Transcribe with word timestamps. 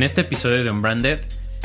En 0.00 0.04
este 0.04 0.22
episodio 0.22 0.64
de 0.64 0.70
Unbranded, 0.70 1.18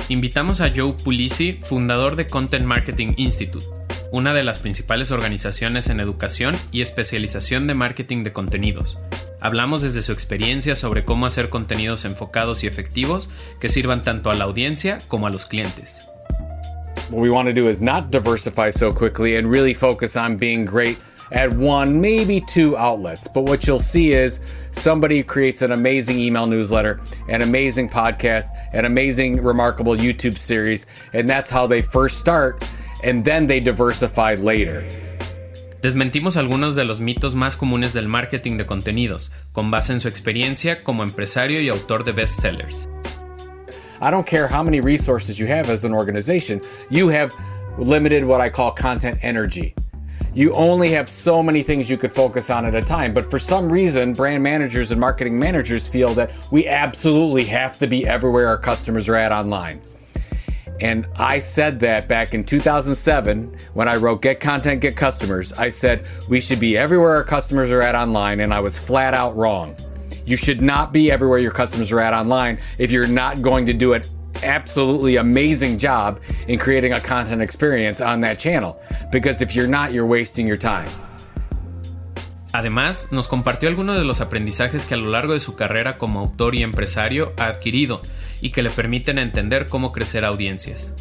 invitamos 0.10 0.60
a 0.60 0.70
Joe 0.76 0.92
Pulisi, 1.02 1.58
fundador 1.64 2.18
de 2.18 2.28
Content 2.28 2.66
Marketing 2.66 3.14
Institute, 3.16 3.66
una 4.12 4.34
de 4.34 4.44
las 4.44 4.60
principales 4.60 5.12
organizaciones 5.12 5.88
en 5.88 6.02
educación 6.02 6.54
y 6.74 6.82
especialización 6.82 7.66
de 7.66 7.76
marketing 7.76 8.24
de 8.24 8.34
contenidos. 8.34 9.00
Hablamos 9.40 9.84
desde 9.84 10.02
su 10.02 10.12
experiencia 10.12 10.76
sobre 10.76 11.06
cómo 11.06 11.26
hacer 11.26 11.48
contenidos 11.48 12.04
enfocados 12.04 12.66
y 12.66 12.68
efectivos 12.68 13.30
que 13.62 13.70
sirvan 13.70 14.02
tanto 14.02 14.30
a 14.30 14.34
la 14.34 14.44
audiencia 14.44 14.98
como 15.08 15.28
a 15.28 15.30
los 15.30 15.46
clientes. 15.46 16.02
What 17.12 17.22
we 17.22 17.30
want 17.30 17.48
to 17.48 17.54
do 17.54 17.70
is 17.70 17.80
not 17.80 18.12
diversify 18.12 18.70
so 18.70 18.94
quickly 18.94 19.38
and 19.38 19.50
really 19.50 19.74
focus 19.74 20.18
on 20.18 20.36
being 20.36 20.66
great 20.66 20.98
at 21.32 21.54
one, 21.54 22.00
maybe 22.02 22.42
two 22.42 22.78
outlets. 22.78 23.28
But 23.28 23.44
what 23.44 23.68
you'll 23.68 23.80
see 23.80 24.14
is 24.14 24.40
somebody 24.72 25.24
creates 25.24 25.62
an 25.62 25.72
amazing 25.72 26.20
email 26.20 26.48
newsletter, 26.48 27.00
an 27.28 27.42
amazing 27.42 27.90
podcast, 27.90 28.48
an 28.74 28.86
amazing, 28.86 29.44
remarkable 29.44 29.96
YouTube 29.96 30.38
series, 30.38 30.86
and 31.14 31.30
that's 31.30 31.50
how 31.50 31.68
they 31.68 31.82
first 31.82 32.20
start, 32.20 32.64
and 33.04 33.24
then 33.26 33.48
they 33.48 33.60
diversify 33.60 34.36
later. 34.36 34.88
Desmentimos 35.82 36.36
algunos 36.36 36.76
de 36.76 36.84
los 36.84 37.00
mitos 37.00 37.36
más 37.36 37.56
comunes 37.56 37.94
del 37.94 38.08
marketing 38.08 38.58
de 38.58 38.66
contenidos, 38.66 39.32
con 39.54 39.70
base 39.70 39.94
en 39.94 40.00
su 40.00 40.08
experiencia 40.08 40.84
como 40.84 41.04
empresario 41.04 41.62
y 41.62 41.70
autor 41.70 42.04
de 42.04 42.12
bestsellers. 42.12 42.88
I 44.02 44.10
don't 44.10 44.26
care 44.26 44.48
how 44.48 44.64
many 44.64 44.82
resources 44.82 45.38
you 45.40 45.46
have 45.48 45.70
as 45.70 45.86
an 45.86 45.94
organization, 45.94 46.60
you 46.90 47.10
have 47.10 47.34
limited 47.78 48.26
what 48.26 48.42
I 48.42 48.50
call 48.50 48.72
content 48.72 49.20
energy. 49.22 49.76
You 50.36 50.52
only 50.52 50.92
have 50.92 51.08
so 51.08 51.42
many 51.42 51.64
things 51.64 51.90
you 51.90 51.98
could 51.98 52.14
focus 52.14 52.50
on 52.50 52.66
at 52.66 52.76
a 52.76 52.82
time. 52.82 53.14
But 53.14 53.32
for 53.32 53.40
some 53.40 53.72
reason, 53.72 54.14
brand 54.14 54.44
managers 54.44 54.92
and 54.92 55.00
marketing 55.00 55.40
managers 55.40 55.88
feel 55.88 56.14
that 56.14 56.32
we 56.52 56.68
absolutely 56.68 57.46
have 57.46 57.80
to 57.80 57.88
be 57.88 58.06
everywhere 58.06 58.48
our 58.50 58.58
customers 58.58 59.08
are 59.08 59.16
at 59.16 59.32
online. 59.32 59.82
And 60.82 61.08
I 61.16 61.40
said 61.40 61.80
that 61.80 62.10
back 62.10 62.34
in 62.34 62.44
2007 62.44 63.58
when 63.76 63.88
I 63.88 63.96
wrote 63.96 64.22
Get 64.22 64.42
Content, 64.42 64.82
Get 64.82 64.98
Customers. 64.98 65.54
I 65.54 65.70
said 65.70 66.06
we 66.28 66.42
should 66.42 66.60
be 66.60 66.78
everywhere 66.78 67.16
our 67.16 67.24
customers 67.24 67.72
are 67.72 67.82
at 67.82 67.96
online, 67.96 68.42
and 68.42 68.54
I 68.54 68.60
was 68.60 68.78
flat 68.78 69.14
out 69.14 69.38
wrong. 69.38 69.74
You 70.26 70.36
should 70.36 70.62
not 70.62 70.92
be 70.92 71.12
everywhere 71.12 71.40
your 71.40 71.52
customers 71.52 71.94
are 71.94 72.02
at 72.02 72.14
online 72.14 72.60
if 72.78 72.92
you're 72.92 73.08
not 73.08 73.42
going 73.42 73.66
to 73.68 73.74
do 73.74 73.94
it 73.94 74.10
absolutely 74.46 75.18
amazing 75.18 75.78
job 75.78 76.22
in 76.48 76.60
creating 76.60 76.94
a 76.94 77.00
content 77.00 77.42
experience 77.42 78.00
on 78.00 78.22
that 78.22 78.40
channel. 78.40 78.80
Because 79.12 79.42
if 79.42 79.56
you're 79.56 79.68
not, 79.68 79.92
you're 79.92 80.06
wasting 80.06 80.48
your 80.48 80.58
time. 80.58 80.90
Además, 82.54 83.12
nos 83.12 83.28
compartió 83.28 83.68
algunos 83.68 83.98
de 83.98 84.06
los 84.06 84.22
aprendizajes 84.22 84.86
que 84.86 84.94
a 84.94 84.98
lo 84.98 85.10
largo 85.10 85.34
de 85.34 85.42
su 85.42 85.56
carrera 85.58 85.98
como 85.98 86.22
autor 86.22 86.56
y 86.56 86.64
empresario 86.64 87.34
ha 87.38 87.48
adquirido 87.48 88.02
y 88.40 88.52
que 88.52 88.64
le 88.64 88.70
permiten 88.70 89.18
entender 89.18 89.66
cómo 89.66 89.92
crecer 89.92 90.24
audiencias. 90.24 90.94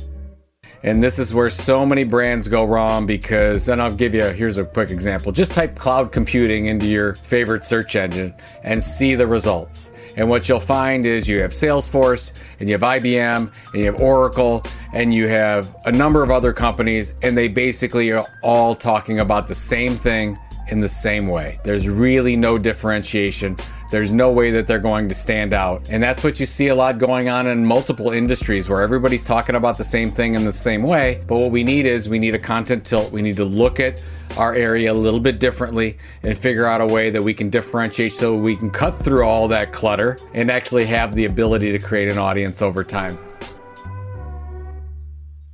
And 0.83 1.03
this 1.03 1.19
is 1.19 1.33
where 1.33 1.48
so 1.48 1.86
many 1.86 2.05
brands 2.05 2.48
go 2.48 2.64
wrong 2.64 3.06
because 3.06 3.64
then 3.64 3.81
I'll 3.81 3.97
give 3.97 4.14
you 4.14 4.25
here's 4.25 4.58
a 4.58 4.64
quick 4.64 4.91
example. 4.91 5.33
Just 5.33 5.55
type 5.55 5.79
cloud 5.79 6.12
computing 6.12 6.67
into 6.67 6.86
your 6.86 7.14
favorite 7.14 7.64
search 7.64 7.97
engine 7.97 8.34
and 8.64 8.83
see 8.83 9.14
the 9.14 9.27
results. 9.27 9.91
And 10.17 10.29
what 10.29 10.48
you'll 10.48 10.61
find 10.61 11.07
is 11.07 11.29
you 11.29 11.41
have 11.41 11.53
Salesforce 11.53 12.33
and 12.61 12.69
you 12.69 12.75
have 12.79 12.83
IBM 12.83 13.53
and 13.73 13.75
you 13.75 13.87
have 13.87 14.01
Oracle 14.01 14.62
and 14.93 15.12
you 15.12 15.29
have 15.29 15.75
a 15.87 15.93
number 15.93 16.23
of 16.23 16.31
other 16.31 16.53
companies, 16.53 17.15
and 17.23 17.37
they 17.37 17.48
basically 17.48 18.12
are 18.12 18.25
all 18.42 18.75
talking 18.75 19.20
about 19.20 19.47
the 19.47 19.55
same 19.55 19.97
thing 19.97 20.39
in 20.69 20.81
the 20.81 20.89
same 20.89 21.29
way. 21.29 21.59
There's 21.65 21.89
really 21.89 22.37
no 22.37 22.59
differentiation. 22.59 23.57
There's 23.95 24.11
no 24.11 24.33
way 24.33 24.50
that 24.50 24.67
they're 24.67 24.81
going 24.81 25.09
to 25.09 25.14
stand 25.14 25.53
out. 25.53 25.89
And 25.89 26.03
that's 26.03 26.25
what 26.25 26.41
you 26.41 26.47
see 26.47 26.67
a 26.67 26.75
lot 26.75 26.98
going 26.98 27.28
on 27.28 27.47
in 27.47 27.64
multiple 27.64 28.11
industries 28.11 28.68
where 28.68 28.83
everybody's 28.83 29.23
talking 29.23 29.55
about 29.55 29.79
the 29.79 29.85
same 29.85 30.11
thing 30.11 30.35
in 30.35 30.45
the 30.45 30.52
same 30.52 30.83
way. 30.83 31.23
But 31.29 31.39
what 31.39 31.52
we 31.52 31.63
need 31.63 31.86
is 31.86 32.08
we 32.08 32.18
need 32.18 32.35
a 32.35 32.39
content 32.41 32.85
tilt. 32.85 33.13
We 33.13 33.23
need 33.23 33.36
to 33.36 33.45
look 33.45 33.79
at 33.79 34.02
our 34.36 34.52
area 34.52 34.92
a 34.92 34.98
little 35.07 35.20
bit 35.20 35.39
differently 35.39 35.96
and 36.24 36.36
figure 36.36 36.67
out 36.67 36.80
a 36.80 36.86
way 36.86 37.08
that 37.11 37.23
we 37.23 37.33
can 37.33 37.51
differentiate 37.51 38.11
so 38.11 38.35
we 38.35 38.57
can 38.57 38.68
cut 38.68 38.96
through 38.96 39.24
all 39.24 39.46
that 39.46 39.70
clutter 39.70 40.18
and 40.35 40.51
actually 40.51 40.86
have 40.86 41.14
the 41.14 41.27
ability 41.27 41.70
to 41.70 41.79
create 41.79 42.08
an 42.08 42.18
audience 42.18 42.63
over 42.63 42.83
time. 42.83 43.17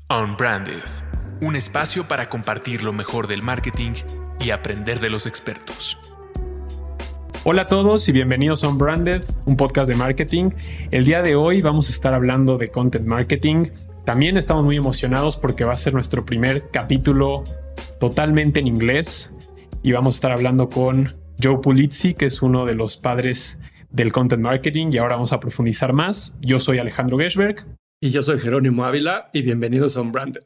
Unbranded, 0.09 0.83
un 1.43 1.57
espacio 1.57 2.09
para 2.09 2.31
compartir 2.31 2.85
lo 2.85 2.93
mejor 2.95 3.27
del 3.27 3.43
marketing 3.43 3.97
y 4.41 4.49
aprender 4.49 4.99
de 4.99 5.11
los 5.11 5.27
expertos. 5.27 5.99
Hola 7.43 7.63
a 7.63 7.67
todos 7.69 8.07
y 8.07 8.13
bienvenidos 8.13 8.65
a 8.65 8.69
Unbranded, 8.69 9.25
un 9.47 9.57
podcast 9.57 9.89
de 9.89 9.97
marketing. 9.97 10.51
El 10.91 11.07
día 11.07 11.23
de 11.23 11.37
hoy 11.37 11.63
vamos 11.63 11.89
a 11.89 11.93
estar 11.93 12.13
hablando 12.13 12.59
de 12.59 12.71
content 12.71 13.07
marketing. 13.07 13.65
También 14.05 14.37
estamos 14.37 14.63
muy 14.63 14.77
emocionados 14.77 15.39
porque 15.39 15.65
va 15.65 15.73
a 15.73 15.79
ser 15.79 15.95
nuestro 15.95 16.27
primer 16.27 16.69
capítulo 16.71 17.45
totalmente 17.99 18.61
en 18.61 18.67
inglés 18.67 19.35
y 19.83 19.93
vamos 19.93 20.17
a 20.17 20.19
estar 20.19 20.33
hablando 20.33 20.69
con 20.69 21.15
Joe 21.43 21.61
Pulizzi, 21.63 22.13
que 22.13 22.27
es 22.27 22.43
uno 22.43 22.67
de 22.67 22.75
los 22.75 22.99
padres 22.99 23.59
del 23.89 24.13
content 24.13 24.43
marketing 24.43 24.89
y 24.93 24.99
ahora 24.99 25.15
vamos 25.15 25.33
a 25.33 25.41
profundizar 25.41 25.95
más. 25.95 26.39
Yo 26.43 26.61
soy 26.61 26.77
Alejandro 26.79 27.17
Geschberg. 27.17 27.65
Y 28.03 28.11
yo 28.11 28.23
soy 28.23 28.39
Jerónimo 28.39 28.85
Ávila 28.85 29.31
y 29.33 29.41
bienvenidos 29.41 29.97
a 29.97 30.03
Unbranded. 30.03 30.43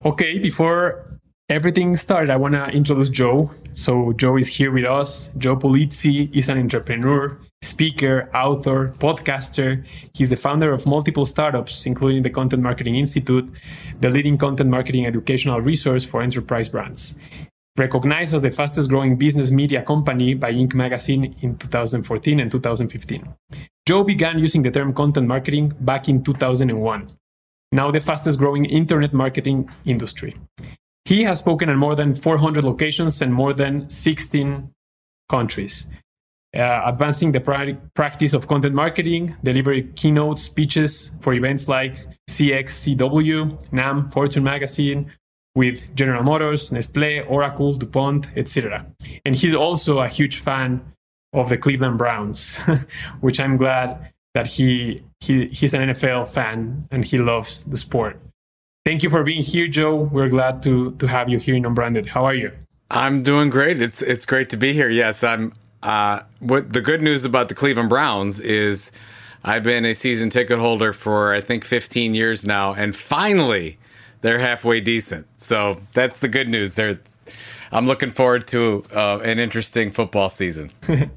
Ok, 0.00 0.22
before 0.40 1.17
everything 1.48 1.96
started, 1.96 2.30
I 2.30 2.36
want 2.36 2.54
to 2.54 2.68
introduce 2.68 3.08
Joe. 3.08 3.50
So, 3.72 4.12
Joe 4.12 4.36
is 4.36 4.48
here 4.48 4.70
with 4.70 4.84
us. 4.84 5.32
Joe 5.34 5.56
Pulizzi 5.56 6.34
is 6.36 6.48
an 6.48 6.58
entrepreneur, 6.58 7.38
speaker, 7.62 8.28
author, 8.34 8.92
podcaster. 8.98 9.86
He's 10.14 10.30
the 10.30 10.36
founder 10.36 10.72
of 10.72 10.84
multiple 10.84 11.24
startups, 11.24 11.86
including 11.86 12.22
the 12.22 12.30
Content 12.30 12.62
Marketing 12.62 12.96
Institute, 12.96 13.48
the 14.00 14.10
leading 14.10 14.36
content 14.36 14.68
marketing 14.68 15.06
educational 15.06 15.60
resource 15.60 16.04
for 16.04 16.20
enterprise 16.20 16.68
brands. 16.68 17.18
Recognized 17.76 18.34
as 18.34 18.42
the 18.42 18.50
fastest 18.50 18.90
growing 18.90 19.16
business 19.16 19.50
media 19.50 19.82
company 19.82 20.34
by 20.34 20.52
Inc. 20.52 20.74
magazine 20.74 21.36
in 21.40 21.56
2014 21.56 22.40
and 22.40 22.50
2015. 22.50 23.34
Joe 23.86 24.04
began 24.04 24.38
using 24.38 24.62
the 24.64 24.70
term 24.70 24.92
content 24.92 25.28
marketing 25.28 25.72
back 25.80 26.08
in 26.08 26.22
2001, 26.22 27.08
now 27.70 27.90
the 27.90 28.00
fastest 28.00 28.38
growing 28.38 28.64
internet 28.64 29.12
marketing 29.12 29.70
industry. 29.84 30.34
He 31.08 31.24
has 31.24 31.38
spoken 31.38 31.70
in 31.70 31.78
more 31.78 31.94
than 31.94 32.14
400 32.14 32.62
locations 32.64 33.22
and 33.22 33.32
more 33.32 33.54
than 33.54 33.88
16 33.88 34.70
countries, 35.30 35.88
uh, 36.54 36.82
advancing 36.84 37.32
the 37.32 37.40
pra- 37.40 37.78
practice 37.94 38.34
of 38.34 38.46
content 38.46 38.74
marketing, 38.74 39.34
delivering 39.42 39.94
keynote 39.94 40.38
speeches 40.38 41.12
for 41.22 41.32
events 41.32 41.66
like 41.66 41.96
SXSW, 42.28 43.72
NAM, 43.72 44.06
Fortune 44.08 44.44
Magazine, 44.44 45.10
with 45.54 45.94
General 45.94 46.24
Motors, 46.24 46.72
Nestle, 46.72 47.24
Oracle, 47.26 47.72
DuPont, 47.72 48.28
etc. 48.36 48.84
And 49.24 49.34
he's 49.34 49.54
also 49.54 50.00
a 50.00 50.08
huge 50.08 50.38
fan 50.38 50.92
of 51.32 51.48
the 51.48 51.56
Cleveland 51.56 51.96
Browns, 51.96 52.58
which 53.22 53.40
I'm 53.40 53.56
glad 53.56 54.12
that 54.34 54.46
he, 54.46 55.04
he 55.20 55.46
he's 55.46 55.72
an 55.72 55.88
NFL 55.88 56.28
fan 56.28 56.86
and 56.90 57.02
he 57.02 57.16
loves 57.16 57.64
the 57.64 57.78
sport. 57.78 58.20
Thank 58.88 59.02
you 59.02 59.10
for 59.10 59.22
being 59.22 59.42
here, 59.42 59.68
Joe. 59.68 59.96
We're 59.96 60.30
glad 60.30 60.62
to 60.62 60.92
to 60.92 61.06
have 61.06 61.28
you 61.28 61.38
here 61.38 61.54
in 61.54 61.66
Unbranded. 61.66 62.06
How 62.06 62.24
are 62.24 62.32
you? 62.32 62.52
I'm 62.90 63.22
doing 63.22 63.50
great. 63.50 63.82
It's 63.82 64.00
it's 64.00 64.24
great 64.24 64.48
to 64.48 64.56
be 64.56 64.72
here. 64.72 64.88
Yes, 64.88 65.22
I'm. 65.22 65.52
Uh, 65.82 66.20
what 66.40 66.72
the 66.72 66.80
good 66.80 67.02
news 67.02 67.26
about 67.26 67.50
the 67.50 67.54
Cleveland 67.54 67.90
Browns 67.90 68.40
is, 68.40 68.90
I've 69.44 69.62
been 69.62 69.84
a 69.84 69.94
season 69.94 70.30
ticket 70.30 70.58
holder 70.58 70.94
for 70.94 71.34
I 71.34 71.42
think 71.42 71.66
15 71.66 72.14
years 72.14 72.46
now, 72.46 72.72
and 72.72 72.96
finally, 72.96 73.76
they're 74.22 74.38
halfway 74.38 74.80
decent. 74.80 75.26
So 75.36 75.82
that's 75.92 76.20
the 76.20 76.28
good 76.28 76.48
news. 76.48 76.74
They're. 76.74 76.98
I'm 77.70 77.86
looking 77.86 78.10
forward 78.10 78.46
to 78.46 78.84
uh, 78.94 79.18
an 79.18 79.38
interesting 79.38 79.90
football 79.90 80.30
season. 80.30 80.70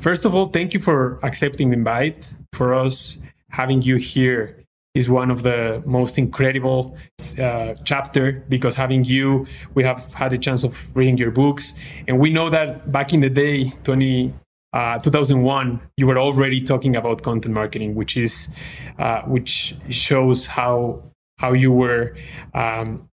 First 0.00 0.24
of 0.24 0.34
all, 0.34 0.46
thank 0.48 0.74
you 0.74 0.80
for 0.80 1.20
accepting 1.22 1.70
the 1.70 1.76
invite. 1.76 2.34
For 2.52 2.74
us, 2.74 3.18
having 3.50 3.80
you 3.82 3.94
here 3.94 4.63
is 4.94 5.10
one 5.10 5.30
of 5.30 5.42
the 5.42 5.82
most 5.84 6.18
incredible 6.18 6.96
uh, 7.40 7.74
chapter 7.84 8.44
because 8.48 8.76
having 8.76 9.04
you, 9.04 9.46
we 9.74 9.82
have 9.82 10.14
had 10.14 10.32
a 10.32 10.38
chance 10.38 10.62
of 10.62 10.96
reading 10.96 11.18
your 11.18 11.32
books, 11.32 11.76
and 12.06 12.18
we 12.18 12.30
know 12.30 12.48
that 12.48 12.92
back 12.92 13.12
in 13.12 13.20
the 13.20 13.28
day, 13.28 13.70
20, 13.82 14.32
uh, 14.72 14.98
2001, 15.00 15.80
you 15.96 16.06
were 16.06 16.18
already 16.18 16.60
talking 16.60 16.94
about 16.94 17.22
content 17.22 17.54
marketing, 17.54 17.94
which 17.94 18.16
is 18.16 18.54
uh, 18.98 19.22
which 19.22 19.74
shows 19.88 20.46
how 20.46 21.02
how 21.38 21.52
you 21.52 21.72
were 21.72 22.16
um, 22.54 23.08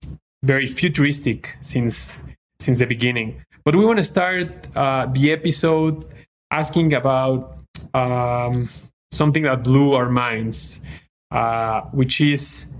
very 0.43 0.67
futuristic 0.67 1.57
since 1.61 2.21
since 2.59 2.79
the 2.79 2.85
beginning. 2.85 3.41
But 3.63 3.75
we 3.75 3.85
want 3.85 3.97
to 3.97 4.03
start 4.03 4.49
uh, 4.75 5.05
the 5.05 5.31
episode 5.31 6.03
asking 6.51 6.93
about 6.93 7.57
um, 7.93 8.69
something 9.11 9.43
that 9.43 9.63
blew 9.63 9.93
our 9.93 10.09
minds 10.09 10.81
uh, 11.31 11.81
which 11.91 12.21
is 12.21 12.73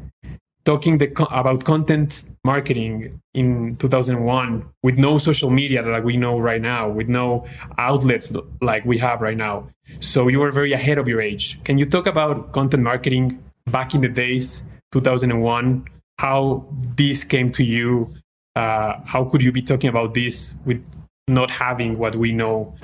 talking 0.65 0.97
the, 0.97 1.07
about 1.31 1.63
content 1.63 2.23
marketing 2.43 3.19
in 3.33 3.75
2001 3.77 4.65
with 4.83 4.97
no 4.97 5.17
social 5.17 5.49
media 5.49 5.81
like 5.81 6.03
we 6.03 6.17
know 6.17 6.39
right 6.39 6.61
now, 6.61 6.87
with 6.89 7.07
no 7.07 7.45
outlets 7.77 8.35
like 8.61 8.85
we 8.85 8.97
have 8.97 9.21
right 9.21 9.37
now. 9.37 9.67
So 9.99 10.27
you 10.27 10.39
were 10.39 10.51
very 10.51 10.73
ahead 10.73 10.97
of 10.97 11.07
your 11.07 11.21
age. 11.21 11.63
Can 11.63 11.77
you 11.77 11.85
talk 11.85 12.07
about 12.07 12.51
content 12.51 12.83
marketing 12.83 13.43
back 13.65 13.93
in 13.93 14.01
the 14.01 14.09
days, 14.09 14.63
2001? 14.91 15.85
How 16.17 16.65
this 16.95 17.23
came 17.23 17.51
to 17.51 17.63
you? 17.63 18.13
Uh, 18.55 18.99
how 19.05 19.23
could 19.23 19.41
you 19.41 19.51
be 19.51 19.61
talking 19.61 19.89
about 19.89 20.13
this 20.13 20.55
with 20.65 20.83
not 21.27 21.49
having 21.49 21.97
what 21.97 22.15
we 22.15 22.31
know 22.31 22.75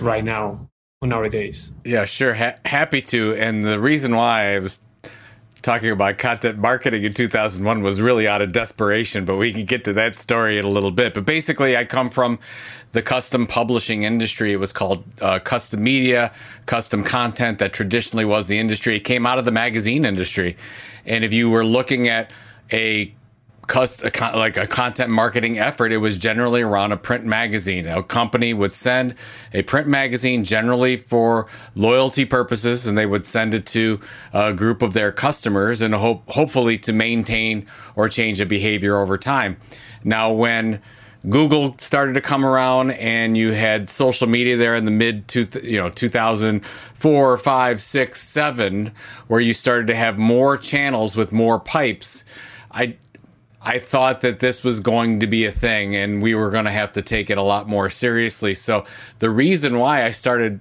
right 0.00 0.24
now 0.24 0.68
nowadays? 1.02 1.74
Yeah, 1.84 2.04
sure. 2.04 2.34
Ha- 2.34 2.56
happy 2.64 3.02
to. 3.02 3.34
And 3.36 3.64
the 3.64 3.78
reason 3.78 4.16
why 4.16 4.54
I 4.54 4.58
was 4.58 4.80
talking 5.62 5.90
about 5.90 6.18
content 6.18 6.58
marketing 6.58 7.04
in 7.04 7.14
2001 7.14 7.82
was 7.82 8.00
really 8.00 8.26
out 8.26 8.42
of 8.42 8.52
desperation, 8.52 9.24
but 9.24 9.36
we 9.36 9.52
can 9.52 9.64
get 9.64 9.84
to 9.84 9.92
that 9.92 10.16
story 10.16 10.58
in 10.58 10.64
a 10.64 10.68
little 10.68 10.90
bit. 10.90 11.14
But 11.14 11.24
basically, 11.24 11.76
I 11.76 11.84
come 11.84 12.10
from 12.10 12.40
the 12.90 13.02
custom 13.02 13.46
publishing 13.46 14.02
industry. 14.02 14.52
It 14.52 14.56
was 14.56 14.72
called 14.72 15.04
uh, 15.20 15.38
custom 15.38 15.82
media, 15.82 16.32
custom 16.66 17.04
content 17.04 17.60
that 17.60 17.72
traditionally 17.72 18.24
was 18.24 18.48
the 18.48 18.58
industry. 18.58 18.96
It 18.96 19.00
came 19.00 19.24
out 19.24 19.38
of 19.38 19.44
the 19.44 19.52
magazine 19.52 20.04
industry. 20.04 20.56
And 21.06 21.24
if 21.24 21.32
you 21.32 21.48
were 21.48 21.64
looking 21.64 22.08
at 22.08 22.30
a 22.72 23.14
like 23.68 24.56
a 24.56 24.66
content 24.66 25.10
marketing 25.10 25.58
effort, 25.58 25.92
it 25.92 25.98
was 25.98 26.16
generally 26.16 26.62
around 26.62 26.92
a 26.92 26.96
print 26.96 27.24
magazine. 27.24 27.86
A 27.86 28.02
company 28.02 28.52
would 28.52 28.74
send 28.74 29.14
a 29.52 29.62
print 29.62 29.88
magazine 29.88 30.44
generally 30.44 30.96
for 30.96 31.46
loyalty 31.74 32.24
purposes, 32.24 32.86
and 32.86 32.98
they 32.98 33.06
would 33.06 33.24
send 33.24 33.54
it 33.54 33.64
to 33.66 34.00
a 34.32 34.52
group 34.52 34.82
of 34.82 34.92
their 34.92 35.12
customers 35.12 35.80
and 35.80 35.94
hope, 35.94 36.22
hopefully 36.28 36.76
to 36.78 36.92
maintain 36.92 37.66
or 37.94 38.08
change 38.08 38.40
a 38.40 38.46
behavior 38.46 38.98
over 38.98 39.16
time. 39.16 39.56
Now, 40.04 40.32
when 40.32 40.80
Google 41.28 41.76
started 41.78 42.14
to 42.14 42.20
come 42.20 42.44
around, 42.44 42.90
and 42.92 43.38
you 43.38 43.52
had 43.52 43.88
social 43.88 44.26
media 44.26 44.56
there 44.56 44.74
in 44.74 44.84
the 44.84 44.90
mid 44.90 45.28
two, 45.28 45.46
you 45.62 45.78
know, 45.78 45.88
2004, 45.88 47.36
five, 47.38 47.80
six, 47.80 48.20
seven, 48.20 48.92
where 49.28 49.40
you 49.40 49.54
started 49.54 49.86
to 49.86 49.94
have 49.94 50.18
more 50.18 50.56
channels 50.56 51.14
with 51.14 51.32
more 51.32 51.60
pipes. 51.60 52.24
I 52.72 52.96
I 53.64 53.78
thought 53.78 54.22
that 54.22 54.40
this 54.40 54.64
was 54.64 54.80
going 54.80 55.20
to 55.20 55.26
be 55.26 55.44
a 55.44 55.52
thing 55.52 55.94
and 55.94 56.22
we 56.22 56.34
were 56.34 56.50
going 56.50 56.64
to 56.64 56.72
have 56.72 56.92
to 56.92 57.02
take 57.02 57.30
it 57.30 57.38
a 57.38 57.42
lot 57.42 57.68
more 57.68 57.88
seriously. 57.88 58.54
So 58.54 58.84
the 59.20 59.30
reason 59.30 59.78
why 59.78 60.04
I 60.04 60.10
started 60.10 60.60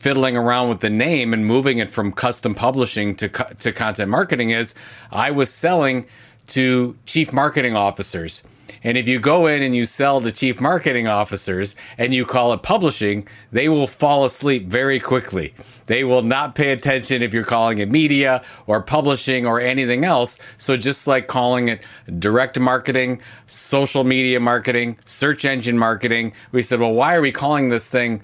fiddling 0.00 0.36
around 0.36 0.68
with 0.68 0.80
the 0.80 0.90
name 0.90 1.32
and 1.32 1.46
moving 1.46 1.78
it 1.78 1.88
from 1.88 2.10
custom 2.12 2.54
publishing 2.54 3.14
to 3.14 3.28
to 3.28 3.72
content 3.72 4.10
marketing 4.10 4.50
is 4.50 4.74
I 5.12 5.30
was 5.30 5.52
selling 5.52 6.06
to 6.48 6.96
chief 7.06 7.32
marketing 7.32 7.76
officers 7.76 8.42
and 8.84 8.98
if 8.98 9.06
you 9.06 9.20
go 9.20 9.46
in 9.46 9.62
and 9.62 9.74
you 9.74 9.86
sell 9.86 10.20
to 10.20 10.32
chief 10.32 10.60
marketing 10.60 11.06
officers 11.06 11.76
and 11.98 12.14
you 12.14 12.24
call 12.24 12.52
it 12.52 12.62
publishing, 12.62 13.26
they 13.50 13.68
will 13.68 13.86
fall 13.86 14.24
asleep 14.24 14.66
very 14.66 14.98
quickly. 14.98 15.54
They 15.86 16.04
will 16.04 16.22
not 16.22 16.54
pay 16.54 16.72
attention 16.72 17.22
if 17.22 17.34
you're 17.34 17.44
calling 17.44 17.78
it 17.78 17.90
media 17.90 18.42
or 18.66 18.82
publishing 18.82 19.46
or 19.46 19.60
anything 19.60 20.04
else. 20.04 20.38
So 20.58 20.76
just 20.76 21.06
like 21.06 21.26
calling 21.26 21.68
it 21.68 21.84
direct 22.18 22.58
marketing, 22.58 23.20
social 23.46 24.04
media 24.04 24.40
marketing, 24.40 24.98
search 25.04 25.44
engine 25.44 25.78
marketing, 25.78 26.32
we 26.52 26.62
said, 26.62 26.80
well, 26.80 26.94
why 26.94 27.14
are 27.14 27.20
we 27.20 27.32
calling 27.32 27.68
this 27.68 27.88
thing 27.88 28.22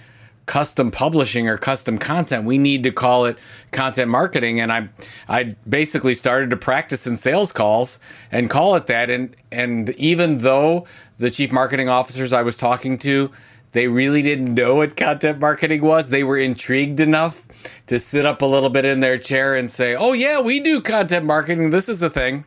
custom 0.48 0.90
publishing 0.90 1.48
or 1.48 1.56
custom 1.56 1.98
content. 1.98 2.44
We 2.44 2.58
need 2.58 2.82
to 2.82 2.90
call 2.90 3.26
it 3.26 3.38
content 3.70 4.10
marketing. 4.10 4.58
And 4.58 4.72
I, 4.72 4.88
I 5.28 5.54
basically 5.68 6.14
started 6.14 6.50
to 6.50 6.56
practice 6.56 7.06
in 7.06 7.16
sales 7.16 7.52
calls 7.52 8.00
and 8.32 8.50
call 8.50 8.74
it 8.74 8.88
that. 8.88 9.10
And 9.10 9.36
and 9.52 9.90
even 9.90 10.38
though 10.38 10.86
the 11.18 11.30
chief 11.30 11.52
marketing 11.52 11.88
officers 11.88 12.32
I 12.32 12.42
was 12.42 12.56
talking 12.56 12.98
to, 12.98 13.30
they 13.72 13.86
really 13.86 14.22
didn't 14.22 14.54
know 14.54 14.76
what 14.76 14.96
content 14.96 15.38
marketing 15.38 15.82
was. 15.82 16.08
They 16.08 16.24
were 16.24 16.38
intrigued 16.38 16.98
enough 16.98 17.46
to 17.86 18.00
sit 18.00 18.24
up 18.26 18.42
a 18.42 18.46
little 18.46 18.70
bit 18.70 18.86
in 18.86 19.00
their 19.00 19.18
chair 19.18 19.54
and 19.54 19.70
say, 19.70 19.94
"Oh 19.94 20.14
yeah, 20.14 20.40
we 20.40 20.58
do 20.60 20.80
content 20.80 21.26
marketing. 21.26 21.70
This 21.70 21.88
is 21.88 22.00
the 22.00 22.10
thing." 22.10 22.44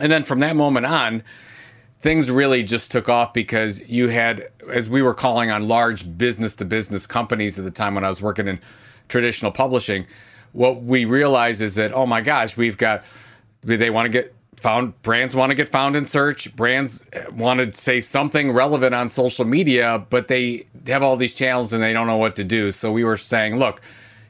And 0.00 0.12
then 0.12 0.22
from 0.22 0.38
that 0.40 0.56
moment 0.56 0.86
on, 0.86 1.24
things 2.06 2.30
really 2.30 2.62
just 2.62 2.92
took 2.92 3.08
off 3.08 3.32
because 3.32 3.82
you 3.90 4.06
had, 4.06 4.48
as 4.70 4.88
we 4.88 5.02
were 5.02 5.12
calling 5.12 5.50
on 5.50 5.66
large 5.66 6.16
business 6.16 6.54
to 6.54 6.64
business 6.64 7.04
companies 7.04 7.58
at 7.58 7.64
the 7.64 7.70
time 7.70 7.96
when 7.96 8.04
I 8.04 8.08
was 8.08 8.22
working 8.22 8.46
in 8.46 8.60
traditional 9.08 9.50
publishing, 9.50 10.06
what 10.52 10.84
we 10.84 11.04
realized 11.04 11.60
is 11.60 11.74
that, 11.74 11.92
oh 11.92 12.06
my 12.06 12.20
gosh, 12.20 12.56
we've 12.56 12.78
got, 12.78 13.02
they 13.62 13.90
want 13.90 14.06
to 14.06 14.08
get 14.08 14.32
found, 14.54 15.02
brands 15.02 15.34
want 15.34 15.50
to 15.50 15.56
get 15.56 15.66
found 15.68 15.96
in 15.96 16.06
search, 16.06 16.54
brands 16.54 17.04
want 17.32 17.58
to 17.58 17.76
say 17.76 18.00
something 18.00 18.52
relevant 18.52 18.94
on 18.94 19.08
social 19.08 19.44
media, 19.44 20.06
but 20.08 20.28
they 20.28 20.64
have 20.86 21.02
all 21.02 21.16
these 21.16 21.34
channels 21.34 21.72
and 21.72 21.82
they 21.82 21.92
don't 21.92 22.06
know 22.06 22.18
what 22.18 22.36
to 22.36 22.44
do. 22.44 22.70
So 22.70 22.92
we 22.92 23.02
were 23.02 23.16
saying, 23.16 23.58
look, 23.58 23.80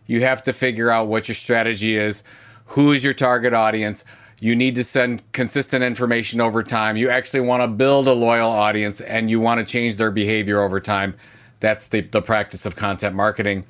you 0.07 0.23
have 0.23 0.43
to 0.45 0.55
figure 0.55 0.91
out 0.91 1.09
what 1.09 1.29
your 1.29 1.35
strategy 1.35 1.95
is, 1.99 2.23
who 2.65 2.93
is 2.93 3.05
your 3.05 3.13
target 3.13 3.53
audience 3.53 4.03
you 4.41 4.55
need 4.55 4.75
to 4.75 4.85
send 4.85 5.23
consistent 5.33 5.83
information 5.83 6.41
over 6.41 6.63
time. 6.63 6.97
You 6.97 7.09
actually 7.09 7.41
want 7.41 7.63
to 7.63 7.69
build 7.69 8.07
a 8.07 8.13
loyal 8.13 8.51
audience 8.51 9.01
and 9.01 9.31
you 9.31 9.41
want 9.41 9.61
to 9.61 9.67
change 9.67 9.97
their 9.97 10.11
behavior 10.11 10.61
over 10.61 10.79
time. 10.79 11.15
That's 11.61 11.89
the, 11.89 12.03
the 12.03 12.21
practice 12.21 12.67
of 12.67 12.77
content 12.77 13.15
marketing. 13.15 13.65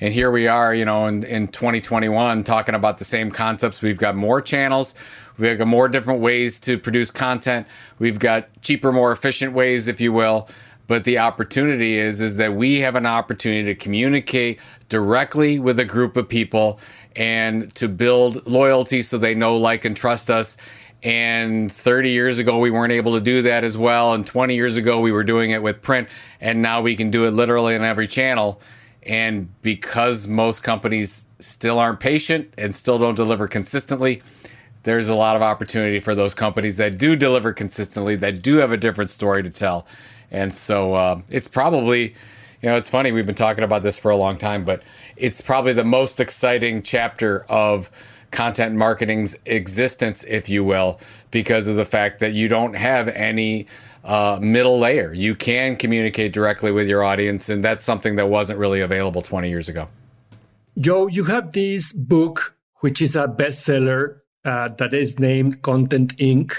And 0.00 0.12
here 0.12 0.30
we 0.30 0.46
are, 0.46 0.74
you 0.74 0.84
know, 0.84 1.06
in, 1.06 1.24
in 1.24 1.48
2021 1.48 2.44
talking 2.44 2.74
about 2.74 2.98
the 2.98 3.04
same 3.04 3.30
concepts. 3.30 3.82
We've 3.82 3.98
got 3.98 4.14
more 4.14 4.40
channels. 4.40 4.94
We've 5.38 5.56
got 5.56 5.66
more 5.66 5.88
different 5.88 6.20
ways 6.20 6.60
to 6.60 6.78
produce 6.78 7.10
content. 7.10 7.66
We've 7.98 8.18
got 8.18 8.48
cheaper, 8.62 8.92
more 8.92 9.12
efficient 9.12 9.52
ways, 9.52 9.88
if 9.88 10.00
you 10.00 10.12
will. 10.12 10.48
But 10.86 11.04
the 11.04 11.18
opportunity 11.18 11.96
is 11.98 12.20
is 12.20 12.36
that 12.36 12.54
we 12.54 12.80
have 12.80 12.94
an 12.94 13.06
opportunity 13.06 13.64
to 13.64 13.74
communicate 13.74 14.60
directly 14.88 15.58
with 15.58 15.78
a 15.78 15.84
group 15.84 16.16
of 16.16 16.28
people 16.28 16.78
and 17.16 17.74
to 17.74 17.88
build 17.88 18.46
loyalty 18.46 19.02
so 19.02 19.18
they 19.18 19.34
know, 19.34 19.56
like, 19.56 19.84
and 19.84 19.96
trust 19.96 20.30
us. 20.30 20.56
And 21.02 21.70
30 21.70 22.10
years 22.10 22.38
ago, 22.38 22.58
we 22.58 22.70
weren't 22.70 22.92
able 22.92 23.14
to 23.14 23.20
do 23.20 23.42
that 23.42 23.64
as 23.64 23.76
well. 23.76 24.14
And 24.14 24.26
20 24.26 24.54
years 24.54 24.76
ago, 24.76 25.00
we 25.00 25.12
were 25.12 25.24
doing 25.24 25.50
it 25.50 25.62
with 25.62 25.82
print. 25.82 26.08
And 26.40 26.62
now 26.62 26.80
we 26.80 26.96
can 26.96 27.10
do 27.10 27.26
it 27.26 27.32
literally 27.32 27.74
on 27.76 27.82
every 27.82 28.06
channel. 28.06 28.60
And 29.02 29.48
because 29.62 30.26
most 30.26 30.62
companies 30.62 31.28
still 31.38 31.78
aren't 31.78 32.00
patient 32.00 32.52
and 32.58 32.74
still 32.74 32.98
don't 32.98 33.14
deliver 33.14 33.46
consistently, 33.46 34.22
there's 34.82 35.08
a 35.08 35.14
lot 35.14 35.36
of 35.36 35.42
opportunity 35.42 36.00
for 36.00 36.14
those 36.14 36.34
companies 36.34 36.76
that 36.78 36.98
do 36.98 37.14
deliver 37.14 37.52
consistently, 37.52 38.16
that 38.16 38.42
do 38.42 38.56
have 38.56 38.72
a 38.72 38.76
different 38.76 39.10
story 39.10 39.42
to 39.42 39.50
tell. 39.50 39.86
And 40.30 40.52
so 40.52 40.94
uh, 40.94 41.22
it's 41.28 41.48
probably 41.48 42.14
you 42.62 42.70
know, 42.70 42.76
it's 42.76 42.88
funny, 42.88 43.12
we've 43.12 43.26
been 43.26 43.34
talking 43.34 43.64
about 43.64 43.82
this 43.82 43.98
for 43.98 44.10
a 44.10 44.16
long 44.16 44.38
time, 44.38 44.64
but 44.64 44.82
it's 45.16 45.40
probably 45.40 45.72
the 45.72 45.84
most 45.84 46.20
exciting 46.20 46.82
chapter 46.82 47.44
of 47.48 47.90
content 48.30 48.74
marketing's 48.74 49.36
existence, 49.46 50.24
if 50.24 50.48
you 50.48 50.64
will, 50.64 50.98
because 51.30 51.68
of 51.68 51.76
the 51.76 51.84
fact 51.84 52.18
that 52.20 52.32
you 52.32 52.48
don't 52.48 52.74
have 52.74 53.08
any 53.08 53.66
uh, 54.04 54.38
middle 54.40 54.78
layer. 54.78 55.12
You 55.12 55.34
can 55.34 55.76
communicate 55.76 56.32
directly 56.32 56.72
with 56.72 56.88
your 56.88 57.02
audience, 57.04 57.48
and 57.48 57.62
that's 57.62 57.84
something 57.84 58.16
that 58.16 58.28
wasn't 58.28 58.58
really 58.58 58.80
available 58.80 59.22
20 59.22 59.48
years 59.48 59.68
ago. 59.68 59.88
Joe, 60.78 61.06
you 61.06 61.24
have 61.24 61.52
this 61.52 61.92
book, 61.92 62.56
which 62.80 63.00
is 63.00 63.16
a 63.16 63.26
bestseller 63.26 64.20
uh, 64.44 64.68
that 64.78 64.92
is 64.92 65.18
named 65.18 65.62
Content 65.62 66.16
Inc. 66.18 66.52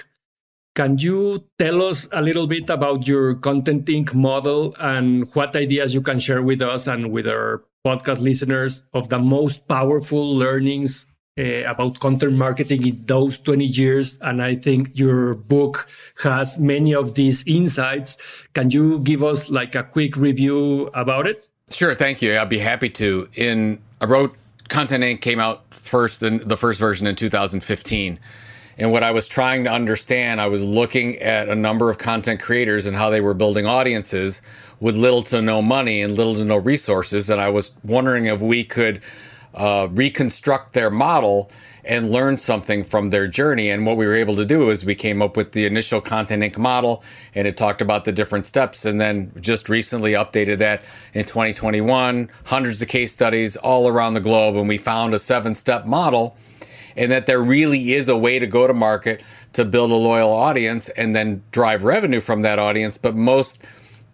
Can 0.78 1.00
you 1.00 1.44
tell 1.58 1.82
us 1.82 2.08
a 2.12 2.22
little 2.22 2.46
bit 2.46 2.70
about 2.70 3.08
your 3.08 3.34
Content 3.34 3.86
Inc. 3.86 4.14
model 4.14 4.76
and 4.80 5.26
what 5.34 5.56
ideas 5.56 5.92
you 5.92 6.04
can 6.04 6.20
share 6.20 6.44
with 6.44 6.62
us 6.62 6.86
and 6.86 7.12
with 7.12 7.28
our 7.28 7.64
podcast 7.84 8.20
listeners 8.20 8.84
of 8.94 9.10
the 9.10 9.18
most 9.18 9.68
powerful 9.68 10.36
learnings 10.36 11.08
uh, 11.36 11.64
about 11.66 12.00
content 12.00 12.34
marketing 12.34 12.86
in 12.86 13.06
those 13.08 13.40
20 13.40 13.66
years? 13.66 14.20
And 14.22 14.40
I 14.40 14.54
think 14.54 14.90
your 14.94 15.34
book 15.34 15.90
has 16.22 16.60
many 16.60 16.94
of 16.94 17.16
these 17.16 17.44
insights. 17.48 18.20
Can 18.54 18.70
you 18.70 19.00
give 19.00 19.24
us 19.24 19.50
like 19.50 19.74
a 19.74 19.82
quick 19.82 20.16
review 20.16 20.92
about 20.94 21.26
it? 21.26 21.44
Sure, 21.72 21.96
thank 21.96 22.22
you. 22.22 22.38
I'd 22.38 22.50
be 22.50 22.60
happy 22.60 22.92
to. 22.92 23.28
In 23.34 23.82
I 24.00 24.06
wrote 24.06 24.38
Content 24.70 25.04
Inc. 25.04 25.22
came 25.22 25.40
out 25.40 25.64
first 25.74 26.22
in 26.22 26.38
the 26.38 26.56
first 26.56 26.80
version 26.80 27.08
in 27.08 27.16
2015 27.16 28.20
and 28.78 28.92
what 28.92 29.04
I 29.04 29.12
was 29.12 29.28
trying 29.28 29.64
to 29.64 29.72
understand, 29.72 30.40
I 30.40 30.48
was 30.48 30.64
looking 30.64 31.18
at 31.18 31.50
a 31.50 31.56
number 31.56 31.90
of 31.90 31.98
content 31.98 32.40
creators 32.40 32.86
and 32.86 32.96
how 32.96 33.10
they 33.10 33.22
were 33.22 33.34
building 33.34 33.66
audiences 33.66 34.42
with 34.80 34.96
little 34.96 35.24
to 35.24 35.42
no 35.42 35.62
money 35.62 36.02
and 36.04 36.16
little 36.16 36.36
to 36.36 36.46
no 36.46 36.58
resources. 36.58 37.30
And 37.30 37.42
I 37.42 37.50
was 37.50 37.72
wondering 37.84 38.26
if 38.26 38.40
we 38.40 38.64
could 38.64 39.02
uh, 39.56 39.88
reconstruct 39.92 40.74
their 40.74 40.92
model 40.92 41.52
and 41.84 42.12
learn 42.12 42.38
something 42.38 42.84
from 42.84 43.10
their 43.10 43.28
journey. 43.28 43.72
And 43.72 43.86
what 43.86 43.98
we 43.98 44.06
were 44.06 44.16
able 44.16 44.36
to 44.36 44.46
do 44.46 44.70
is 44.70 44.86
we 44.86 44.94
came 44.94 45.22
up 45.22 45.36
with 45.36 45.54
the 45.54 45.66
initial 45.66 46.02
Content 46.02 46.44
Inc. 46.44 46.58
model 46.60 47.02
and 47.34 47.48
it 47.48 47.58
talked 47.58 47.82
about 47.82 48.06
the 48.06 48.12
different 48.12 48.46
steps. 48.46 48.86
And 48.86 49.02
then 49.02 49.32
just 49.40 49.70
recently 49.70 50.12
updated 50.12 50.60
that 50.60 50.84
in 51.14 51.26
2021, 51.26 52.30
hundreds 52.44 52.82
of 52.82 52.90
case 52.90 53.12
studies 53.12 53.56
all 53.56 53.88
around 53.88 54.14
the 54.14 54.22
globe. 54.22 54.56
And 54.56 54.68
we 54.68 54.78
found 54.78 55.16
a 55.16 55.20
seven 55.20 55.56
step 55.56 55.86
model 55.86 56.38
and 56.98 57.12
that 57.12 57.28
there 57.28 57.42
really 57.42 57.94
is 57.94 58.10
a 58.10 58.18
way 58.18 58.40
to 58.40 58.48
go 58.48 58.68
to 58.68 58.74
market 58.74 59.24
to 59.54 59.64
build 59.64 59.92
a 59.92 59.96
loyal 59.96 60.32
audience 60.32 60.90
and 60.90 61.16
then 61.16 61.44
drive 61.52 61.84
revenue 61.84 62.20
from 62.20 62.42
that 62.42 62.60
audience. 62.60 62.98
But 62.98 63.16
most 63.16 63.66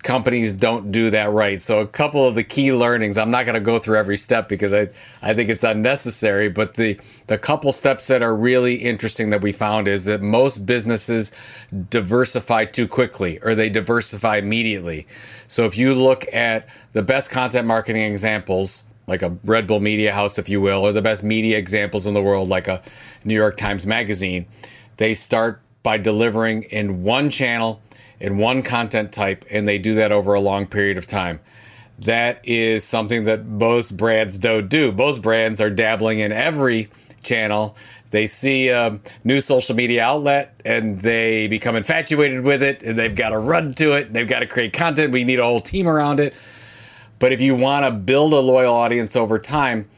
companies 0.03 0.51
don't 0.51 0.91
do 0.91 1.09
that 1.09 1.31
right. 1.31 1.59
So 1.61 1.79
a 1.79 1.87
couple 1.87 2.27
of 2.27 2.35
the 2.35 2.43
key 2.43 2.73
learnings, 2.73 3.17
I'm 3.17 3.31
not 3.31 3.45
going 3.45 3.55
to 3.55 3.61
go 3.61 3.79
through 3.79 3.97
every 3.97 4.17
step 4.17 4.49
because 4.49 4.73
I, 4.73 4.89
I 5.21 5.33
think 5.33 5.49
it's 5.49 5.63
unnecessary, 5.63 6.49
but 6.49 6.73
the 6.73 6.99
the 7.27 7.37
couple 7.37 7.71
steps 7.71 8.07
that 8.07 8.21
are 8.21 8.35
really 8.35 8.75
interesting 8.75 9.29
that 9.29 9.41
we 9.41 9.53
found 9.53 9.87
is 9.87 10.05
that 10.05 10.21
most 10.21 10.65
businesses 10.65 11.31
diversify 11.89 12.65
too 12.65 12.87
quickly 12.87 13.39
or 13.41 13.55
they 13.55 13.69
diversify 13.69 14.37
immediately. 14.37 15.07
So 15.47 15.65
if 15.65 15.77
you 15.77 15.95
look 15.95 16.25
at 16.33 16.67
the 16.91 17.01
best 17.01 17.31
content 17.31 17.65
marketing 17.65 18.01
examples, 18.11 18.83
like 19.07 19.21
a 19.21 19.29
Red 19.43 19.67
Bull 19.67 19.79
Media 19.79 20.13
House, 20.13 20.37
if 20.37 20.49
you 20.49 20.61
will, 20.61 20.81
or 20.81 20.91
the 20.91 21.01
best 21.01 21.23
media 21.23 21.57
examples 21.57 22.07
in 22.07 22.13
the 22.13 22.21
world, 22.21 22.49
like 22.49 22.67
a 22.67 22.81
New 23.23 23.35
York 23.35 23.57
Times 23.57 23.85
Magazine, 23.85 24.45
they 24.97 25.13
start 25.13 25.61
by 25.83 25.97
delivering 25.97 26.63
in 26.63 27.03
one 27.03 27.29
channel 27.29 27.81
in 28.19 28.37
one 28.37 28.63
content 28.63 29.11
type, 29.11 29.43
and 29.51 29.67
they 29.67 29.77
do 29.77 29.95
that 29.95 30.11
over 30.11 30.33
a 30.33 30.39
long 30.39 30.65
period 30.65 30.97
of 30.97 31.05
time. 31.05 31.39
That 31.99 32.39
is 32.43 32.83
something 32.83 33.25
that 33.25 33.45
most 33.45 33.97
brands 33.97 34.39
don't 34.39 34.69
do. 34.69 34.91
Most 34.93 35.21
brands 35.21 35.59
are 35.59 35.69
dabbling 35.69 36.19
in 36.19 36.31
every 36.31 36.89
channel. 37.21 37.75
They 38.11 38.27
see 38.27 38.69
a 38.69 38.99
new 39.23 39.41
social 39.41 39.75
media 39.75 40.03
outlet 40.03 40.53
and 40.63 41.01
they 41.01 41.47
become 41.47 41.75
infatuated 41.75 42.43
with 42.43 42.63
it, 42.63 42.81
and 42.81 42.97
they've 42.97 43.15
got 43.15 43.29
to 43.29 43.37
run 43.37 43.73
to 43.75 43.93
it. 43.93 44.13
They've 44.13 44.27
got 44.27 44.39
to 44.39 44.47
create 44.47 44.71
content. 44.71 45.11
We 45.11 45.23
need 45.23 45.39
a 45.39 45.43
whole 45.43 45.59
team 45.59 45.87
around 45.87 46.19
it. 46.19 46.33
But 47.23 47.31
if 47.31 47.39
you 47.39 47.55
want 47.55 47.85
to 47.85 47.91
build 47.91 48.33
a 48.33 48.39
loyal 48.41 48.75
audience 48.75 49.15
over 49.15 49.39
time, 49.39 49.89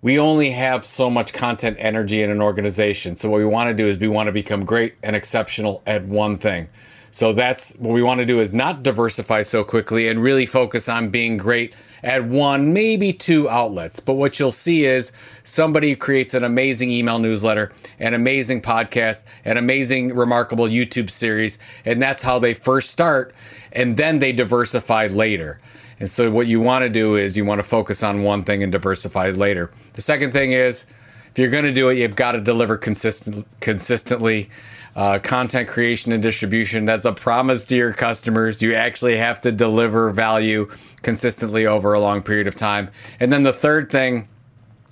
we 0.00 0.18
only 0.18 0.50
have 0.52 0.82
so 0.82 1.10
much 1.10 1.34
content 1.34 1.76
energy 1.78 2.22
in 2.22 2.30
an 2.30 2.40
organization. 2.40 3.16
So 3.16 3.28
what 3.28 3.36
we 3.36 3.44
want 3.44 3.68
to 3.68 3.74
do 3.74 3.86
is 3.86 3.98
we 3.98 4.08
want 4.08 4.28
to 4.28 4.32
become 4.32 4.64
great 4.64 4.94
and 5.02 5.14
exceptional 5.14 5.82
at 5.86 6.06
one 6.06 6.38
thing. 6.38 6.68
So 7.10 7.34
that's 7.34 7.72
what 7.76 7.92
we 7.92 8.02
want 8.02 8.20
to 8.20 8.24
do 8.24 8.40
is 8.40 8.54
not 8.54 8.82
diversify 8.82 9.42
so 9.42 9.62
quickly 9.62 10.08
and 10.08 10.22
really 10.22 10.46
focus 10.46 10.88
on 10.88 11.10
being 11.10 11.36
great 11.36 11.76
at 12.02 12.24
one, 12.24 12.72
maybe 12.72 13.12
two 13.12 13.46
outlets. 13.50 14.00
But 14.00 14.14
what 14.14 14.40
you'll 14.40 14.50
see 14.50 14.86
is 14.86 15.12
somebody 15.42 15.94
creates 15.94 16.32
an 16.32 16.44
amazing 16.44 16.90
email 16.90 17.18
newsletter, 17.18 17.72
an 17.98 18.14
amazing 18.14 18.62
podcast, 18.62 19.24
an 19.44 19.58
amazing, 19.58 20.14
remarkable 20.14 20.66
YouTube 20.66 21.10
series. 21.10 21.58
And 21.84 22.00
that's 22.00 22.22
how 22.22 22.38
they 22.38 22.54
first 22.54 22.88
start. 22.88 23.34
And 23.72 23.98
then 23.98 24.18
they 24.18 24.32
diversify 24.32 25.08
later. 25.08 25.60
And 26.00 26.10
so 26.10 26.30
what 26.30 26.46
you 26.46 26.60
want 26.60 26.82
to 26.82 26.88
do 26.88 27.16
is 27.16 27.36
you 27.36 27.44
want 27.44 27.60
to 27.60 27.68
focus 27.68 28.02
on 28.02 28.22
one 28.22 28.42
thing 28.42 28.62
and 28.62 28.72
diversify 28.72 29.30
later. 29.30 29.70
The 29.94 30.02
second 30.02 30.32
thing 30.32 30.52
is 30.52 30.84
if 31.30 31.38
you're 31.38 31.50
going 31.50 31.64
to 31.64 31.72
do 31.72 31.88
it, 31.88 31.98
you've 31.98 32.16
got 32.16 32.32
to 32.32 32.40
deliver 32.40 32.76
consistent, 32.76 33.46
consistently 33.60 34.50
uh, 34.96 35.18
content 35.18 35.68
creation 35.68 36.12
and 36.12 36.22
distribution. 36.22 36.84
That's 36.84 37.04
a 37.04 37.12
promise 37.12 37.66
to 37.66 37.76
your 37.76 37.92
customers. 37.92 38.62
You 38.62 38.74
actually 38.74 39.16
have 39.16 39.40
to 39.40 39.52
deliver 39.52 40.10
value 40.10 40.70
consistently 41.02 41.66
over 41.66 41.92
a 41.92 42.00
long 42.00 42.22
period 42.22 42.46
of 42.46 42.54
time. 42.54 42.90
And 43.18 43.32
then 43.32 43.42
the 43.42 43.52
third 43.52 43.90
thing 43.90 44.28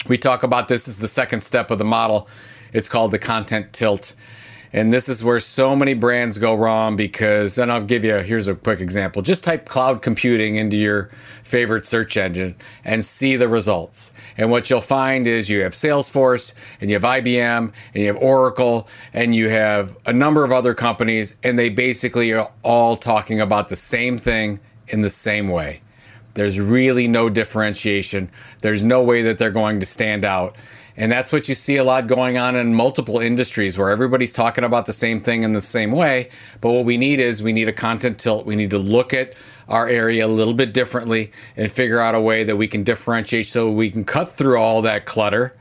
we 0.08 0.18
talk 0.18 0.42
about 0.42 0.68
this 0.68 0.88
is 0.88 0.98
the 0.98 1.08
second 1.08 1.42
step 1.42 1.70
of 1.70 1.78
the 1.78 1.84
model. 1.84 2.28
It's 2.72 2.88
called 2.88 3.12
the 3.12 3.18
content 3.18 3.72
tilt. 3.72 4.14
And 4.72 4.92
this 4.92 5.08
is 5.08 5.22
where 5.22 5.40
so 5.40 5.76
many 5.76 5.92
brands 5.92 6.38
go 6.38 6.54
wrong 6.54 6.96
because 6.96 7.56
then 7.56 7.70
I'll 7.70 7.84
give 7.84 8.04
you 8.04 8.16
here's 8.18 8.48
a 8.48 8.54
quick 8.54 8.80
example. 8.80 9.20
Just 9.20 9.44
type 9.44 9.66
cloud 9.66 10.00
computing 10.00 10.56
into 10.56 10.76
your 10.76 11.10
favorite 11.42 11.84
search 11.84 12.16
engine 12.16 12.56
and 12.84 13.04
see 13.04 13.36
the 13.36 13.48
results. 13.48 14.12
And 14.38 14.50
what 14.50 14.70
you'll 14.70 14.80
find 14.80 15.26
is 15.26 15.50
you 15.50 15.60
have 15.62 15.72
Salesforce 15.72 16.54
and 16.80 16.88
you 16.88 16.96
have 16.96 17.02
IBM 17.02 17.72
and 17.94 17.94
you 17.94 18.06
have 18.06 18.16
Oracle 18.16 18.88
and 19.12 19.34
you 19.34 19.50
have 19.50 19.96
a 20.06 20.12
number 20.12 20.44
of 20.44 20.52
other 20.52 20.72
companies 20.72 21.34
and 21.42 21.58
they 21.58 21.68
basically 21.68 22.32
are 22.32 22.50
all 22.62 22.96
talking 22.96 23.40
about 23.40 23.68
the 23.68 23.76
same 23.76 24.16
thing 24.16 24.58
in 24.88 25.02
the 25.02 25.10
same 25.10 25.48
way. 25.48 25.82
There's 26.34 26.58
really 26.58 27.08
no 27.08 27.28
differentiation. 27.28 28.30
There's 28.62 28.82
no 28.82 29.02
way 29.02 29.22
that 29.22 29.36
they're 29.36 29.50
going 29.50 29.80
to 29.80 29.86
stand 29.86 30.24
out. 30.24 30.56
And 30.96 31.10
that's 31.10 31.32
what 31.32 31.48
you 31.48 31.54
see 31.54 31.76
a 31.76 31.84
lot 31.84 32.06
going 32.06 32.38
on 32.38 32.56
in 32.56 32.74
multiple 32.74 33.18
industries 33.18 33.78
where 33.78 33.90
everybody's 33.90 34.32
talking 34.32 34.64
about 34.64 34.86
the 34.86 34.92
same 34.92 35.20
thing 35.20 35.42
in 35.42 35.52
the 35.52 35.62
same 35.62 35.92
way. 35.92 36.28
But 36.60 36.72
what 36.72 36.84
we 36.84 36.96
need 36.96 37.20
is 37.20 37.42
we 37.42 37.52
need 37.52 37.68
a 37.68 37.72
content 37.72 38.18
tilt. 38.18 38.46
We 38.46 38.56
need 38.56 38.70
to 38.70 38.78
look 38.78 39.14
at 39.14 39.34
our 39.68 39.88
area 39.88 40.26
a 40.26 40.28
little 40.28 40.54
bit 40.54 40.74
differently 40.74 41.32
and 41.56 41.70
figure 41.70 42.00
out 42.00 42.14
a 42.14 42.20
way 42.20 42.44
that 42.44 42.56
we 42.56 42.68
can 42.68 42.82
differentiate 42.82 43.46
so 43.46 43.70
we 43.70 43.90
can 43.90 44.04
cut 44.04 44.28
through 44.28 44.58
all 44.58 44.82
that 44.82 45.06
clutter 45.06 45.54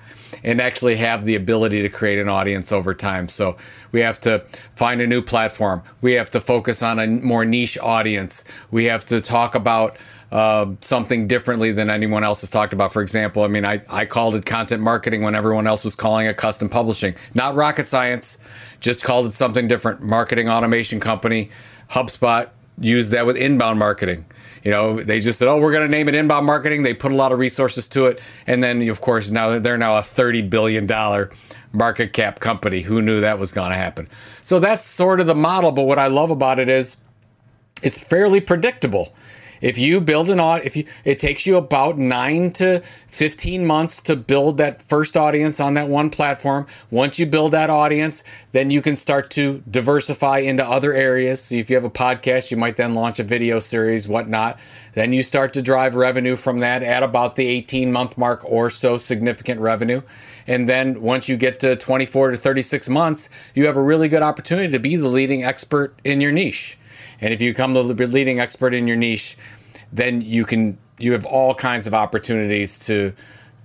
and 0.44 0.60
actually 0.60 0.96
have 0.96 1.26
the 1.26 1.36
ability 1.36 1.82
to 1.82 1.90
create 1.90 2.20
an 2.20 2.30
audience 2.30 2.72
over 2.72 2.94
time. 2.94 3.28
So 3.28 3.58
we 3.92 4.02
have 4.02 4.20
to 4.22 4.44
find 4.76 5.02
a 5.02 5.08
new 5.08 5.22
platform. 5.22 5.84
We 6.02 6.14
have 6.14 6.30
to 6.32 6.42
focus 6.42 6.82
on 6.82 7.00
a 7.00 7.08
more 7.08 7.46
niche 7.46 7.78
audience. 7.80 8.44
We 8.72 8.86
have 8.86 9.06
to 9.06 9.22
talk 9.22 9.56
about 9.56 9.98
uh, 10.32 10.66
something 10.80 11.28
differently 11.28 11.72
than 11.72 11.90
anyone 11.90 12.24
else 12.24 12.42
has 12.42 12.50
talked 12.50 12.74
about. 12.74 12.94
For 12.94 13.02
example, 13.02 13.44
I 13.44 13.48
mean, 13.48 13.66
I, 13.66 13.82
I 13.90 14.06
called 14.06 14.36
it 14.36 14.46
content 14.46 14.82
marketing 14.82 15.22
when 15.22 15.36
everyone 15.36 15.68
else 15.68 15.84
was 15.84 15.96
calling 15.96 16.28
it 16.28 16.38
custom 16.38 16.70
publishing. 16.70 17.16
Not 17.34 17.56
rocket 17.56 17.88
science, 17.88 18.38
just 18.80 19.04
called 19.04 19.26
it 19.28 19.34
something 19.34 19.68
different. 19.68 20.02
Marketing 20.02 20.48
automation 20.50 21.00
company, 21.00 21.52
HubSpot 21.90 22.50
used 22.80 23.12
that 23.12 23.26
with 23.26 23.36
inbound 23.36 23.78
marketing. 23.80 24.26
You 24.64 24.72
know, 24.72 25.02
they 25.02 25.20
just 25.20 25.40
said, 25.40 25.48
"Oh, 25.48 25.58
we're 25.58 25.72
going 25.72 25.86
to 25.86 25.92
name 25.92 26.08
it 26.08 26.16
inbound 26.16 26.46
marketing." 26.46 26.84
They 26.84 26.94
put 26.94 27.12
a 27.12 27.16
lot 27.16 27.32
of 27.32 27.40
resources 27.40 27.88
to 27.90 28.06
it, 28.06 28.22
and 28.48 28.64
then 28.64 28.88
of 28.90 29.02
course 29.02 29.32
now 29.32 29.60
they're 29.60 29.78
now 29.78 29.98
a 29.98 30.04
thirty 30.04 30.42
billion 30.42 30.86
dollar 30.86 31.32
market 31.74 32.14
cap 32.14 32.40
company. 32.40 32.82
Who 32.82 33.02
knew 33.02 33.22
that 33.22 33.40
was 33.40 33.52
going 33.52 33.72
to 33.72 33.76
happen? 33.78 34.08
So 34.44 34.60
that's 34.60 34.84
sort 34.84 35.20
of 35.20 35.28
the 35.28 35.36
model. 35.36 35.72
But 35.72 35.84
what 35.84 36.00
I 36.00 36.08
love 36.08 36.32
about 36.32 36.60
it 36.60 36.70
is 36.70 36.96
it's 37.82 37.98
fairly 37.98 38.40
predictable. 38.40 39.14
If 39.62 39.78
you 39.78 40.02
build 40.02 40.30
an 40.30 40.40
audience, 40.40 40.66
if 40.66 40.78
you, 40.78 40.86
it 41.06 41.20
takes 41.20 41.46
you 41.46 41.58
about 41.58 41.98
nine 41.98 42.52
to 42.54 42.82
15 43.08 43.66
months 43.66 44.02
to 44.02 44.16
build 44.16 44.58
that 44.58 44.82
first 44.82 45.16
audience 45.16 45.60
on 45.60 45.76
that 45.76 45.88
one 45.88 46.10
platform. 46.10 46.66
Once 46.90 47.20
you 47.20 47.26
build 47.26 47.52
that 47.52 47.70
audience, 47.70 48.24
then 48.52 48.72
you 48.72 48.82
can 48.82 48.96
start 48.96 49.30
to 49.32 49.64
diversify 49.70 50.40
into 50.40 50.66
other 50.66 50.94
areas. 50.94 51.42
So 51.42 51.56
if 51.56 51.70
you 51.70 51.76
have 51.76 51.84
a 51.84 51.90
podcast, 51.90 52.52
you 52.52 52.58
might 52.58 52.78
then 52.78 52.96
launch 52.96 53.20
a 53.20 53.24
video 53.24 53.60
series, 53.60 54.08
whatnot. 54.08 54.60
Then 54.94 55.14
you 55.14 55.22
start 55.24 55.54
to 55.54 55.62
drive 55.62 55.96
revenue 55.96 56.36
from 56.36 56.60
that 56.60 56.84
at 56.84 57.04
about 57.04 57.36
the 57.36 57.46
18 57.46 57.92
month 57.92 58.18
mark 58.18 58.44
or 58.46 58.70
so, 58.70 58.98
significant 58.98 59.62
revenue. 59.62 60.02
And 60.48 60.68
then 60.68 61.02
once 61.02 61.30
you 61.30 61.38
get 61.38 61.60
to 61.62 61.76
24 61.76 62.32
to 62.32 62.38
36 62.38 62.90
months, 62.90 63.30
you 63.54 63.66
have 63.68 63.78
a 63.78 63.82
really 63.82 64.10
good 64.10 64.24
opportunity 64.24 64.72
to 64.72 64.80
be 64.80 64.96
the 64.96 65.08
leading 65.08 65.44
expert 65.44 65.96
in 66.04 66.20
your 66.20 66.32
niche. 66.32 66.78
And 67.22 67.34
if 67.34 67.42
you 67.42 67.52
become 67.52 67.74
the 67.74 67.84
leading 67.84 68.40
expert 68.40 68.74
in 68.74 68.88
your 68.88 68.98
niche, 68.98 69.38
then 69.94 70.22
you 70.22 70.44
can 70.46 70.78
you 71.00 71.14
have 71.14 71.26
all 71.26 71.54
kinds 71.54 71.88
of 71.88 71.94
opportunities 71.94 72.80
to 72.80 73.14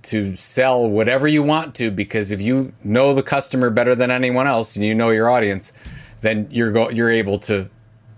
to 0.03 0.35
sell 0.35 0.87
whatever 0.87 1.27
you 1.27 1.43
want 1.43 1.75
to 1.75 1.91
because 1.91 2.31
if 2.31 2.41
you 2.41 2.71
know 2.83 3.13
the 3.13 3.23
customer 3.23 3.69
better 3.69 3.93
than 3.95 4.11
anyone 4.11 4.47
else 4.47 4.75
and 4.75 4.85
you 4.85 4.95
know 4.95 5.09
your 5.09 5.29
audience, 5.29 5.73
then 6.21 6.47
you're 6.49 6.71
go, 6.71 6.89
you're 6.89 7.09
able 7.11 7.37
to 7.39 7.69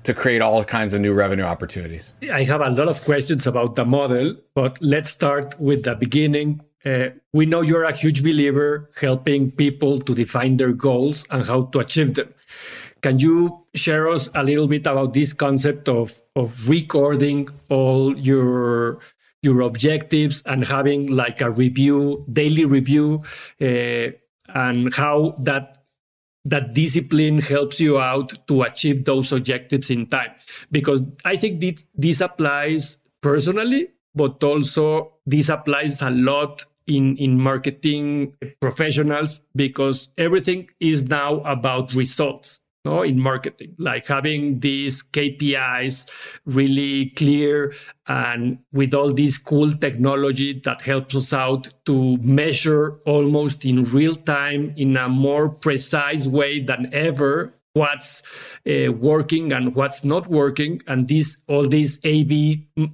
to 0.03 0.13
create 0.13 0.41
all 0.41 0.63
kinds 0.63 0.93
of 0.93 1.01
new 1.01 1.13
revenue 1.13 1.43
opportunities. 1.43 2.13
I 2.31 2.43
have 2.43 2.61
a 2.61 2.69
lot 2.69 2.87
of 2.87 3.03
questions 3.03 3.45
about 3.45 3.75
the 3.75 3.85
model, 3.85 4.35
but 4.53 4.77
let's 4.81 5.09
start 5.09 5.59
with 5.59 5.83
the 5.83 5.95
beginning. 5.95 6.61
Uh, 6.85 7.09
we 7.33 7.45
know 7.45 7.61
you're 7.61 7.83
a 7.83 7.91
huge 7.91 8.23
believer 8.23 8.89
helping 8.99 9.51
people 9.51 9.99
to 9.99 10.15
define 10.15 10.55
their 10.55 10.71
goals 10.71 11.25
and 11.29 11.45
how 11.45 11.63
to 11.63 11.79
achieve 11.79 12.13
them. 12.13 12.33
Can 13.01 13.19
you 13.19 13.65
share 13.75 14.09
us 14.09 14.29
a 14.35 14.43
little 14.43 14.67
bit 14.67 14.81
about 14.81 15.13
this 15.13 15.33
concept 15.33 15.87
of 15.87 16.21
of 16.35 16.69
recording 16.69 17.47
all 17.69 18.17
your 18.17 18.99
your 19.41 19.61
objectives 19.61 20.43
and 20.45 20.65
having 20.65 21.07
like 21.07 21.41
a 21.41 21.49
review, 21.49 22.25
daily 22.31 22.65
review, 22.65 23.23
uh, 23.61 24.11
and 24.53 24.93
how 24.93 25.35
that 25.39 25.77
that 26.45 26.73
discipline 26.73 27.39
helps 27.39 27.79
you 27.79 27.99
out 27.99 28.33
to 28.47 28.63
achieve 28.63 29.05
those 29.05 29.31
objectives 29.31 29.89
in 29.89 30.07
time? 30.07 30.31
Because 30.71 31.03
I 31.23 31.37
think 31.37 31.61
this 31.61 31.87
this 31.95 32.21
applies 32.21 32.97
personally, 33.21 33.89
but 34.13 34.43
also 34.43 35.13
this 35.25 35.49
applies 35.49 36.01
a 36.01 36.09
lot 36.09 36.65
in, 36.87 37.15
in 37.17 37.39
marketing 37.39 38.33
professionals 38.59 39.41
because 39.55 40.09
everything 40.17 40.69
is 40.79 41.07
now 41.07 41.39
about 41.41 41.93
results 41.93 42.59
no, 42.89 43.03
in 43.03 43.19
marketing, 43.19 43.75
like 43.77 44.07
having 44.07 44.59
these 44.59 45.03
KPIs 45.03 46.09
really 46.45 47.11
clear 47.11 47.73
and 48.07 48.59
with 48.71 48.93
all 48.93 49.13
this 49.13 49.37
cool 49.37 49.71
technology 49.73 50.59
that 50.65 50.81
helps 50.81 51.15
us 51.15 51.31
out 51.31 51.69
to 51.85 52.17
measure 52.17 52.95
almost 53.05 53.63
in 53.65 53.83
real 53.83 54.15
time 54.15 54.73
in 54.75 54.97
a 54.97 55.07
more 55.07 55.49
precise 55.49 56.25
way 56.25 56.59
than 56.59 56.89
ever 56.91 57.53
what's 57.73 58.23
uh, 58.67 58.91
working 58.91 59.53
and 59.53 59.75
what's 59.75 60.03
not 60.03 60.27
working. 60.27 60.81
And 60.87 61.07
this 61.07 61.37
all 61.47 61.67
this 61.67 61.99
ab 62.03 62.33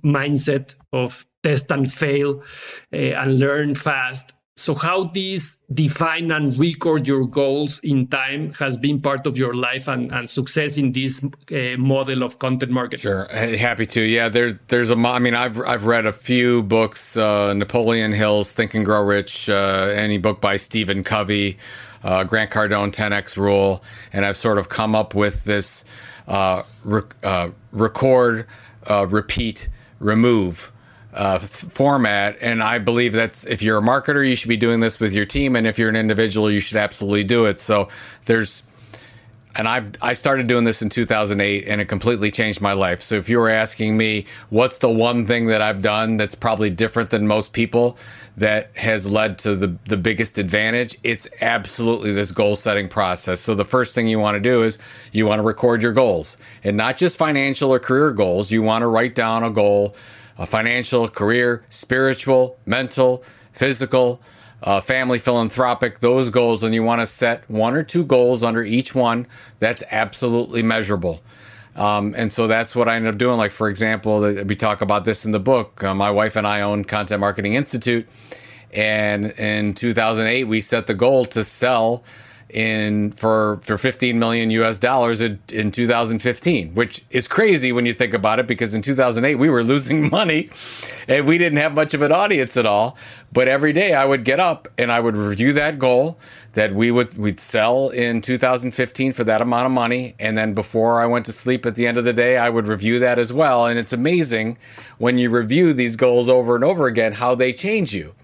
mindset 0.03 0.75
of 0.91 1.25
test 1.43 1.71
and 1.71 1.91
fail 1.91 2.41
uh, 2.91 2.97
and 3.21 3.39
learn 3.39 3.75
fast 3.75 4.34
so 4.57 4.75
how 4.75 5.05
this 5.05 5.57
define 5.73 6.31
and 6.31 6.57
record 6.57 7.07
your 7.07 7.25
goals 7.27 7.79
in 7.79 8.07
time 8.07 8.53
has 8.53 8.77
been 8.77 9.01
part 9.01 9.27
of 9.27 9.37
your 9.37 9.53
life 9.53 9.87
and, 9.87 10.11
and 10.11 10.29
success 10.29 10.77
in 10.77 10.91
this 10.91 11.23
uh, 11.23 11.77
model 11.77 12.23
of 12.23 12.39
content 12.39 12.71
marketing? 12.71 13.01
Sure. 13.01 13.27
Happy 13.57 13.85
to. 13.87 14.01
Yeah 14.01 14.29
there's 14.29 14.57
there's 14.67 14.91
a 14.91 14.95
i 14.95 15.19
mean 15.19 15.33
i've 15.33 15.59
i've 15.61 15.85
read 15.85 16.05
a 16.05 16.11
few 16.11 16.61
books 16.63 17.15
uh, 17.17 17.53
napoleon 17.53 18.11
hill's 18.11 18.53
think 18.53 18.73
and 18.73 18.85
grow 18.85 19.01
rich 19.01 19.49
uh, 19.49 19.93
any 19.95 20.17
book 20.17 20.41
by 20.41 20.57
stephen 20.57 21.03
covey 21.03 21.57
uh, 22.03 22.23
grant 22.23 22.51
cardone 22.51 22.91
10x 22.91 23.37
rule 23.37 23.83
and 24.11 24.25
i've 24.25 24.37
sort 24.37 24.57
of 24.57 24.69
come 24.69 24.95
up 24.95 25.15
with 25.15 25.45
this 25.45 25.85
uh, 26.27 26.63
rec- 26.83 27.15
uh, 27.23 27.49
record 27.71 28.45
repeat 29.07 29.69
remove 29.99 30.71
uh, 31.15 31.39
format. 31.39 32.37
And 32.41 32.61
I 32.61 32.77
believe 32.77 33.13
that's 33.13 33.45
if 33.45 33.61
you're 33.61 33.79
a 33.79 33.81
marketer, 33.81 34.27
you 34.27 34.35
should 34.35 34.49
be 34.49 34.57
doing 34.57 34.81
this 34.81 34.99
with 34.99 35.13
your 35.13 35.25
team, 35.25 35.55
and 35.55 35.65
if 35.65 35.79
you're 35.79 35.89
an 35.89 35.95
individual, 35.95 36.51
you 36.51 36.59
should 36.59 36.77
absolutely 36.77 37.23
do 37.23 37.45
it. 37.45 37.59
So 37.59 37.87
there's 38.25 38.63
and 39.57 39.67
I've 39.67 39.91
I 40.01 40.13
started 40.13 40.47
doing 40.47 40.65
this 40.65 40.81
in 40.81 40.89
2008 40.89 41.67
and 41.67 41.79
it 41.79 41.85
completely 41.85 42.29
changed 42.31 42.61
my 42.61 42.73
life. 42.73 43.01
So 43.01 43.15
if 43.15 43.29
you 43.29 43.39
were 43.39 43.49
asking 43.49 43.95
me 43.95 44.25
what's 44.49 44.79
the 44.79 44.89
one 44.89 45.25
thing 45.25 45.47
that 45.47 45.61
I've 45.61 45.81
done 45.81 46.17
that's 46.17 46.35
probably 46.35 46.69
different 46.69 47.09
than 47.09 47.25
most 47.27 47.53
people 47.53 47.97
that 48.37 48.75
has 48.75 49.09
led 49.09 49.37
to 49.39 49.55
the 49.55 49.75
the 49.87 49.97
biggest 49.97 50.37
advantage, 50.37 50.97
it's 51.03 51.27
absolutely 51.41 52.11
this 52.11 52.31
goal 52.31 52.55
setting 52.55 52.89
process. 52.89 53.39
So 53.39 53.55
the 53.55 53.65
first 53.65 53.95
thing 53.95 54.07
you 54.07 54.19
want 54.19 54.35
to 54.35 54.41
do 54.41 54.63
is 54.63 54.77
you 55.13 55.25
want 55.25 55.39
to 55.39 55.43
record 55.43 55.81
your 55.81 55.93
goals. 55.93 56.37
And 56.63 56.75
not 56.75 56.97
just 56.97 57.17
financial 57.17 57.71
or 57.71 57.79
career 57.79 58.11
goals, 58.11 58.51
you 58.51 58.61
want 58.61 58.81
to 58.81 58.87
write 58.87 59.15
down 59.15 59.43
a 59.43 59.49
goal 59.49 59.95
a 60.37 60.45
financial, 60.45 61.07
career, 61.07 61.63
spiritual, 61.69 62.59
mental, 62.65 63.23
physical, 63.51 64.21
uh, 64.63 64.81
family, 64.81 65.19
philanthropic, 65.19 65.99
those 65.99 66.29
goals, 66.29 66.63
and 66.63 66.73
you 66.73 66.83
want 66.83 67.01
to 67.01 67.07
set 67.07 67.49
one 67.49 67.75
or 67.75 67.83
two 67.83 68.03
goals 68.03 68.43
under 68.43 68.63
each 68.63 68.95
one 68.95 69.27
that's 69.59 69.83
absolutely 69.91 70.63
measurable. 70.63 71.21
Um, 71.75 72.15
and 72.17 72.31
so 72.31 72.47
that's 72.47 72.75
what 72.75 72.87
I 72.87 72.95
ended 72.95 73.13
up 73.13 73.17
doing. 73.17 73.37
Like, 73.37 73.51
for 73.51 73.67
example, 73.69 74.21
we 74.21 74.55
talk 74.55 74.81
about 74.81 75.05
this 75.05 75.25
in 75.25 75.31
the 75.31 75.39
book. 75.39 75.83
Uh, 75.83 75.93
my 75.93 76.09
wife 76.09 76.35
and 76.35 76.47
I 76.47 76.61
own 76.61 76.85
Content 76.85 77.19
Marketing 77.19 77.53
Institute. 77.53 78.07
And 78.73 79.31
in 79.31 79.73
2008, 79.73 80.45
we 80.45 80.61
set 80.61 80.87
the 80.87 80.93
goal 80.93 81.25
to 81.25 81.43
sell 81.43 82.03
in 82.55 83.11
for 83.11 83.59
for 83.63 83.77
15 83.77 84.17
million 84.17 84.49
US 84.49 84.79
dollars 84.79 85.19
in, 85.19 85.37
in 85.49 85.71
2015, 85.71 86.73
which 86.73 87.03
is 87.11 87.27
crazy 87.27 87.73
when 87.73 87.85
you 87.85 87.91
think 87.91 88.13
about 88.13 88.39
it 88.39 88.47
because 88.47 88.73
in 88.73 88.81
2008 88.81 89.35
we 89.35 89.49
were 89.49 89.61
losing 89.73 90.09
money 90.09 90.49
and 91.09 91.27
we 91.27 91.37
didn't 91.37 91.57
have 91.57 91.75
much 91.75 91.93
of 91.93 92.01
an 92.01 92.13
audience 92.13 92.55
at 92.55 92.65
all. 92.65 92.97
But 93.33 93.49
every 93.49 93.73
day 93.73 93.93
I 93.93 94.05
would 94.05 94.23
get 94.23 94.39
up 94.39 94.69
and 94.77 94.89
I 94.89 95.01
would 95.01 95.17
review 95.17 95.51
that 95.51 95.77
goal 95.77 96.17
that 96.53 96.71
we 96.71 96.91
would 96.91 97.17
we'd 97.17 97.41
sell 97.41 97.89
in 97.89 98.21
2015 98.21 99.11
for 99.11 99.25
that 99.25 99.41
amount 99.41 99.65
of 99.65 99.73
money. 99.73 100.15
And 100.17 100.37
then 100.37 100.53
before 100.53 101.01
I 101.01 101.07
went 101.07 101.25
to 101.25 101.33
sleep 101.33 101.65
at 101.65 101.75
the 101.75 101.85
end 101.85 101.97
of 101.97 102.05
the 102.05 102.13
day 102.13 102.37
I 102.37 102.49
would 102.49 102.69
review 102.69 102.99
that 102.99 103.19
as 103.19 103.33
well. 103.33 103.65
And 103.65 103.77
it's 103.77 103.91
amazing 103.91 104.57
when 104.97 105.17
you 105.17 105.29
review 105.29 105.73
these 105.73 105.97
goals 105.97 106.29
over 106.29 106.55
and 106.55 106.63
over 106.63 106.87
again 106.87 107.11
how 107.11 107.35
they 107.35 107.51
change 107.51 107.93
you. 107.93 108.15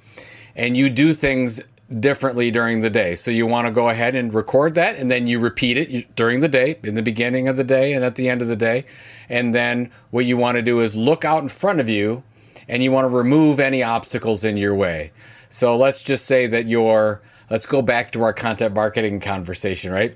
And 0.56 0.78
you 0.78 0.90
do 0.90 1.14
things 1.14 1.62
differently 2.00 2.52
during 2.52 2.82
the 2.82 2.90
day. 2.90 3.16
So 3.16 3.32
you 3.32 3.46
want 3.46 3.68
to 3.68 3.72
go 3.72 3.90
ahead 3.90 4.16
and 4.16 4.34
record 4.34 4.76
that 4.76 4.96
and 4.96 5.12
then 5.12 5.28
you 5.28 5.40
repeat 5.40 5.78
it 5.78 6.16
during 6.16 6.40
the 6.40 6.48
day, 6.48 6.78
in 6.84 6.96
the 6.96 7.02
beginning 7.02 7.48
of 7.48 7.58
the 7.58 7.64
day 7.64 7.94
and 7.94 8.06
at 8.06 8.16
the 8.16 8.30
end 8.30 8.42
of 8.42 8.48
the 8.48 8.56
day. 8.56 8.86
And 9.30 9.54
then 9.54 9.92
what 10.12 10.26
you 10.26 10.38
want 10.38 10.56
to 10.56 10.62
do 10.62 10.80
is 10.80 10.96
look 10.96 11.26
out 11.26 11.44
in 11.44 11.50
front 11.50 11.80
of 11.80 11.90
you 11.90 12.24
and 12.68 12.82
you 12.82 12.92
want 12.92 13.06
to 13.06 13.10
remove 13.10 13.60
any 13.60 13.84
obstacles 13.84 14.44
in 14.44 14.58
your 14.58 14.74
way. 14.76 15.12
So 15.50 15.76
let's 15.76 16.02
just 16.02 16.26
say 16.26 16.48
that 16.48 16.68
you're, 16.68 17.22
let's 17.50 17.66
go 17.66 17.82
back 17.82 18.14
to 18.14 18.22
our 18.22 18.32
content 18.32 18.74
marketing 18.74 19.20
conversation, 19.20 19.92
right? 19.92 20.16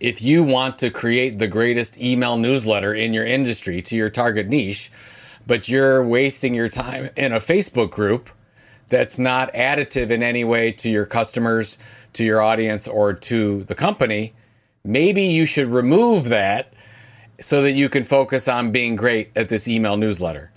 If 0.00 0.20
you 0.20 0.42
want 0.42 0.78
to 0.78 0.90
create 0.90 1.38
the 1.38 1.48
greatest 1.48 1.98
email 2.00 2.36
newsletter 2.36 2.92
in 2.92 3.14
your 3.14 3.24
industry 3.24 3.80
to 3.82 3.96
your 3.96 4.10
target 4.10 4.48
niche, 4.48 4.90
but 5.46 5.68
you're 5.68 6.04
wasting 6.04 6.54
your 6.54 6.68
time 6.68 7.10
in 7.16 7.32
a 7.32 7.38
Facebook 7.38 7.90
group, 7.90 8.30
that's 8.92 9.18
not 9.18 9.50
additive 9.54 10.10
in 10.10 10.22
any 10.22 10.44
way 10.44 10.70
to 10.70 10.90
your 10.90 11.06
customers, 11.06 11.78
to 12.12 12.24
your 12.24 12.42
audience, 12.42 12.86
or 12.86 13.14
to 13.14 13.64
the 13.64 13.74
company, 13.74 14.34
maybe 14.84 15.22
you 15.22 15.46
should 15.46 15.68
remove 15.68 16.28
that 16.28 16.74
so 17.40 17.62
that 17.62 17.72
you 17.72 17.88
can 17.88 18.04
focus 18.04 18.48
on 18.48 18.70
being 18.70 18.94
great 18.94 19.30
at 19.34 19.48
this 19.48 19.66
email 19.66 19.96
newsletter. 19.96 20.52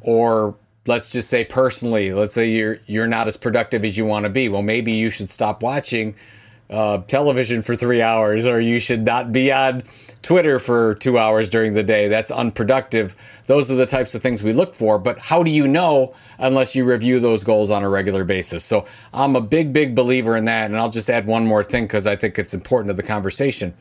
Or 0.00 0.54
let's 0.86 1.12
just 1.12 1.28
say 1.28 1.44
personally, 1.44 2.14
let's 2.14 2.32
say 2.32 2.50
you're 2.50 2.78
you're 2.86 3.06
not 3.06 3.28
as 3.28 3.36
productive 3.36 3.84
as 3.84 3.98
you 3.98 4.06
want 4.06 4.24
to 4.24 4.30
be. 4.30 4.48
Well, 4.48 4.62
maybe 4.62 4.92
you 4.92 5.10
should 5.10 5.28
stop 5.28 5.62
watching 5.62 6.14
uh, 6.70 6.98
television 7.06 7.60
for 7.60 7.76
three 7.76 8.00
hours, 8.00 8.46
or 8.46 8.60
you 8.60 8.78
should 8.78 9.04
not 9.04 9.30
be 9.30 9.52
on 9.52 9.82
Twitter 10.24 10.58
for 10.58 10.94
two 10.94 11.18
hours 11.18 11.50
during 11.50 11.74
the 11.74 11.82
day. 11.82 12.08
That's 12.08 12.30
unproductive. 12.30 13.14
Those 13.46 13.70
are 13.70 13.76
the 13.76 13.86
types 13.86 14.14
of 14.14 14.22
things 14.22 14.42
we 14.42 14.52
look 14.52 14.74
for. 14.74 14.98
But 14.98 15.18
how 15.18 15.42
do 15.42 15.50
you 15.50 15.68
know 15.68 16.14
unless 16.38 16.74
you 16.74 16.84
review 16.84 17.20
those 17.20 17.44
goals 17.44 17.70
on 17.70 17.84
a 17.84 17.88
regular 17.88 18.24
basis? 18.24 18.64
So 18.64 18.86
I'm 19.12 19.36
a 19.36 19.40
big, 19.40 19.72
big 19.72 19.94
believer 19.94 20.36
in 20.36 20.46
that. 20.46 20.66
And 20.66 20.76
I'll 20.76 20.88
just 20.88 21.10
add 21.10 21.26
one 21.26 21.46
more 21.46 21.62
thing 21.62 21.84
because 21.84 22.06
I 22.06 22.16
think 22.16 22.38
it's 22.38 22.54
important 22.54 22.90
to 22.90 22.94
the 22.94 23.06
conversation. 23.06 23.74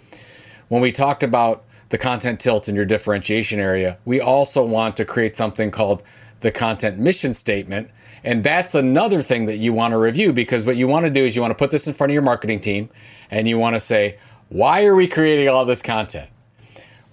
When 0.67 0.81
we 0.81 0.91
talked 0.91 1.23
about 1.23 1.65
the 1.89 1.97
content 1.97 2.39
tilt 2.39 2.67
in 2.67 2.75
your 2.75 2.85
differentiation 2.85 3.59
area, 3.59 3.97
we 4.03 4.19
also 4.19 4.65
want 4.65 4.97
to 4.97 5.05
create 5.05 5.35
something 5.35 5.71
called 5.71 6.03
the 6.41 6.51
content 6.51 6.99
mission 6.99 7.33
statement. 7.33 7.89
And 8.25 8.43
that's 8.43 8.75
another 8.75 9.21
thing 9.21 9.45
that 9.45 9.57
you 9.57 9.71
want 9.71 9.93
to 9.93 9.97
review 9.97 10.33
because 10.33 10.65
what 10.65 10.75
you 10.75 10.87
want 10.87 11.05
to 11.05 11.09
do 11.09 11.23
is 11.23 11.35
you 11.35 11.41
want 11.41 11.51
to 11.51 11.55
put 11.55 11.71
this 11.71 11.87
in 11.87 11.93
front 11.93 12.11
of 12.11 12.13
your 12.13 12.21
marketing 12.21 12.59
team 12.59 12.89
and 13.31 13.47
you 13.47 13.57
want 13.57 13.75
to 13.75 13.79
say, 13.79 14.17
why 14.49 14.85
are 14.85 14.95
we 14.95 15.07
creating 15.07 15.47
all 15.47 15.65
this 15.65 15.81
content? 15.81 16.29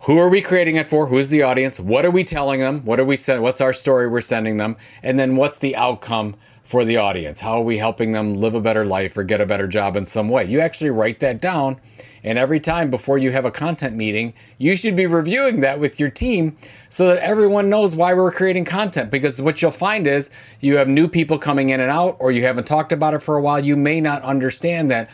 Who 0.04 0.16
are 0.16 0.30
we 0.30 0.40
creating 0.40 0.76
it 0.76 0.88
for? 0.88 1.06
Who's 1.06 1.28
the 1.28 1.42
audience? 1.42 1.78
What 1.78 2.06
are 2.06 2.10
we 2.10 2.24
telling 2.24 2.60
them? 2.60 2.82
What 2.86 2.98
are 2.98 3.04
we 3.04 3.18
sending? 3.18 3.42
What's 3.42 3.60
our 3.60 3.74
story 3.74 4.08
we're 4.08 4.22
sending 4.22 4.56
them? 4.56 4.78
And 5.02 5.18
then 5.18 5.36
what's 5.36 5.58
the 5.58 5.76
outcome 5.76 6.36
for 6.64 6.86
the 6.86 6.96
audience? 6.96 7.38
How 7.38 7.58
are 7.58 7.64
we 7.64 7.76
helping 7.76 8.12
them 8.12 8.34
live 8.34 8.54
a 8.54 8.62
better 8.62 8.86
life 8.86 9.18
or 9.18 9.24
get 9.24 9.42
a 9.42 9.46
better 9.46 9.68
job 9.68 9.96
in 9.96 10.06
some 10.06 10.30
way? 10.30 10.46
You 10.46 10.60
actually 10.60 10.88
write 10.88 11.20
that 11.20 11.42
down. 11.42 11.78
And 12.24 12.38
every 12.38 12.60
time 12.60 12.88
before 12.88 13.18
you 13.18 13.30
have 13.32 13.44
a 13.44 13.50
content 13.50 13.94
meeting, 13.94 14.32
you 14.56 14.74
should 14.74 14.96
be 14.96 15.04
reviewing 15.04 15.60
that 15.60 15.78
with 15.78 16.00
your 16.00 16.08
team 16.08 16.56
so 16.88 17.08
that 17.08 17.18
everyone 17.18 17.68
knows 17.68 17.94
why 17.94 18.14
we're 18.14 18.32
creating 18.32 18.64
content. 18.64 19.10
Because 19.10 19.42
what 19.42 19.60
you'll 19.60 19.70
find 19.70 20.06
is 20.06 20.30
you 20.60 20.76
have 20.76 20.88
new 20.88 21.08
people 21.08 21.36
coming 21.36 21.68
in 21.68 21.80
and 21.80 21.90
out, 21.90 22.16
or 22.20 22.32
you 22.32 22.42
haven't 22.42 22.66
talked 22.66 22.92
about 22.92 23.12
it 23.12 23.22
for 23.22 23.36
a 23.36 23.42
while. 23.42 23.62
You 23.62 23.76
may 23.76 24.00
not 24.00 24.22
understand 24.22 24.90
that 24.90 25.10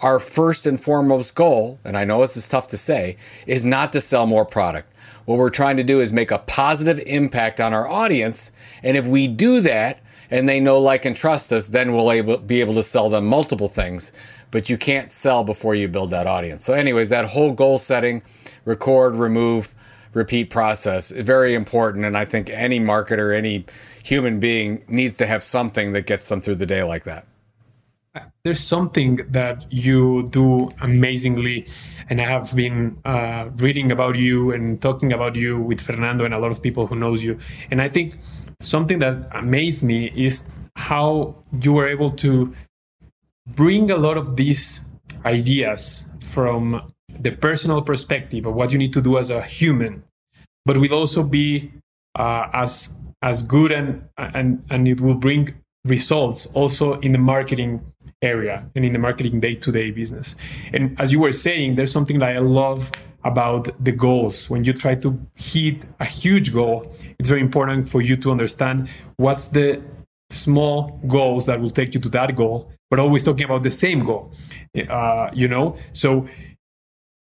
our 0.00 0.18
first 0.18 0.66
and 0.66 0.80
foremost 0.80 1.34
goal, 1.34 1.78
and 1.84 1.96
I 1.96 2.04
know 2.04 2.20
this 2.20 2.36
is 2.36 2.48
tough 2.48 2.68
to 2.68 2.78
say, 2.78 3.16
is 3.46 3.64
not 3.64 3.92
to 3.92 4.00
sell 4.00 4.26
more 4.26 4.44
product. 4.44 4.92
What 5.24 5.38
we're 5.38 5.50
trying 5.50 5.76
to 5.78 5.84
do 5.84 6.00
is 6.00 6.12
make 6.12 6.30
a 6.30 6.38
positive 6.38 6.98
impact 7.06 7.60
on 7.60 7.74
our 7.74 7.88
audience. 7.88 8.52
And 8.82 8.96
if 8.96 9.06
we 9.06 9.26
do 9.26 9.60
that 9.62 10.00
and 10.30 10.48
they 10.48 10.60
know, 10.60 10.78
like, 10.78 11.04
and 11.04 11.16
trust 11.16 11.52
us, 11.52 11.66
then 11.68 11.92
we'll 11.92 12.12
able, 12.12 12.38
be 12.38 12.60
able 12.60 12.74
to 12.74 12.82
sell 12.82 13.08
them 13.08 13.26
multiple 13.26 13.68
things. 13.68 14.12
But 14.50 14.70
you 14.70 14.76
can't 14.76 15.10
sell 15.10 15.42
before 15.42 15.74
you 15.74 15.88
build 15.88 16.10
that 16.10 16.26
audience. 16.26 16.64
So, 16.64 16.74
anyways, 16.74 17.08
that 17.10 17.24
whole 17.26 17.52
goal 17.52 17.78
setting, 17.78 18.22
record, 18.64 19.16
remove, 19.16 19.74
repeat 20.14 20.50
process 20.50 21.10
very 21.10 21.54
important. 21.54 22.04
And 22.04 22.16
I 22.16 22.24
think 22.24 22.48
any 22.50 22.78
marketer, 22.78 23.36
any 23.36 23.66
human 24.04 24.38
being 24.38 24.84
needs 24.88 25.16
to 25.18 25.26
have 25.26 25.42
something 25.42 25.92
that 25.92 26.06
gets 26.06 26.28
them 26.28 26.40
through 26.40 26.54
the 26.56 26.66
day 26.66 26.84
like 26.84 27.04
that 27.04 27.26
there's 28.44 28.60
something 28.60 29.16
that 29.30 29.66
you 29.70 30.28
do 30.28 30.70
amazingly 30.82 31.66
and 32.08 32.20
i 32.20 32.24
have 32.24 32.54
been 32.54 32.96
uh, 33.04 33.48
reading 33.56 33.90
about 33.92 34.16
you 34.16 34.52
and 34.52 34.80
talking 34.80 35.12
about 35.12 35.36
you 35.36 35.60
with 35.60 35.80
fernando 35.80 36.24
and 36.24 36.34
a 36.34 36.38
lot 36.38 36.50
of 36.50 36.62
people 36.62 36.86
who 36.86 36.96
knows 36.96 37.22
you. 37.22 37.38
And 37.70 37.82
i 37.82 37.88
think 37.88 38.16
something 38.60 38.98
that 39.00 39.28
amazed 39.32 39.82
me 39.82 40.12
is 40.14 40.50
how 40.76 41.36
you 41.60 41.72
were 41.72 41.88
able 41.88 42.10
to 42.10 42.52
bring 43.46 43.90
a 43.90 43.96
lot 43.96 44.16
of 44.16 44.36
these 44.36 44.86
ideas 45.24 46.08
from 46.20 46.92
the 47.18 47.30
personal 47.30 47.82
perspective 47.82 48.46
of 48.46 48.54
what 48.54 48.72
you 48.72 48.78
need 48.78 48.92
to 48.92 49.00
do 49.00 49.18
as 49.18 49.30
a 49.30 49.42
human 49.42 50.02
but 50.64 50.76
will 50.76 50.92
also 50.92 51.22
be 51.22 51.72
uh, 52.16 52.48
as 52.52 52.98
as 53.22 53.42
good 53.42 53.72
and 53.72 54.08
and 54.18 54.64
and 54.70 54.88
it 54.88 55.00
will 55.00 55.14
bring 55.14 55.54
results 55.86 56.46
also 56.54 56.94
in 57.00 57.12
the 57.12 57.18
marketing 57.18 57.80
area 58.22 58.68
and 58.74 58.84
in 58.84 58.92
the 58.92 58.98
marketing 58.98 59.40
day-to-day 59.40 59.90
business. 59.90 60.36
And 60.72 60.98
as 61.00 61.12
you 61.12 61.20
were 61.20 61.32
saying, 61.32 61.74
there's 61.76 61.92
something 61.92 62.18
that 62.20 62.36
I 62.36 62.38
love 62.38 62.90
about 63.24 63.68
the 63.82 63.92
goals. 63.92 64.48
When 64.48 64.64
you 64.64 64.72
try 64.72 64.94
to 64.96 65.18
hit 65.34 65.86
a 66.00 66.04
huge 66.04 66.52
goal, 66.52 66.92
it's 67.18 67.28
very 67.28 67.40
important 67.40 67.88
for 67.88 68.00
you 68.00 68.16
to 68.18 68.30
understand 68.30 68.88
what's 69.16 69.48
the 69.48 69.82
small 70.30 71.00
goals 71.06 71.46
that 71.46 71.60
will 71.60 71.70
take 71.70 71.94
you 71.94 72.00
to 72.00 72.08
that 72.10 72.34
goal, 72.34 72.70
but 72.90 72.98
always 72.98 73.22
talking 73.22 73.44
about 73.44 73.62
the 73.62 73.70
same 73.70 74.04
goal. 74.04 74.32
Uh, 74.88 75.30
you 75.32 75.48
know, 75.48 75.76
so 75.92 76.26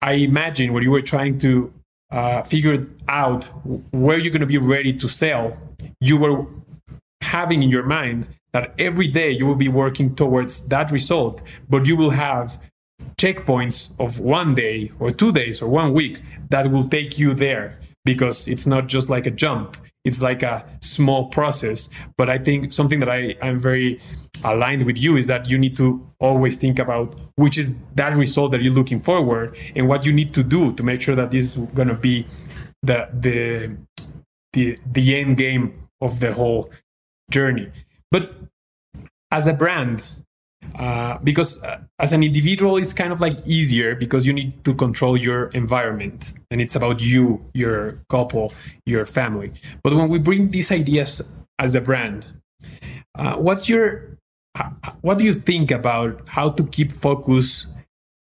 I 0.02 0.12
imagine 0.14 0.72
when 0.72 0.82
you 0.82 0.90
were 0.90 1.00
trying 1.00 1.38
to 1.38 1.72
uh, 2.10 2.42
figure 2.42 2.86
out 3.08 3.44
where 3.92 4.18
you're 4.18 4.32
going 4.32 4.40
to 4.40 4.46
be 4.46 4.58
ready 4.58 4.92
to 4.92 5.08
sell, 5.08 5.56
you 6.00 6.16
were 6.16 6.46
having 7.22 7.62
in 7.62 7.70
your 7.70 7.82
mind 7.82 8.28
that 8.54 8.72
every 8.78 9.08
day 9.08 9.32
you 9.32 9.44
will 9.46 9.56
be 9.56 9.68
working 9.68 10.14
towards 10.14 10.68
that 10.68 10.92
result, 10.92 11.42
but 11.68 11.86
you 11.86 11.96
will 11.96 12.10
have 12.10 12.60
checkpoints 13.16 13.98
of 13.98 14.20
one 14.20 14.54
day 14.54 14.92
or 15.00 15.10
two 15.10 15.32
days 15.32 15.60
or 15.60 15.68
one 15.68 15.92
week 15.92 16.20
that 16.50 16.70
will 16.70 16.84
take 16.88 17.18
you 17.18 17.34
there 17.34 17.78
because 18.04 18.46
it's 18.46 18.64
not 18.64 18.86
just 18.86 19.10
like 19.10 19.26
a 19.26 19.30
jump. 19.30 19.76
It's 20.04 20.22
like 20.22 20.44
a 20.44 20.64
small 20.80 21.28
process. 21.28 21.90
But 22.16 22.30
i 22.30 22.38
think 22.38 22.72
something 22.72 23.00
that 23.00 23.08
i 23.08 23.34
i'm 23.42 23.58
very 23.58 23.98
aligned 24.44 24.84
with 24.84 24.98
you 24.98 25.16
is 25.16 25.26
that 25.26 25.48
you 25.50 25.58
need 25.58 25.76
to 25.76 25.86
always 26.20 26.56
think 26.56 26.78
about 26.78 27.14
which 27.36 27.56
is 27.58 27.78
that 27.94 28.14
result 28.16 28.52
that 28.52 28.62
you're 28.62 28.78
looking 28.80 29.00
forward 29.00 29.56
and 29.74 29.88
what 29.88 30.04
you 30.04 30.12
need 30.12 30.32
to 30.34 30.42
do 30.44 30.72
to 30.74 30.82
make 30.82 31.00
sure 31.00 31.16
that 31.16 31.30
this 31.30 31.44
is 31.44 31.56
going 31.74 31.88
to 31.88 31.94
be 31.94 32.26
the 32.82 33.08
the 33.20 33.76
the 34.52 34.78
the 34.92 35.16
end 35.16 35.38
game 35.38 35.64
of 36.00 36.20
the 36.20 36.32
whole 36.32 36.70
journey 37.30 37.70
but 38.14 38.32
as 39.32 39.48
a 39.48 39.52
brand 39.52 40.08
uh, 40.78 41.18
because 41.24 41.64
uh, 41.64 41.80
as 41.98 42.12
an 42.12 42.22
individual 42.22 42.76
it's 42.76 42.92
kind 42.92 43.12
of 43.12 43.20
like 43.20 43.36
easier 43.44 43.96
because 43.96 44.24
you 44.24 44.32
need 44.32 44.64
to 44.64 44.72
control 44.72 45.16
your 45.16 45.46
environment 45.48 46.34
and 46.52 46.60
it's 46.60 46.76
about 46.76 47.02
you 47.02 47.44
your 47.54 47.98
couple 48.08 48.52
your 48.86 49.04
family. 49.04 49.50
But 49.82 49.94
when 49.94 50.08
we 50.08 50.20
bring 50.20 50.52
these 50.52 50.70
ideas 50.70 51.28
as 51.58 51.74
a 51.74 51.80
brand 51.80 52.32
uh, 53.18 53.34
what's 53.34 53.68
your 53.68 54.16
what 55.00 55.18
do 55.18 55.24
you 55.24 55.34
think 55.34 55.72
about 55.72 56.22
how 56.28 56.50
to 56.50 56.62
keep 56.68 56.92
focus 56.92 57.66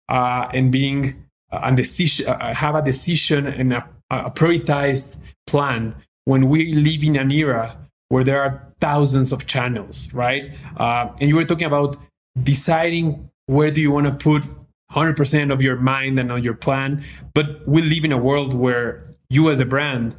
uh, 0.08 0.48
and 0.54 0.72
being 0.72 1.26
a 1.52 1.74
decision 1.74 2.28
uh, 2.28 2.54
have 2.54 2.76
a 2.76 2.84
decision 2.84 3.48
and 3.48 3.74
a, 3.74 3.90
a 4.12 4.30
prioritized 4.30 5.18
plan 5.48 5.96
when 6.26 6.48
we 6.48 6.74
live 6.74 7.04
in 7.04 7.16
an 7.16 7.32
era 7.32 7.89
where 8.10 8.24
there 8.24 8.42
are 8.42 8.74
thousands 8.82 9.32
of 9.32 9.48
channels 9.48 10.14
right 10.14 10.56
uh, 10.78 11.12
and 11.20 11.30
you 11.30 11.36
were 11.36 11.46
talking 11.46 11.68
about 11.68 11.98
deciding 12.44 13.30
where 13.48 13.72
do 13.72 13.82
you 13.82 13.92
want 13.92 14.06
to 14.06 14.14
put 14.14 14.44
100% 14.92 15.54
of 15.54 15.62
your 15.62 15.76
mind 15.76 16.20
and 16.20 16.32
on 16.32 16.44
your 16.44 16.54
plan 16.54 17.04
but 17.34 17.68
we 17.68 17.82
live 17.82 18.04
in 18.04 18.12
a 18.12 18.18
world 18.18 18.54
where 18.54 19.08
you 19.30 19.50
as 19.50 19.60
a 19.60 19.66
brand 19.66 20.16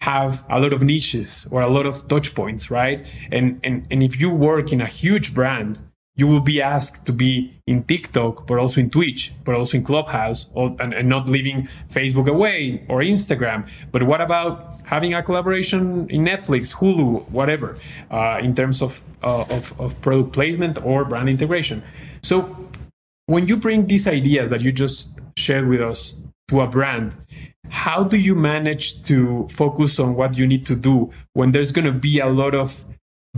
have 0.00 0.44
a 0.48 0.58
lot 0.60 0.72
of 0.72 0.82
niches 0.82 1.46
or 1.50 1.60
a 1.60 1.68
lot 1.68 1.86
of 1.86 2.08
touch 2.08 2.34
points 2.34 2.70
right 2.70 3.06
and 3.30 3.60
and, 3.64 3.86
and 3.90 4.02
if 4.02 4.20
you 4.20 4.30
work 4.30 4.72
in 4.72 4.80
a 4.80 4.86
huge 4.86 5.34
brand 5.34 5.78
you 6.20 6.26
will 6.26 6.40
be 6.40 6.60
asked 6.60 7.06
to 7.06 7.12
be 7.12 7.50
in 7.66 7.82
TikTok, 7.84 8.46
but 8.46 8.58
also 8.58 8.78
in 8.78 8.90
Twitch, 8.90 9.32
but 9.42 9.54
also 9.54 9.78
in 9.78 9.84
Clubhouse, 9.84 10.50
or, 10.52 10.76
and, 10.78 10.92
and, 10.92 11.08
not 11.08 11.30
leaving 11.30 11.62
Facebook 11.88 12.28
away 12.28 12.84
or 12.88 13.00
Instagram. 13.00 13.66
But 13.90 14.02
what 14.02 14.20
about 14.20 14.79
having 14.90 15.14
a 15.14 15.22
collaboration 15.22 16.10
in 16.10 16.24
Netflix, 16.24 16.74
Hulu, 16.74 17.30
whatever, 17.30 17.76
uh, 18.10 18.40
in 18.42 18.52
terms 18.56 18.82
of, 18.82 19.04
uh, 19.22 19.44
of, 19.48 19.80
of 19.80 19.88
product 20.02 20.32
placement 20.32 20.84
or 20.84 21.04
brand 21.04 21.28
integration? 21.28 21.84
So 22.22 22.34
when 23.26 23.46
you 23.46 23.56
bring 23.56 23.86
these 23.86 24.08
ideas 24.08 24.50
that 24.50 24.62
you 24.62 24.72
just 24.72 25.16
shared 25.36 25.68
with 25.68 25.80
us 25.80 26.16
to 26.48 26.62
a 26.62 26.66
brand, 26.66 27.14
how 27.68 28.02
do 28.02 28.16
you 28.16 28.34
manage 28.34 29.04
to 29.04 29.46
focus 29.48 30.00
on 30.00 30.16
what 30.16 30.36
you 30.36 30.44
need 30.44 30.66
to 30.66 30.74
do 30.74 31.12
when 31.34 31.52
there's 31.52 31.70
going 31.70 31.84
to 31.84 31.98
be 32.08 32.18
a 32.18 32.28
lot 32.28 32.56
of 32.56 32.84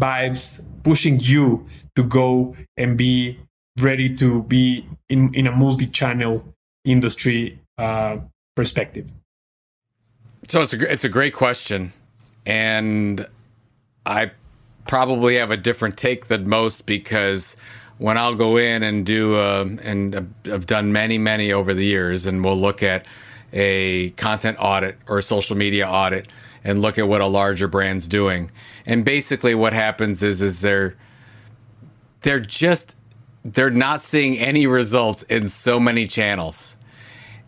vibes 0.01 0.67
pushing 0.83 1.21
you 1.21 1.67
to 1.97 2.03
go 2.03 2.57
and 2.79 2.97
be 2.97 3.39
ready 3.79 4.09
to 4.17 4.43
be 4.45 4.87
in, 5.11 5.35
in 5.35 5.47
a 5.47 5.53
multi-channel 5.53 6.43
industry 6.87 7.61
uh, 7.77 8.17
perspective? 8.57 9.13
So 10.49 10.61
it's 10.63 10.75
a 10.75 10.93
it's 10.93 11.05
a 11.05 11.09
great 11.09 11.35
question, 11.35 11.93
and 12.45 13.27
I 14.05 14.33
probably 14.89 15.37
have 15.37 15.51
a 15.51 15.57
different 15.57 15.97
take 15.97 16.27
than 16.27 16.49
most 16.49 16.85
because 16.85 17.57
when 17.99 18.19
I'll 18.19 18.35
go 18.35 18.57
in 18.57 18.83
and 18.83 19.07
do 19.07 19.37
uh, 19.37 19.65
and 19.83 20.35
I've 20.47 20.67
done 20.67 20.93
many 20.93 21.17
many 21.17 21.53
over 21.53 21.73
the 21.75 21.85
years, 21.85 22.27
and 22.27 22.45
we'll 22.45 22.57
look 22.57 22.83
at 22.83 23.07
a 23.53 24.11
content 24.11 24.57
audit 24.61 24.99
or 25.07 25.19
a 25.19 25.23
social 25.23 25.57
media 25.57 25.87
audit 25.89 26.27
and 26.65 26.81
look 26.83 26.99
at 26.99 27.07
what 27.07 27.21
a 27.21 27.27
larger 27.27 27.69
brand's 27.69 28.09
doing. 28.09 28.51
And 28.87 29.05
basically 29.05 29.55
what 29.55 29.73
happens 29.73 30.23
is 30.23 30.43
is 30.43 30.61
they're 30.61 30.97
they're 32.23 32.41
just 32.41 32.97
they're 33.45 33.71
not 33.71 34.03
seeing 34.03 34.39
any 34.39 34.67
results 34.67 35.23
in 35.25 35.49
so 35.49 35.79
many 35.79 36.07
channels. 36.07 36.77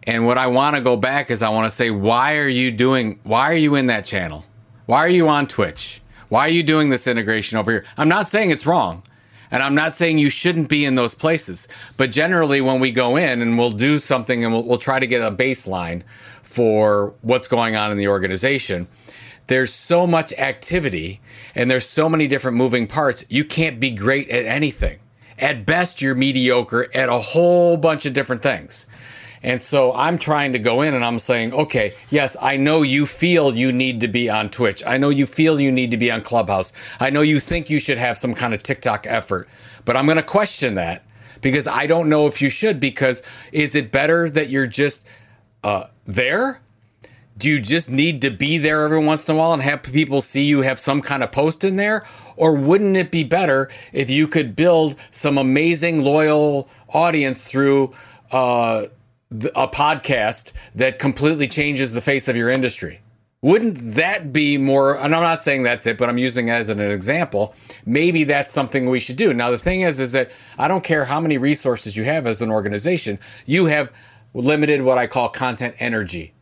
And 0.07 0.27
what 0.27 0.39
I 0.39 0.47
want 0.47 0.77
to 0.77 0.83
go 0.83 0.97
back 0.97 1.31
is 1.31 1.43
I 1.43 1.49
want 1.49 1.65
to 1.65 1.75
say 1.75 1.91
why 1.91 2.37
are 2.37 2.49
you 2.49 2.71
doing 2.71 3.19
why 3.23 3.51
are 3.51 3.57
you 3.57 3.75
in 3.75 3.87
that 3.89 4.05
channel? 4.05 4.45
Why 4.87 4.99
are 4.99 5.09
you 5.09 5.29
on 5.29 5.47
Twitch? 5.47 6.03
Why 6.29 6.41
are 6.41 6.51
you 6.51 6.63
doing 6.63 6.91
this 6.91 7.07
integration 7.07 7.59
over 7.59 7.71
here? 7.71 7.85
I'm 7.97 8.09
not 8.09 8.29
saying 8.29 8.51
it's 8.51 8.67
wrong. 8.67 9.03
And 9.51 9.63
I'm 9.63 9.75
not 9.75 9.95
saying 9.95 10.19
you 10.19 10.31
shouldn't 10.31 10.69
be 10.69 10.85
in 10.85 10.97
those 10.97 11.15
places, 11.15 11.69
but 11.97 12.11
generally 12.11 12.61
when 12.61 12.81
we 12.81 12.91
go 12.91 13.15
in 13.17 13.41
and 13.41 13.57
we'll 13.57 13.71
do 13.71 13.99
something 13.99 14.43
and 14.43 14.53
we'll, 14.53 14.65
we'll 14.65 14.79
try 14.79 14.99
to 14.99 15.07
get 15.07 15.23
a 15.23 15.31
baseline 15.31 16.03
for 16.43 17.15
what's 17.21 17.47
going 17.47 17.77
on 17.77 17.93
in 17.93 17.97
the 17.97 18.09
organization, 18.09 18.89
there's 19.47 19.73
so 19.73 20.07
much 20.09 20.33
activity 20.33 21.21
and 21.55 21.71
there's 21.71 21.87
so 21.87 22.09
many 22.09 22.27
different 22.27 22.57
moving 22.57 22.87
parts. 22.89 23.25
You 23.29 23.45
can't 23.45 23.79
be 23.79 23.91
great 23.91 24.29
at 24.31 24.45
anything. 24.45 24.99
At 25.39 25.67
best, 25.67 26.03
you're 26.03 26.15
mediocre 26.15 26.89
at 26.95 27.09
a 27.09 27.19
whole 27.19 27.77
bunch 27.77 28.07
of 28.07 28.13
different 28.13 28.43
things. 28.43 28.87
And 29.45 29.61
so 29.61 29.93
I'm 29.93 30.17
trying 30.19 30.55
to 30.55 30.59
go 30.59 30.81
in 30.81 30.95
and 30.95 31.05
I'm 31.05 31.19
saying, 31.19 31.53
okay, 31.53 31.93
yes, 32.09 32.35
I 32.41 32.57
know 32.57 32.81
you 32.81 33.05
feel 33.05 33.55
you 33.55 33.73
need 33.73 34.01
to 34.01 34.09
be 34.09 34.31
on 34.31 34.49
Twitch. 34.49 34.83
I 34.87 34.97
know 34.97 35.11
you 35.11 35.27
feel 35.27 35.61
you 35.61 35.71
need 35.71 35.91
to 35.91 35.99
be 35.99 36.11
on 36.11 36.23
Clubhouse. 36.23 36.73
I 36.99 37.11
know 37.11 37.21
you 37.21 37.39
think 37.39 37.69
you 37.69 37.79
should 37.79 37.99
have 37.99 38.17
some 38.17 38.33
kind 38.33 38.55
of 38.55 38.63
TikTok 38.63 39.07
effort, 39.07 39.47
but 39.85 39.99
I'm 39.99 40.07
going 40.07 40.17
to 40.17 40.23
question 40.23 40.75
that 40.77 41.05
because 41.43 41.69
I 41.69 41.87
don't 41.87 42.09
know 42.09 42.27
if 42.27 42.41
you 42.41 42.49
should. 42.49 42.81
Because 42.81 43.23
is 43.53 43.75
it 43.75 43.93
better 43.93 44.31
that 44.31 44.49
you're 44.49 44.67
just 44.67 45.07
uh, 45.63 45.89
there? 46.07 46.63
Do 47.37 47.51
you 47.51 47.61
just 47.61 47.91
need 47.91 48.23
to 48.23 48.31
be 48.31 48.57
there 48.57 48.85
every 48.85 49.05
once 49.05 49.29
in 49.29 49.35
a 49.35 49.39
while 49.39 49.53
and 49.53 49.63
have 49.63 49.83
people 49.83 50.23
see 50.23 50.45
you 50.45 50.63
have 50.63 50.79
some 50.79 51.03
kind 51.03 51.23
of 51.23 51.33
post 51.33 51.65
in 51.65 51.77
there? 51.77 52.07
Or 52.37 52.55
wouldn't 52.55 52.97
it 52.97 53.11
be 53.11 53.25
better 53.25 53.69
if 53.93 54.09
you 54.09 54.27
could 54.27 54.57
build 54.57 54.95
some 55.11 55.37
amazing 55.37 56.03
loyal 56.03 56.71
audience 56.95 57.45
through 57.45 57.93
uh, 58.33 58.87
a 59.55 59.69
podcast 59.69 60.53
that 60.75 60.99
completely 60.99 61.49
changes 61.49 61.93
the 61.93 62.01
face 62.01 62.29
of 62.29 62.37
your 62.37 62.51
industry. 62.51 63.01
Wouldn't 63.43 63.97
that 63.97 64.33
be 64.33 64.57
more? 64.57 64.97
And 64.97 65.15
I'm 65.15 65.23
not 65.23 65.39
saying 65.39 65.65
that's 65.65 65.87
it, 65.87 65.99
but 65.99 66.09
I'm 66.09 66.17
using 66.17 66.49
it 66.49 66.53
as 66.53 66.71
an 66.71 66.81
example. 66.81 67.55
Maybe 67.85 68.25
that's 68.25 68.53
something 68.53 68.89
we 68.89 69.01
should 69.01 69.17
do. 69.17 69.35
Now, 69.35 69.51
the 69.51 69.59
thing 69.59 69.83
is, 69.83 70.01
is 70.01 70.13
that 70.13 70.31
I 70.59 70.67
don't 70.67 70.83
care 70.83 71.05
how 71.05 71.21
many 71.21 71.37
resources 71.37 71.95
you 71.95 72.05
have 72.05 72.27
as 72.27 72.41
an 72.41 72.51
organization, 72.51 73.19
you 73.45 73.67
have 73.67 73.93
limited 74.33 74.81
what 74.81 74.97
I 74.97 75.07
call 75.07 75.29
content 75.29 75.75
energy. 75.79 76.33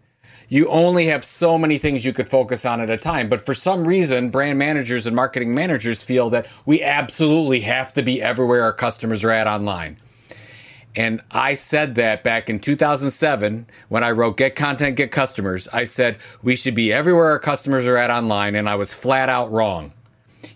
You 0.49 0.69
only 0.69 1.07
have 1.07 1.25
so 1.25 1.59
many 1.59 1.79
things 1.79 2.05
you 2.05 2.13
could 2.13 2.29
focus 2.29 2.65
on 2.67 2.81
at 2.81 2.91
a 2.91 2.97
time. 2.97 3.29
But 3.29 3.41
for 3.41 3.55
some 3.55 3.89
reason, 3.89 4.31
brand 4.31 4.59
managers 4.59 5.07
and 5.07 5.17
marketing 5.17 5.55
managers 5.55 6.05
feel 6.05 6.31
that 6.31 6.47
we 6.67 6.83
absolutely 6.83 7.61
have 7.61 7.93
to 7.95 8.03
be 8.03 8.23
everywhere 8.23 8.63
our 8.63 8.73
customers 8.73 9.25
are 9.25 9.31
at 9.31 9.47
online. 9.47 9.97
And 10.95 11.23
I 11.31 11.55
said 11.55 11.95
that 11.95 12.23
back 12.23 12.51
in 12.51 12.61
2007 12.61 13.67
when 13.89 14.05
I 14.05 14.11
wrote 14.11 14.37
Get 14.37 14.55
Content, 14.55 14.97
Get 14.97 15.11
Customers. 15.11 15.67
I 15.69 15.85
said 15.85 16.19
we 16.43 16.55
should 16.55 16.75
be 16.75 16.93
everywhere 16.93 17.31
our 17.31 17.39
customers 17.39 17.87
are 17.87 17.97
at 17.97 18.11
online, 18.11 18.55
and 18.55 18.69
I 18.69 18.75
was 18.75 18.93
flat 18.93 19.29
out 19.29 19.51
wrong. 19.51 19.93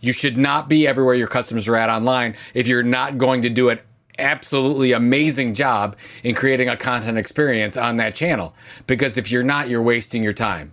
You 0.01 0.13
should 0.13 0.37
not 0.37 0.69
be 0.69 0.87
everywhere 0.87 1.15
your 1.15 1.29
customers 1.29 1.67
are 1.69 1.77
at 1.77 1.89
online 1.89 2.35
if 2.55 2.67
you're 2.67 2.83
not 2.83 3.17
going 3.17 3.43
to 3.43 3.51
do 3.51 3.71
an 3.71 3.81
absolutely 4.19 4.93
amazing 4.93 5.55
job 5.55 5.97
in 6.23 6.35
creating 6.35 6.69
a 6.69 6.77
content 6.77 7.19
experience 7.19 7.77
on 7.77 7.97
that 7.97 8.15
channel. 8.15 8.55
Because 8.87 9.17
if 9.17 9.31
you're 9.31 9.43
not, 9.43 9.69
you're 9.69 9.83
wasting 9.83 10.23
your 10.23 10.33
time. 10.33 10.73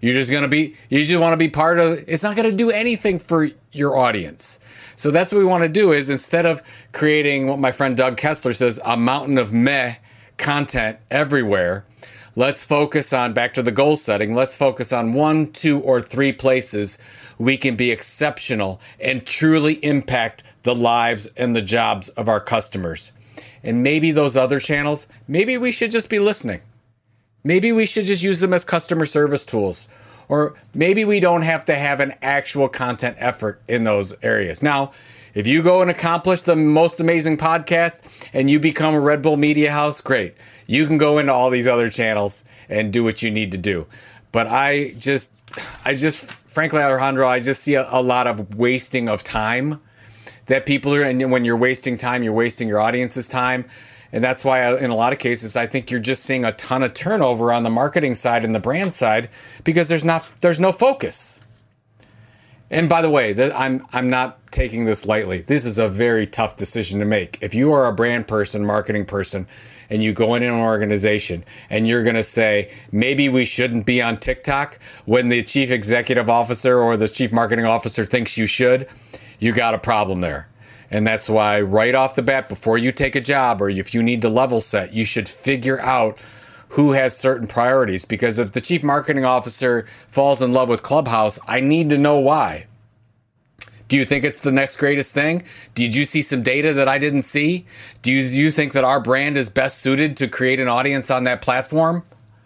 You're 0.00 0.14
just 0.14 0.30
going 0.30 0.42
to 0.42 0.48
be, 0.48 0.76
you 0.90 1.04
just 1.04 1.20
want 1.20 1.32
to 1.32 1.36
be 1.36 1.48
part 1.48 1.78
of, 1.78 2.04
it's 2.06 2.22
not 2.22 2.36
going 2.36 2.48
to 2.48 2.56
do 2.56 2.70
anything 2.70 3.18
for 3.18 3.50
your 3.72 3.96
audience. 3.96 4.60
So 4.98 5.12
that's 5.12 5.30
what 5.30 5.38
we 5.38 5.44
want 5.44 5.62
to 5.62 5.68
do 5.68 5.92
is 5.92 6.10
instead 6.10 6.44
of 6.44 6.60
creating 6.92 7.46
what 7.46 7.60
my 7.60 7.70
friend 7.70 7.96
Doug 7.96 8.16
Kessler 8.16 8.52
says, 8.52 8.80
a 8.84 8.96
mountain 8.96 9.38
of 9.38 9.52
meh 9.52 9.94
content 10.38 10.98
everywhere, 11.08 11.84
let's 12.34 12.64
focus 12.64 13.12
on 13.12 13.32
back 13.32 13.54
to 13.54 13.62
the 13.62 13.70
goal 13.70 13.94
setting. 13.94 14.34
Let's 14.34 14.56
focus 14.56 14.92
on 14.92 15.12
one, 15.12 15.52
two, 15.52 15.78
or 15.82 16.02
three 16.02 16.32
places 16.32 16.98
we 17.38 17.56
can 17.56 17.76
be 17.76 17.92
exceptional 17.92 18.80
and 19.00 19.24
truly 19.24 19.74
impact 19.84 20.42
the 20.64 20.74
lives 20.74 21.28
and 21.36 21.54
the 21.54 21.62
jobs 21.62 22.08
of 22.10 22.28
our 22.28 22.40
customers. 22.40 23.12
And 23.62 23.84
maybe 23.84 24.10
those 24.10 24.36
other 24.36 24.58
channels, 24.58 25.06
maybe 25.28 25.56
we 25.58 25.70
should 25.70 25.92
just 25.92 26.10
be 26.10 26.18
listening. 26.18 26.60
Maybe 27.44 27.70
we 27.70 27.86
should 27.86 28.04
just 28.04 28.24
use 28.24 28.40
them 28.40 28.52
as 28.52 28.64
customer 28.64 29.06
service 29.06 29.44
tools 29.44 29.86
or 30.28 30.54
maybe 30.74 31.04
we 31.04 31.20
don't 31.20 31.42
have 31.42 31.64
to 31.66 31.74
have 31.74 32.00
an 32.00 32.14
actual 32.22 32.68
content 32.68 33.16
effort 33.18 33.60
in 33.68 33.84
those 33.84 34.14
areas. 34.22 34.62
Now, 34.62 34.92
if 35.34 35.46
you 35.46 35.62
go 35.62 35.82
and 35.82 35.90
accomplish 35.90 36.42
the 36.42 36.56
most 36.56 37.00
amazing 37.00 37.36
podcast 37.36 38.02
and 38.32 38.50
you 38.50 38.58
become 38.58 38.94
a 38.94 39.00
Red 39.00 39.22
Bull 39.22 39.36
Media 39.36 39.70
House, 39.70 40.00
great. 40.00 40.34
You 40.66 40.86
can 40.86 40.98
go 40.98 41.18
into 41.18 41.32
all 41.32 41.50
these 41.50 41.66
other 41.66 41.88
channels 41.90 42.44
and 42.68 42.92
do 42.92 43.04
what 43.04 43.22
you 43.22 43.30
need 43.30 43.52
to 43.52 43.58
do. 43.58 43.86
But 44.32 44.46
I 44.48 44.94
just 44.98 45.32
I 45.84 45.94
just 45.94 46.30
frankly, 46.30 46.80
Alejandro, 46.80 47.28
I 47.28 47.40
just 47.40 47.62
see 47.62 47.74
a, 47.74 47.88
a 47.90 48.02
lot 48.02 48.26
of 48.26 48.56
wasting 48.56 49.08
of 49.08 49.22
time 49.22 49.80
that 50.46 50.66
people 50.66 50.94
are, 50.94 51.02
and 51.02 51.30
when 51.30 51.44
you're 51.44 51.56
wasting 51.56 51.96
time, 51.96 52.22
you're 52.22 52.32
wasting 52.32 52.66
your 52.66 52.80
audience's 52.80 53.28
time. 53.28 53.64
And 54.12 54.24
that's 54.24 54.44
why, 54.44 54.62
I, 54.62 54.78
in 54.78 54.90
a 54.90 54.94
lot 54.94 55.12
of 55.12 55.18
cases, 55.18 55.56
I 55.56 55.66
think 55.66 55.90
you're 55.90 56.00
just 56.00 56.22
seeing 56.22 56.44
a 56.44 56.52
ton 56.52 56.82
of 56.82 56.94
turnover 56.94 57.52
on 57.52 57.62
the 57.62 57.70
marketing 57.70 58.14
side 58.14 58.44
and 58.44 58.54
the 58.54 58.60
brand 58.60 58.94
side 58.94 59.28
because 59.64 59.88
there's 59.88 60.04
not 60.04 60.26
there's 60.40 60.60
no 60.60 60.72
focus. 60.72 61.44
And 62.70 62.88
by 62.88 63.02
the 63.02 63.10
way, 63.10 63.34
I'm 63.52 63.86
I'm 63.92 64.10
not 64.10 64.50
taking 64.50 64.84
this 64.84 65.06
lightly. 65.06 65.42
This 65.42 65.64
is 65.64 65.78
a 65.78 65.88
very 65.88 66.26
tough 66.26 66.56
decision 66.56 66.98
to 67.00 67.04
make. 67.04 67.38
If 67.42 67.54
you 67.54 67.72
are 67.72 67.86
a 67.86 67.92
brand 67.92 68.26
person, 68.26 68.64
marketing 68.64 69.04
person, 69.04 69.46
and 69.90 70.02
you 70.02 70.12
go 70.12 70.34
in 70.34 70.42
an 70.42 70.54
organization 70.54 71.44
and 71.70 71.86
you're 71.86 72.02
going 72.02 72.16
to 72.16 72.22
say 72.22 72.70
maybe 72.92 73.28
we 73.28 73.44
shouldn't 73.44 73.86
be 73.86 74.02
on 74.02 74.18
TikTok 74.18 74.78
when 75.06 75.28
the 75.28 75.42
chief 75.42 75.70
executive 75.70 76.28
officer 76.28 76.80
or 76.80 76.96
the 76.96 77.08
chief 77.08 77.32
marketing 77.32 77.64
officer 77.64 78.04
thinks 78.04 78.36
you 78.36 78.46
should, 78.46 78.88
you 79.38 79.52
got 79.52 79.74
a 79.74 79.78
problem 79.78 80.20
there. 80.20 80.48
And 80.90 81.06
that's 81.06 81.28
why 81.28 81.60
right 81.60 81.94
off 81.94 82.14
the 82.14 82.22
bat 82.22 82.48
before 82.48 82.78
you 82.78 82.92
take 82.92 83.14
a 83.14 83.20
job 83.20 83.60
or 83.60 83.68
if 83.68 83.92
you 83.92 84.02
need 84.02 84.22
to 84.22 84.28
level 84.28 84.60
set, 84.60 84.92
you 84.92 85.04
should 85.04 85.28
figure 85.28 85.80
out 85.80 86.18
who 86.70 86.92
has 86.92 87.16
certain 87.16 87.46
priorities. 87.46 88.04
Because 88.04 88.38
if 88.38 88.52
the 88.52 88.60
chief 88.60 88.82
marketing 88.82 89.24
officer 89.24 89.86
falls 90.08 90.42
in 90.42 90.52
love 90.52 90.68
with 90.68 90.82
Clubhouse, 90.82 91.38
I 91.46 91.60
need 91.60 91.90
to 91.90 91.98
know 91.98 92.18
why. 92.18 92.66
Do 93.88 93.96
you 93.96 94.04
think 94.04 94.24
it's 94.24 94.42
the 94.42 94.52
next 94.52 94.76
greatest 94.76 95.14
thing? 95.14 95.42
Did 95.74 95.94
you 95.94 96.04
see 96.04 96.20
some 96.20 96.42
data 96.42 96.74
that 96.74 96.88
I 96.88 96.98
didn't 96.98 97.22
see? 97.22 97.66
Do 98.02 98.12
you, 98.12 98.20
you 98.20 98.50
think 98.50 98.72
that 98.74 98.84
our 98.84 99.00
brand 99.00 99.38
is 99.38 99.48
best 99.48 99.78
suited 99.78 100.16
to 100.18 100.28
create 100.28 100.60
an 100.60 100.68
audience 100.68 101.10
on 101.10 101.24
that 101.24 101.40
platform? 101.40 102.04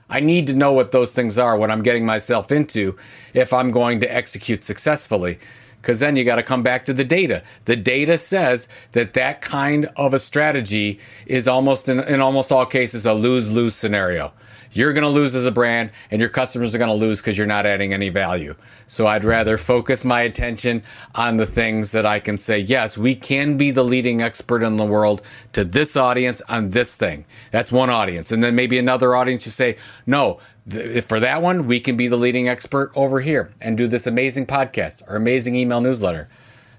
I 0.08 0.20
need 0.20 0.46
to 0.48 0.54
know 0.54 0.72
what 0.72 0.92
those 0.92 1.12
things 1.12 1.38
are, 1.38 1.56
what 1.56 1.70
I'm 1.70 1.82
getting 1.82 2.06
myself 2.06 2.52
into 2.52 2.96
if 3.34 3.52
I'm 3.52 3.72
going 3.72 3.98
to 4.00 4.14
execute 4.14 4.62
successfully 4.62 5.38
because 5.82 5.98
then 5.98 6.16
you 6.16 6.24
got 6.24 6.36
to 6.36 6.42
come 6.44 6.62
back 6.62 6.84
to 6.86 6.92
the 6.92 7.04
data. 7.04 7.42
The 7.64 7.74
data 7.74 8.16
says 8.16 8.68
that 8.92 9.14
that 9.14 9.40
kind 9.40 9.86
of 9.96 10.14
a 10.14 10.20
strategy 10.20 11.00
is 11.26 11.48
almost 11.48 11.88
in, 11.88 11.98
in 12.00 12.20
almost 12.20 12.52
all 12.52 12.64
cases 12.64 13.04
a 13.04 13.12
lose 13.12 13.50
lose 13.50 13.74
scenario. 13.74 14.32
You're 14.72 14.92
going 14.92 15.02
to 15.02 15.08
lose 15.08 15.34
as 15.34 15.46
a 15.46 15.50
brand, 15.50 15.90
and 16.10 16.20
your 16.20 16.30
customers 16.30 16.74
are 16.74 16.78
going 16.78 16.88
to 16.88 16.94
lose 16.94 17.20
because 17.20 17.36
you're 17.36 17.46
not 17.46 17.66
adding 17.66 17.92
any 17.92 18.08
value. 18.08 18.54
So 18.86 19.06
I'd 19.06 19.24
rather 19.24 19.58
focus 19.58 20.04
my 20.04 20.22
attention 20.22 20.82
on 21.14 21.36
the 21.36 21.46
things 21.46 21.92
that 21.92 22.06
I 22.06 22.20
can 22.20 22.38
say, 22.38 22.58
yes, 22.58 22.96
we 22.96 23.14
can 23.14 23.56
be 23.56 23.70
the 23.70 23.84
leading 23.84 24.22
expert 24.22 24.62
in 24.62 24.76
the 24.76 24.84
world 24.84 25.22
to 25.52 25.64
this 25.64 25.96
audience 25.96 26.42
on 26.48 26.70
this 26.70 26.96
thing. 26.96 27.24
That's 27.50 27.72
one 27.72 27.90
audience. 27.90 28.32
And 28.32 28.42
then 28.42 28.54
maybe 28.54 28.78
another 28.78 29.14
audience 29.14 29.44
you 29.46 29.52
say, 29.52 29.76
no, 30.06 30.38
th- 30.70 31.04
for 31.04 31.20
that 31.20 31.42
one, 31.42 31.66
we 31.66 31.80
can 31.80 31.96
be 31.96 32.08
the 32.08 32.16
leading 32.16 32.48
expert 32.48 32.92
over 32.96 33.20
here 33.20 33.52
and 33.60 33.76
do 33.76 33.86
this 33.86 34.06
amazing 34.06 34.46
podcast 34.46 35.02
or 35.08 35.16
amazing 35.16 35.56
email 35.56 35.80
newsletter. 35.80 36.28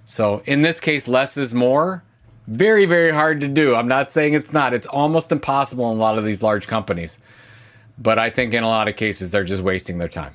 So 0.06 0.41
in 0.45 0.62
this 0.62 0.79
case, 0.79 1.08
less 1.08 1.38
is 1.38 1.53
more. 1.53 2.03
Very, 2.47 2.86
very 2.86 3.12
hard 3.12 3.39
to 3.41 3.47
do. 3.47 3.73
I'm 3.73 3.88
not 3.88 4.12
saying 4.12 4.34
it's 4.34 4.51
not. 4.51 4.73
It's 4.73 4.88
almost 4.88 5.32
impossible 5.32 5.89
in 5.91 5.97
a 5.97 6.01
lot 6.01 6.17
of 6.17 6.25
these 6.25 6.43
large 6.43 6.67
companies. 6.67 7.19
But 7.97 8.19
I 8.19 8.29
think 8.29 8.53
in 8.53 8.63
a 8.63 8.67
lot 8.67 8.88
of 8.88 8.95
cases, 8.95 9.32
they're 9.32 9.43
just 9.43 9.63
wasting 9.63 9.97
their 9.97 10.08
time. 10.08 10.34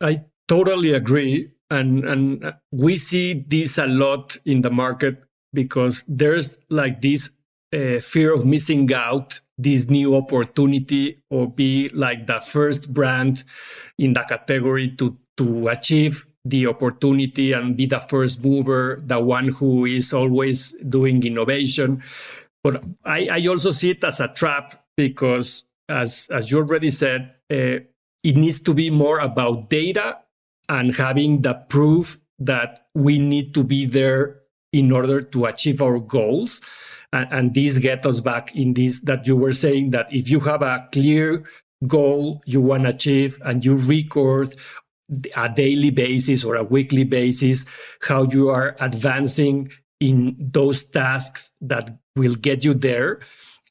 I 0.00 0.24
totally 0.48 0.92
agree. 0.92 1.50
And, 1.70 2.04
and 2.04 2.54
we 2.72 2.96
see 2.96 3.44
this 3.46 3.78
a 3.78 3.86
lot 3.86 4.36
in 4.44 4.62
the 4.62 4.70
market 4.70 5.24
because 5.52 6.04
there's 6.08 6.58
like 6.68 7.00
this 7.00 7.36
uh, 7.72 8.00
fear 8.00 8.34
of 8.34 8.44
missing 8.44 8.92
out 8.92 9.40
this 9.56 9.88
new 9.88 10.16
opportunity 10.16 11.22
or 11.30 11.50
be 11.50 11.88
like 11.90 12.26
the 12.26 12.40
first 12.40 12.92
brand 12.92 13.44
in 13.98 14.12
the 14.12 14.22
category 14.22 14.88
to 14.88 15.16
to 15.36 15.68
achieve 15.68 16.26
the 16.44 16.66
opportunity 16.66 17.52
and 17.52 17.76
be 17.76 17.86
the 17.86 17.98
first 17.98 18.44
mover, 18.44 19.00
the 19.02 19.18
one 19.18 19.48
who 19.48 19.86
is 19.86 20.12
always 20.12 20.76
doing 20.88 21.24
innovation. 21.24 22.02
But 22.62 22.84
I, 23.04 23.28
I 23.30 23.46
also 23.46 23.72
see 23.72 23.90
it 23.90 24.04
as 24.04 24.20
a 24.20 24.28
trap 24.28 24.84
because, 24.96 25.64
as 25.88 26.28
as 26.30 26.50
you 26.50 26.58
already 26.58 26.90
said, 26.90 27.34
uh, 27.50 27.80
it 28.22 28.36
needs 28.36 28.62
to 28.62 28.74
be 28.74 28.90
more 28.90 29.18
about 29.18 29.70
data 29.70 30.18
and 30.68 30.94
having 30.94 31.42
the 31.42 31.54
proof 31.54 32.18
that 32.38 32.86
we 32.94 33.18
need 33.18 33.54
to 33.54 33.62
be 33.62 33.86
there 33.86 34.40
in 34.72 34.90
order 34.90 35.20
to 35.20 35.44
achieve 35.44 35.80
our 35.80 36.00
goals. 36.00 36.60
And, 37.12 37.28
and 37.30 37.54
this 37.54 37.78
get 37.78 38.04
us 38.06 38.20
back 38.20 38.56
in 38.56 38.74
this 38.74 39.00
that 39.02 39.26
you 39.26 39.36
were 39.36 39.52
saying 39.52 39.90
that 39.90 40.12
if 40.12 40.28
you 40.28 40.40
have 40.40 40.62
a 40.62 40.88
clear 40.92 41.44
goal 41.86 42.42
you 42.46 42.60
want 42.60 42.84
to 42.84 42.90
achieve 42.90 43.38
and 43.44 43.64
you 43.64 43.76
record 43.76 44.54
a 45.36 45.48
daily 45.48 45.90
basis 45.90 46.44
or 46.44 46.54
a 46.54 46.64
weekly 46.64 47.04
basis 47.04 47.66
how 48.02 48.24
you 48.24 48.48
are 48.48 48.74
advancing 48.80 49.68
in 50.00 50.34
those 50.38 50.86
tasks 50.86 51.52
that 51.60 51.98
will 52.16 52.36
get 52.36 52.64
you 52.64 52.72
there 52.72 53.20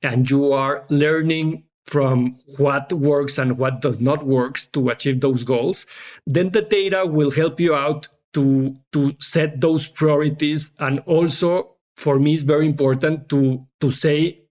and 0.04 0.30
you 0.30 0.54
are 0.54 0.86
learning 0.90 1.64
from 1.86 2.36
what 2.58 2.92
works 2.94 3.38
and 3.38 3.58
what 3.58 3.82
does 3.82 4.00
not 4.00 4.26
works 4.26 4.68
to 4.68 4.90
achieve 4.90 5.20
those 5.22 5.44
goals 5.44 5.86
then 6.26 6.50
the 6.50 6.62
data 6.62 7.06
will 7.06 7.32
help 7.32 7.60
you 7.60 7.76
out 7.76 8.08
to 8.34 8.76
to 8.92 9.16
set 9.20 9.62
those 9.62 9.88
priorities. 9.88 10.76
And 10.80 11.00
also 11.06 11.76
for 11.96 12.20
me 12.20 12.34
it's 12.34 12.44
very 12.44 12.66
important 12.66 13.30
to 13.30 13.66
to 13.80 13.92
say 13.92 14.42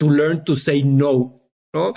to 0.00 0.06
learn 0.06 0.44
to 0.44 0.56
say 0.56 0.82
no 0.82 1.40
no? 1.72 1.94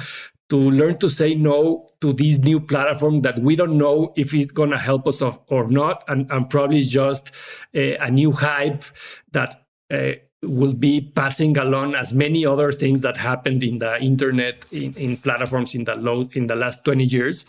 To 0.49 0.57
learn 0.57 0.99
to 0.99 1.09
say 1.09 1.33
no 1.33 1.87
to 2.01 2.13
this 2.13 2.37
new 2.39 2.59
platform 2.59 3.21
that 3.21 3.39
we 3.39 3.55
don't 3.55 3.77
know 3.77 4.13
if 4.15 4.35
it's 4.35 4.51
going 4.51 4.69
to 4.69 4.77
help 4.77 5.07
us 5.07 5.19
or 5.47 5.67
not. 5.67 6.03
And, 6.07 6.29
and 6.29 6.47
probably 6.47 6.83
just 6.83 7.31
a, 7.73 7.95
a 7.95 8.11
new 8.11 8.31
hype 8.31 8.83
that 9.31 9.65
uh, 9.89 10.11
will 10.43 10.73
be 10.73 11.01
passing 11.01 11.57
along 11.57 11.95
as 11.95 12.13
many 12.13 12.45
other 12.45 12.71
things 12.71 13.01
that 13.01 13.17
happened 13.17 13.63
in 13.63 13.79
the 13.79 14.01
internet 14.01 14.55
in, 14.71 14.93
in 14.95 15.17
platforms 15.17 15.73
in 15.73 15.83
the 15.85 15.95
low 15.95 16.29
in 16.33 16.47
the 16.47 16.55
last 16.55 16.83
20 16.85 17.03
years 17.03 17.45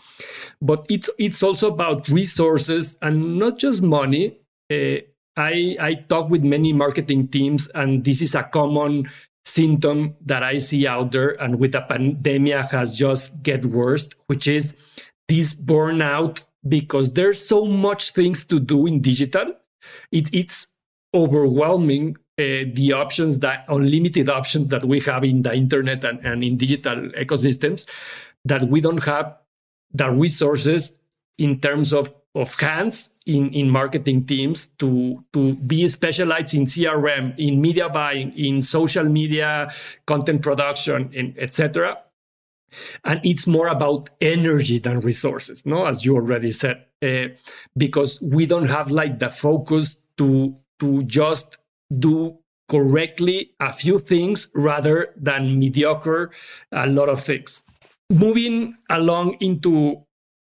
but 0.61 0.85
it's 0.89 1.09
it's 1.17 1.43
also 1.43 1.71
about 1.71 2.07
resources 2.07 2.97
and 3.01 3.37
not 3.37 3.57
just 3.57 3.81
money 3.81 4.37
uh, 4.71 4.97
I, 5.37 5.75
I 5.79 5.93
talk 5.95 6.29
with 6.29 6.43
many 6.43 6.71
marketing 6.71 7.27
teams, 7.27 7.67
and 7.69 8.03
this 8.03 8.21
is 8.21 8.35
a 8.35 8.43
common 8.43 9.09
symptom 9.45 10.15
that 10.25 10.43
I 10.43 10.59
see 10.59 10.87
out 10.87 11.11
there, 11.11 11.41
and 11.41 11.59
with 11.59 11.73
the 11.73 11.81
pandemic 11.81 12.71
has 12.71 12.97
just 12.97 13.43
get 13.43 13.65
worse, 13.65 14.09
which 14.27 14.47
is 14.47 14.75
this 15.27 15.53
burnout 15.53 16.43
because 16.67 17.13
there's 17.13 17.45
so 17.45 17.65
much 17.65 18.11
things 18.11 18.45
to 18.45 18.59
do 18.59 18.87
in 18.87 19.01
digital. 19.01 19.53
It, 20.11 20.33
it's 20.33 20.73
overwhelming 21.13 22.17
uh, 22.37 22.67
the 22.73 22.91
options 22.93 23.39
that 23.39 23.65
unlimited 23.69 24.29
options 24.29 24.67
that 24.67 24.85
we 24.85 24.99
have 24.99 25.23
in 25.23 25.41
the 25.43 25.53
internet 25.53 26.03
and, 26.03 26.19
and 26.25 26.43
in 26.43 26.57
digital 26.57 26.95
ecosystems 27.11 27.87
that 28.43 28.63
we 28.63 28.81
don't 28.81 29.03
have 29.03 29.37
the 29.93 30.09
resources 30.11 30.99
in 31.37 31.59
terms 31.59 31.93
of 31.93 32.13
of 32.35 32.53
hands 32.59 33.11
in, 33.25 33.49
in 33.51 33.69
marketing 33.69 34.25
teams 34.25 34.67
to, 34.77 35.23
to 35.31 35.53
be 35.53 35.87
specialized 35.87 36.53
in 36.53 36.65
CRM, 36.65 37.33
in 37.37 37.61
media 37.61 37.87
buying, 37.87 38.37
in 38.37 38.61
social 38.61 39.05
media, 39.05 39.71
content 40.05 40.41
production, 40.41 41.33
etc. 41.37 42.03
And 43.05 43.21
it's 43.23 43.47
more 43.47 43.67
about 43.67 44.09
energy 44.19 44.79
than 44.79 44.99
resources, 44.99 45.65
no, 45.65 45.85
as 45.85 46.03
you 46.03 46.15
already 46.15 46.51
said, 46.51 46.85
uh, 47.01 47.29
because 47.77 48.21
we 48.21 48.45
don't 48.45 48.67
have 48.67 48.91
like 48.91 49.19
the 49.19 49.29
focus 49.29 50.01
to 50.17 50.55
to 50.79 51.03
just 51.03 51.57
do 51.99 52.37
correctly 52.67 53.51
a 53.59 53.71
few 53.71 53.99
things 53.99 54.49
rather 54.55 55.13
than 55.15 55.59
mediocre 55.59 56.31
a 56.71 56.87
lot 56.87 57.09
of 57.09 57.21
things. 57.23 57.63
Moving 58.09 58.75
along 58.89 59.37
into 59.39 60.03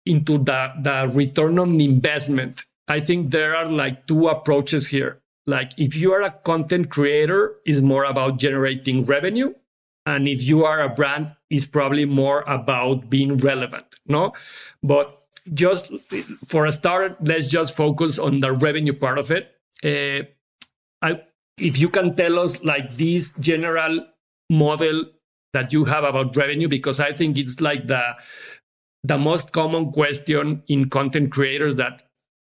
into 0.04 0.38
the, 0.38 0.72
the 0.80 1.10
return 1.14 1.58
on 1.58 1.80
investment. 1.80 2.64
I 2.88 3.00
think 3.00 3.30
there 3.30 3.54
are 3.54 3.68
like 3.68 4.06
two 4.06 4.28
approaches 4.28 4.88
here. 4.88 5.20
Like 5.46 5.72
if 5.78 5.94
you 5.94 6.12
are 6.12 6.22
a 6.22 6.30
content 6.30 6.90
creator, 6.90 7.56
is 7.64 7.82
more 7.82 8.04
about 8.04 8.38
generating 8.38 9.04
revenue. 9.04 9.54
And 10.04 10.26
if 10.26 10.42
you 10.42 10.64
are 10.64 10.80
a 10.80 10.88
brand, 10.88 11.36
is 11.50 11.66
probably 11.66 12.04
more 12.04 12.42
about 12.46 13.08
being 13.08 13.36
relevant. 13.36 13.86
No, 14.06 14.32
but 14.82 15.22
just 15.52 15.92
for 16.48 16.66
a 16.66 16.72
start, 16.72 17.16
let's 17.24 17.46
just 17.46 17.76
focus 17.76 18.18
on 18.18 18.38
the 18.38 18.52
revenue 18.52 18.92
part 18.92 19.18
of 19.18 19.30
it. 19.30 19.54
Uh, 19.84 20.26
I, 21.00 21.20
if 21.58 21.78
you 21.78 21.88
can 21.88 22.16
tell 22.16 22.38
us 22.38 22.62
like 22.64 22.92
this 22.94 23.34
general 23.34 24.06
model 24.50 25.04
that 25.52 25.72
you 25.72 25.84
have 25.84 26.04
about 26.04 26.36
revenue, 26.36 26.68
because 26.68 27.00
I 27.00 27.12
think 27.12 27.38
it's 27.38 27.60
like 27.60 27.86
the 27.86 28.14
the 29.04 29.18
most 29.18 29.52
common 29.52 29.90
question 29.90 30.62
in 30.68 30.88
content 30.88 31.32
creators 31.32 31.76
that 31.76 32.02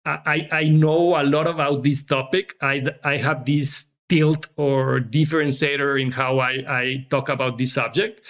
I, 0.04 0.48
I 0.50 0.64
know 0.64 1.20
a 1.20 1.22
lot 1.22 1.46
about 1.46 1.84
this 1.84 2.04
topic. 2.04 2.54
I, 2.60 2.84
I 3.04 3.18
have 3.18 3.44
this 3.44 3.86
tilt 4.08 4.48
or 4.56 5.00
differentiator 5.00 6.00
in 6.00 6.10
how 6.10 6.38
I, 6.38 6.64
I 6.68 7.06
talk 7.08 7.28
about 7.28 7.56
this 7.56 7.72
subject. 7.72 8.20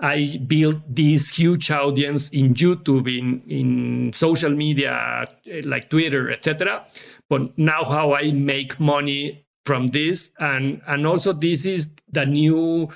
I 0.00 0.40
built 0.46 0.78
this 0.88 1.30
huge 1.30 1.70
audience 1.70 2.30
in 2.30 2.54
YouTube, 2.54 3.08
in, 3.08 3.42
in 3.48 4.12
social 4.12 4.50
media 4.50 5.28
like 5.64 5.88
Twitter, 5.88 6.30
etc. 6.30 6.84
But 7.28 7.56
now 7.56 7.84
how 7.84 8.12
I 8.12 8.32
make 8.32 8.80
money 8.80 9.46
from 9.64 9.88
this, 9.88 10.32
and 10.38 10.80
and 10.86 11.06
also 11.06 11.32
this 11.32 11.66
is 11.66 11.94
the 12.10 12.26
new 12.26 12.88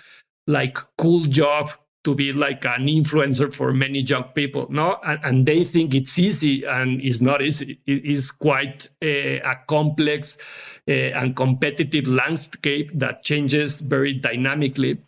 like 0.47 0.79
cool 0.99 1.25
job 1.25 1.71
to 2.05 2.15
be 2.15 2.33
like 2.33 2.65
an 2.67 2.87
influencer 2.87 3.53
for 3.53 3.73
many 3.73 4.01
young 4.01 4.25
people 4.35 4.67
no? 4.71 4.99
And, 5.03 5.19
and 5.25 5.47
they 5.47 5.65
think 5.65 5.95
it's 5.95 6.19
easy 6.19 6.65
and 6.65 7.01
it's 7.01 7.21
not 7.21 7.43
easy. 7.43 7.81
It 7.87 8.05
is 8.05 8.31
quite 8.31 8.89
a, 9.03 9.41
a 9.41 9.61
complex 9.67 10.39
uh, 10.87 10.93
and 10.93 11.35
competitive 11.35 12.07
landscape 12.07 12.91
that 12.95 13.25
changes 13.25 13.81
very 13.81 14.15
dynamically. 14.15 14.99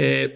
Uh, 0.00 0.28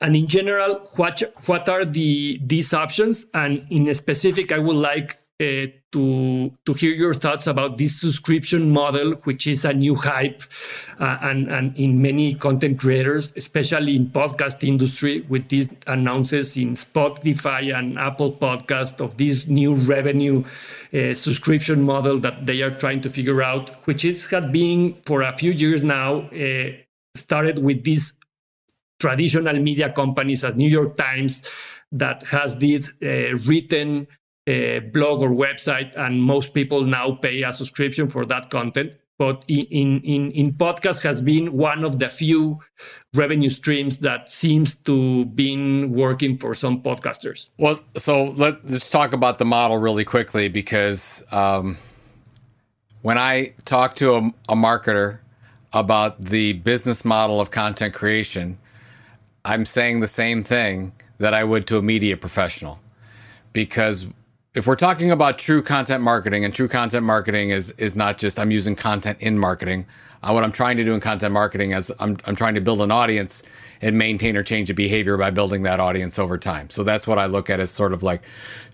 and 0.00 0.14
in 0.14 0.28
general 0.28 0.86
what 0.96 1.22
what 1.46 1.68
are 1.68 1.84
the 1.84 2.38
these 2.44 2.72
options? 2.72 3.26
And 3.34 3.66
in 3.70 3.92
specific 3.94 4.52
i 4.52 4.58
would 4.58 4.76
like 4.76 5.16
uh, 5.40 5.66
to 5.92 6.52
to 6.64 6.72
hear 6.74 6.92
your 6.92 7.14
thoughts 7.14 7.46
about 7.46 7.78
this 7.78 8.00
subscription 8.00 8.70
model, 8.70 9.14
which 9.24 9.46
is 9.46 9.64
a 9.64 9.72
new 9.72 9.94
hype, 9.94 10.42
uh, 10.98 11.18
and 11.22 11.48
and 11.48 11.76
in 11.76 12.00
many 12.00 12.34
content 12.34 12.78
creators, 12.78 13.32
especially 13.36 13.96
in 13.96 14.06
podcast 14.06 14.66
industry, 14.66 15.24
with 15.28 15.48
these 15.48 15.68
announces 15.86 16.56
in 16.56 16.74
Spotify 16.74 17.76
and 17.76 17.98
Apple 17.98 18.32
Podcast 18.32 19.00
of 19.00 19.16
this 19.16 19.48
new 19.48 19.74
revenue 19.74 20.44
uh, 20.94 21.14
subscription 21.14 21.82
model 21.82 22.18
that 22.18 22.46
they 22.46 22.62
are 22.62 22.70
trying 22.70 23.00
to 23.00 23.10
figure 23.10 23.42
out, 23.42 23.70
which 23.86 24.04
is 24.04 24.30
had 24.30 24.52
been 24.52 24.96
for 25.06 25.22
a 25.22 25.36
few 25.36 25.52
years 25.52 25.82
now. 25.82 26.28
Uh, 26.30 26.72
started 27.14 27.58
with 27.58 27.84
these 27.84 28.14
traditional 28.98 29.58
media 29.58 29.92
companies 29.92 30.44
as 30.44 30.56
New 30.56 30.70
York 30.70 30.96
Times 30.96 31.44
that 31.90 32.22
has 32.28 32.56
this 32.56 32.94
uh, 33.02 33.36
written 33.46 34.06
uh, 34.48 34.80
blog 34.92 35.22
or 35.22 35.30
website, 35.30 35.94
and 35.96 36.22
most 36.22 36.54
people 36.54 36.84
now 36.84 37.12
pay 37.12 37.42
a 37.42 37.52
subscription 37.52 38.08
for 38.10 38.24
that 38.26 38.50
content. 38.50 38.96
But 39.18 39.44
in, 39.46 40.00
in, 40.00 40.32
in 40.32 40.52
podcast 40.54 41.02
has 41.02 41.22
been 41.22 41.52
one 41.52 41.84
of 41.84 42.00
the 42.00 42.08
few 42.08 42.58
revenue 43.14 43.50
streams 43.50 44.00
that 44.00 44.28
seems 44.28 44.76
to 44.78 45.26
been 45.26 45.92
working 45.92 46.38
for 46.38 46.54
some 46.54 46.82
podcasters. 46.82 47.50
Well, 47.56 47.78
so 47.96 48.30
let's 48.30 48.90
talk 48.90 49.12
about 49.12 49.38
the 49.38 49.44
model 49.44 49.76
really 49.76 50.04
quickly 50.04 50.48
because 50.48 51.22
um, 51.30 51.76
when 53.02 53.16
I 53.16 53.52
talk 53.64 53.94
to 53.96 54.14
a, 54.14 54.18
a 54.48 54.56
marketer 54.56 55.18
about 55.72 56.20
the 56.20 56.54
business 56.54 57.04
model 57.04 57.40
of 57.40 57.52
content 57.52 57.94
creation, 57.94 58.58
I'm 59.44 59.64
saying 59.64 60.00
the 60.00 60.08
same 60.08 60.42
thing 60.42 60.92
that 61.18 61.32
I 61.34 61.44
would 61.44 61.66
to 61.68 61.78
a 61.78 61.82
media 61.82 62.16
professional 62.16 62.80
because 63.52 64.08
if 64.54 64.66
we're 64.66 64.76
talking 64.76 65.10
about 65.10 65.38
true 65.38 65.62
content 65.62 66.02
marketing 66.02 66.44
and 66.44 66.54
true 66.54 66.68
content 66.68 67.04
marketing 67.06 67.50
is 67.50 67.70
is 67.72 67.96
not 67.96 68.18
just 68.18 68.38
I'm 68.38 68.50
using 68.50 68.76
content 68.76 69.18
in 69.20 69.38
marketing. 69.38 69.86
Uh, 70.22 70.30
what 70.32 70.44
I'm 70.44 70.52
trying 70.52 70.76
to 70.76 70.84
do 70.84 70.92
in 70.92 71.00
content 71.00 71.32
marketing 71.32 71.72
is 71.72 71.90
I'm 72.00 72.18
I'm 72.26 72.36
trying 72.36 72.54
to 72.54 72.60
build 72.60 72.82
an 72.82 72.90
audience 72.90 73.42
and 73.80 73.96
maintain 73.96 74.36
or 74.36 74.42
change 74.42 74.68
a 74.68 74.74
behavior 74.74 75.16
by 75.16 75.30
building 75.30 75.62
that 75.62 75.80
audience 75.80 76.18
over 76.18 76.36
time. 76.36 76.68
So 76.68 76.84
that's 76.84 77.06
what 77.06 77.18
I 77.18 77.26
look 77.26 77.48
at 77.48 77.60
as 77.60 77.70
sort 77.70 77.92
of 77.92 78.02
like 78.02 78.22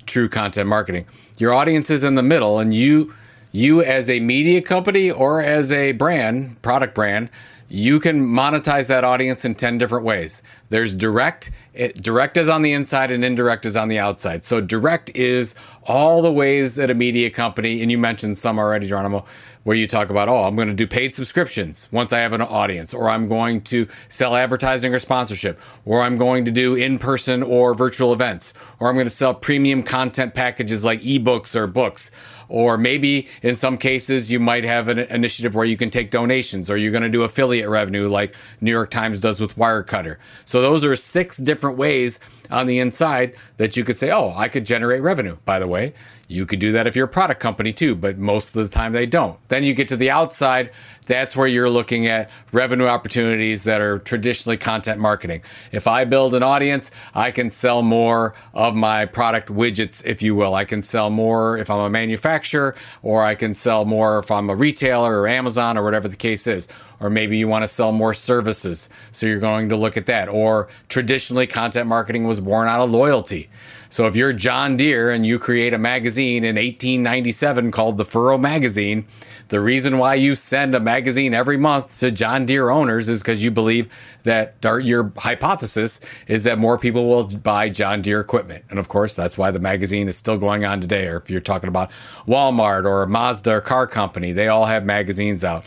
true 0.06 0.28
content 0.28 0.68
marketing. 0.68 1.06
Your 1.38 1.54
audience 1.54 1.90
is 1.90 2.02
in 2.02 2.16
the 2.16 2.22
middle 2.22 2.58
and 2.58 2.74
you 2.74 3.14
you 3.52 3.82
as 3.82 4.10
a 4.10 4.18
media 4.20 4.60
company 4.60 5.10
or 5.12 5.40
as 5.40 5.70
a 5.70 5.92
brand, 5.92 6.60
product 6.60 6.94
brand, 6.94 7.30
you 7.68 8.00
can 8.00 8.26
monetize 8.26 8.88
that 8.88 9.04
audience 9.04 9.44
in 9.44 9.54
10 9.54 9.78
different 9.78 10.04
ways. 10.04 10.42
There's 10.70 10.94
direct, 10.94 11.50
it, 11.72 12.00
direct 12.02 12.36
is 12.36 12.48
on 12.48 12.62
the 12.62 12.72
inside 12.72 13.10
and 13.10 13.24
indirect 13.24 13.64
is 13.64 13.76
on 13.76 13.88
the 13.88 13.98
outside. 13.98 14.44
So 14.44 14.60
direct 14.60 15.10
is 15.14 15.54
all 15.84 16.20
the 16.20 16.32
ways 16.32 16.76
that 16.76 16.90
a 16.90 16.94
media 16.94 17.30
company, 17.30 17.80
and 17.82 17.90
you 17.90 17.98
mentioned 17.98 18.36
some 18.36 18.58
already, 18.58 18.86
Geronimo, 18.86 19.24
where 19.64 19.76
you 19.76 19.86
talk 19.86 20.10
about, 20.10 20.28
oh, 20.28 20.44
I'm 20.44 20.56
going 20.56 20.68
to 20.68 20.74
do 20.74 20.86
paid 20.86 21.14
subscriptions 21.14 21.88
once 21.90 22.12
I 22.12 22.18
have 22.20 22.32
an 22.32 22.42
audience, 22.42 22.92
or 22.92 23.08
I'm 23.08 23.28
going 23.28 23.62
to 23.62 23.86
sell 24.08 24.36
advertising 24.36 24.94
or 24.94 24.98
sponsorship, 24.98 25.58
or 25.84 26.02
I'm 26.02 26.18
going 26.18 26.44
to 26.44 26.50
do 26.50 26.74
in 26.74 26.98
person 26.98 27.42
or 27.42 27.74
virtual 27.74 28.12
events, 28.12 28.52
or 28.78 28.88
I'm 28.88 28.94
going 28.94 29.06
to 29.06 29.10
sell 29.10 29.34
premium 29.34 29.82
content 29.82 30.34
packages 30.34 30.84
like 30.84 31.00
ebooks 31.00 31.54
or 31.56 31.66
books 31.66 32.10
or 32.48 32.78
maybe 32.78 33.28
in 33.42 33.56
some 33.56 33.76
cases, 33.76 34.32
you 34.32 34.40
might 34.40 34.64
have 34.64 34.88
an 34.88 34.98
initiative 34.98 35.54
where 35.54 35.64
you 35.64 35.76
can 35.76 35.90
take 35.90 36.10
donations 36.10 36.70
or 36.70 36.76
you're 36.76 36.92
going 36.92 37.02
to 37.02 37.08
do 37.08 37.22
affiliate 37.22 37.68
revenue 37.68 38.08
like 38.08 38.34
New 38.60 38.70
York 38.70 38.90
Times 38.90 39.20
does 39.20 39.40
with 39.40 39.56
Wirecutter. 39.56 40.16
So 40.44 40.57
those 40.60 40.84
are 40.84 40.96
six 40.96 41.36
different 41.36 41.76
ways 41.76 42.20
on 42.50 42.66
the 42.66 42.78
inside 42.78 43.36
that 43.56 43.76
you 43.76 43.84
could 43.84 43.96
say, 43.96 44.10
oh, 44.10 44.32
I 44.34 44.48
could 44.48 44.64
generate 44.64 45.02
revenue, 45.02 45.36
by 45.44 45.58
the 45.58 45.66
way. 45.66 45.92
You 46.30 46.44
could 46.44 46.58
do 46.58 46.72
that 46.72 46.86
if 46.86 46.94
you're 46.94 47.06
a 47.06 47.08
product 47.08 47.40
company 47.40 47.72
too, 47.72 47.94
but 47.94 48.18
most 48.18 48.54
of 48.54 48.62
the 48.62 48.68
time 48.68 48.92
they 48.92 49.06
don't. 49.06 49.38
Then 49.48 49.64
you 49.64 49.72
get 49.72 49.88
to 49.88 49.96
the 49.96 50.10
outside, 50.10 50.70
that's 51.06 51.34
where 51.34 51.46
you're 51.46 51.70
looking 51.70 52.06
at 52.06 52.28
revenue 52.52 52.84
opportunities 52.84 53.64
that 53.64 53.80
are 53.80 53.98
traditionally 53.98 54.58
content 54.58 55.00
marketing. 55.00 55.42
If 55.72 55.88
I 55.88 56.04
build 56.04 56.34
an 56.34 56.42
audience, 56.42 56.90
I 57.14 57.30
can 57.30 57.48
sell 57.48 57.80
more 57.80 58.34
of 58.52 58.74
my 58.74 59.06
product 59.06 59.48
widgets, 59.48 60.04
if 60.04 60.22
you 60.22 60.34
will. 60.34 60.54
I 60.54 60.66
can 60.66 60.82
sell 60.82 61.08
more 61.08 61.56
if 61.56 61.70
I'm 61.70 61.80
a 61.80 61.88
manufacturer, 61.88 62.74
or 63.02 63.24
I 63.24 63.34
can 63.34 63.54
sell 63.54 63.86
more 63.86 64.18
if 64.18 64.30
I'm 64.30 64.50
a 64.50 64.54
retailer 64.54 65.20
or 65.20 65.28
Amazon 65.28 65.78
or 65.78 65.82
whatever 65.82 66.08
the 66.08 66.16
case 66.16 66.46
is. 66.46 66.68
Or 67.00 67.08
maybe 67.08 67.38
you 67.38 67.48
want 67.48 67.62
to 67.62 67.68
sell 67.68 67.90
more 67.90 68.12
services. 68.12 68.90
So 69.12 69.24
you're 69.24 69.40
going 69.40 69.70
to 69.70 69.76
look 69.76 69.96
at 69.96 70.06
that. 70.06 70.28
Or 70.28 70.68
traditionally, 70.90 71.46
content 71.46 71.86
marketing 71.86 72.24
was 72.24 72.40
born 72.40 72.68
out 72.68 72.82
of 72.82 72.90
loyalty. 72.90 73.48
So 73.90 74.06
if 74.06 74.14
you're 74.14 74.34
John 74.34 74.76
Deere 74.76 75.10
and 75.10 75.24
you 75.26 75.38
create 75.38 75.72
a 75.72 75.78
magazine 75.78 76.44
in 76.44 76.56
1897 76.56 77.70
called 77.70 77.96
the 77.96 78.04
Furrow 78.04 78.36
Magazine, 78.36 79.06
the 79.48 79.60
reason 79.60 79.96
why 79.96 80.14
you 80.14 80.34
send 80.34 80.74
a 80.74 80.80
magazine 80.80 81.32
every 81.32 81.56
month 81.56 82.00
to 82.00 82.10
John 82.10 82.44
Deere 82.44 82.68
owners 82.68 83.08
is 83.08 83.22
because 83.22 83.42
you 83.42 83.50
believe 83.50 83.88
that 84.24 84.56
your 84.62 85.10
hypothesis 85.16 86.00
is 86.26 86.44
that 86.44 86.58
more 86.58 86.78
people 86.78 87.08
will 87.08 87.26
buy 87.28 87.70
John 87.70 88.02
Deere 88.02 88.20
equipment. 88.20 88.62
And 88.68 88.78
of 88.78 88.88
course, 88.88 89.16
that's 89.16 89.38
why 89.38 89.50
the 89.50 89.60
magazine 89.60 90.06
is 90.06 90.18
still 90.18 90.36
going 90.36 90.66
on 90.66 90.82
today. 90.82 91.08
Or 91.08 91.16
if 91.16 91.30
you're 91.30 91.40
talking 91.40 91.68
about 91.68 91.90
Walmart 92.26 92.84
or 92.84 93.06
Mazda 93.06 93.62
car 93.62 93.86
company, 93.86 94.32
they 94.32 94.48
all 94.48 94.66
have 94.66 94.84
magazines 94.84 95.44
out. 95.44 95.64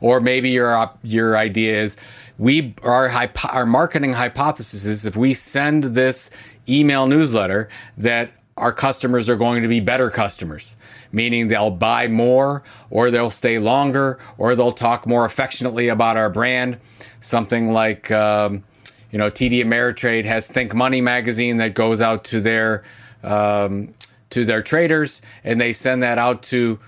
Or 0.00 0.20
maybe 0.20 0.50
your 0.50 0.90
your 1.02 1.36
idea 1.36 1.80
is 1.80 1.96
we 2.38 2.74
our 2.82 3.10
our 3.50 3.66
marketing 3.66 4.12
hypothesis 4.12 4.84
is 4.84 5.06
if 5.06 5.16
we 5.16 5.34
send 5.34 5.84
this 5.84 6.30
email 6.68 7.06
newsletter 7.06 7.68
that 7.98 8.32
our 8.56 8.72
customers 8.72 9.28
are 9.28 9.36
going 9.36 9.62
to 9.62 9.68
be 9.68 9.80
better 9.80 10.10
customers, 10.10 10.76
meaning 11.10 11.48
they'll 11.48 11.70
buy 11.70 12.06
more 12.06 12.62
or 12.90 13.10
they'll 13.10 13.30
stay 13.30 13.58
longer 13.58 14.18
or 14.38 14.54
they'll 14.54 14.72
talk 14.72 15.06
more 15.06 15.24
affectionately 15.24 15.88
about 15.88 16.16
our 16.16 16.30
brand. 16.30 16.78
Something 17.20 17.72
like, 17.72 18.10
um, 18.10 18.62
you 19.10 19.18
know, 19.18 19.28
TD 19.28 19.64
Ameritrade 19.64 20.24
has 20.24 20.46
Think 20.46 20.74
Money 20.74 21.00
magazine 21.00 21.56
that 21.56 21.74
goes 21.74 22.00
out 22.00 22.24
to 22.24 22.40
their 22.40 22.84
um, 23.22 23.94
to 24.30 24.44
their 24.44 24.62
traders, 24.62 25.22
and 25.44 25.60
they 25.60 25.72
send 25.72 26.02
that 26.02 26.18
out 26.18 26.42
to 26.42 26.78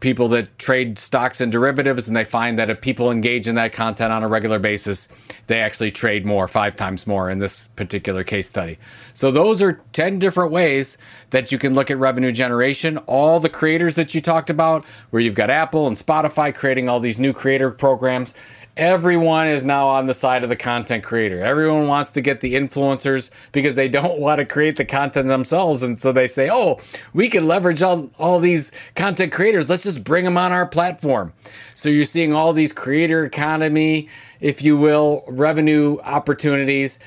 people 0.00 0.28
that 0.28 0.58
trade 0.58 0.98
stocks 0.98 1.40
and 1.40 1.52
derivatives, 1.52 2.08
and 2.08 2.16
they 2.16 2.24
find 2.24 2.58
that 2.58 2.70
if 2.70 2.80
people 2.80 3.10
engage 3.10 3.46
in 3.46 3.54
that 3.54 3.72
content 3.72 4.12
on 4.12 4.22
a 4.22 4.28
regular 4.28 4.58
basis, 4.58 5.08
they 5.46 5.60
actually 5.60 5.90
trade 5.90 6.24
more, 6.26 6.48
five 6.48 6.74
times 6.74 7.06
more 7.06 7.30
in 7.30 7.38
this 7.38 7.68
particular 7.68 8.24
case 8.24 8.48
study. 8.48 8.78
So, 9.14 9.30
those 9.30 9.62
are 9.62 9.80
10 9.92 10.18
different 10.18 10.52
ways 10.52 10.98
that 11.30 11.52
you 11.52 11.58
can 11.58 11.74
look 11.74 11.90
at 11.90 11.98
revenue 11.98 12.32
generation. 12.32 12.98
All 13.06 13.40
the 13.40 13.48
creators 13.48 13.94
that 13.96 14.14
you 14.14 14.20
talked 14.20 14.50
about, 14.50 14.84
where 15.10 15.22
you've 15.22 15.34
got 15.34 15.50
Apple 15.50 15.86
and 15.86 15.96
Spotify 15.96 16.54
creating 16.54 16.88
all 16.88 17.00
these 17.00 17.18
new 17.18 17.32
creator 17.32 17.70
programs, 17.70 18.34
everyone 18.80 19.46
is 19.46 19.62
now 19.62 19.86
on 19.86 20.06
the 20.06 20.14
side 20.14 20.42
of 20.42 20.48
the 20.48 20.56
content 20.56 21.04
creator. 21.04 21.44
Everyone 21.44 21.86
wants 21.86 22.12
to 22.12 22.22
get 22.22 22.40
the 22.40 22.54
influencers 22.54 23.30
because 23.52 23.76
they 23.76 23.88
don't 23.88 24.18
want 24.20 24.38
to 24.38 24.46
create 24.46 24.78
the 24.78 24.86
content 24.86 25.28
themselves. 25.28 25.82
And 25.82 26.00
so 26.00 26.12
they 26.12 26.26
say, 26.26 26.48
oh, 26.50 26.80
we 27.12 27.28
can 27.28 27.46
leverage 27.46 27.82
all, 27.82 28.10
all 28.18 28.40
these 28.40 28.72
content 28.94 29.32
creators. 29.32 29.68
Let's 29.68 29.82
just 29.82 30.02
bring 30.02 30.24
them 30.24 30.38
on 30.38 30.50
our 30.50 30.66
platform. 30.66 31.34
So 31.74 31.90
you're 31.90 32.06
seeing 32.06 32.32
all 32.32 32.54
these 32.54 32.72
creator 32.72 33.22
economy, 33.22 34.08
if 34.40 34.62
you 34.62 34.78
will, 34.78 35.24
revenue 35.28 35.98
opportunities, 36.02 36.98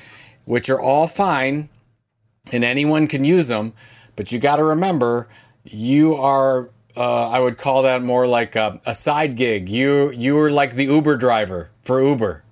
which 0.44 0.70
are 0.70 0.80
all 0.80 1.08
fine 1.08 1.68
and 2.52 2.62
anyone 2.62 3.08
can 3.08 3.24
use 3.24 3.48
them. 3.48 3.72
But 4.14 4.30
you 4.30 4.38
got 4.38 4.56
to 4.56 4.64
remember, 4.64 5.28
you 5.64 6.14
are 6.14 6.70
uh, 6.96 7.28
I 7.30 7.40
would 7.40 7.58
call 7.58 7.82
that 7.82 8.02
more 8.02 8.26
like 8.26 8.54
a, 8.54 8.80
a 8.86 8.94
side 8.94 9.36
gig. 9.36 9.68
You 9.68 10.12
you 10.12 10.36
were 10.36 10.50
like 10.50 10.74
the 10.74 10.84
Uber 10.84 11.16
driver 11.16 11.70
for 11.84 12.02
Uber. 12.02 12.44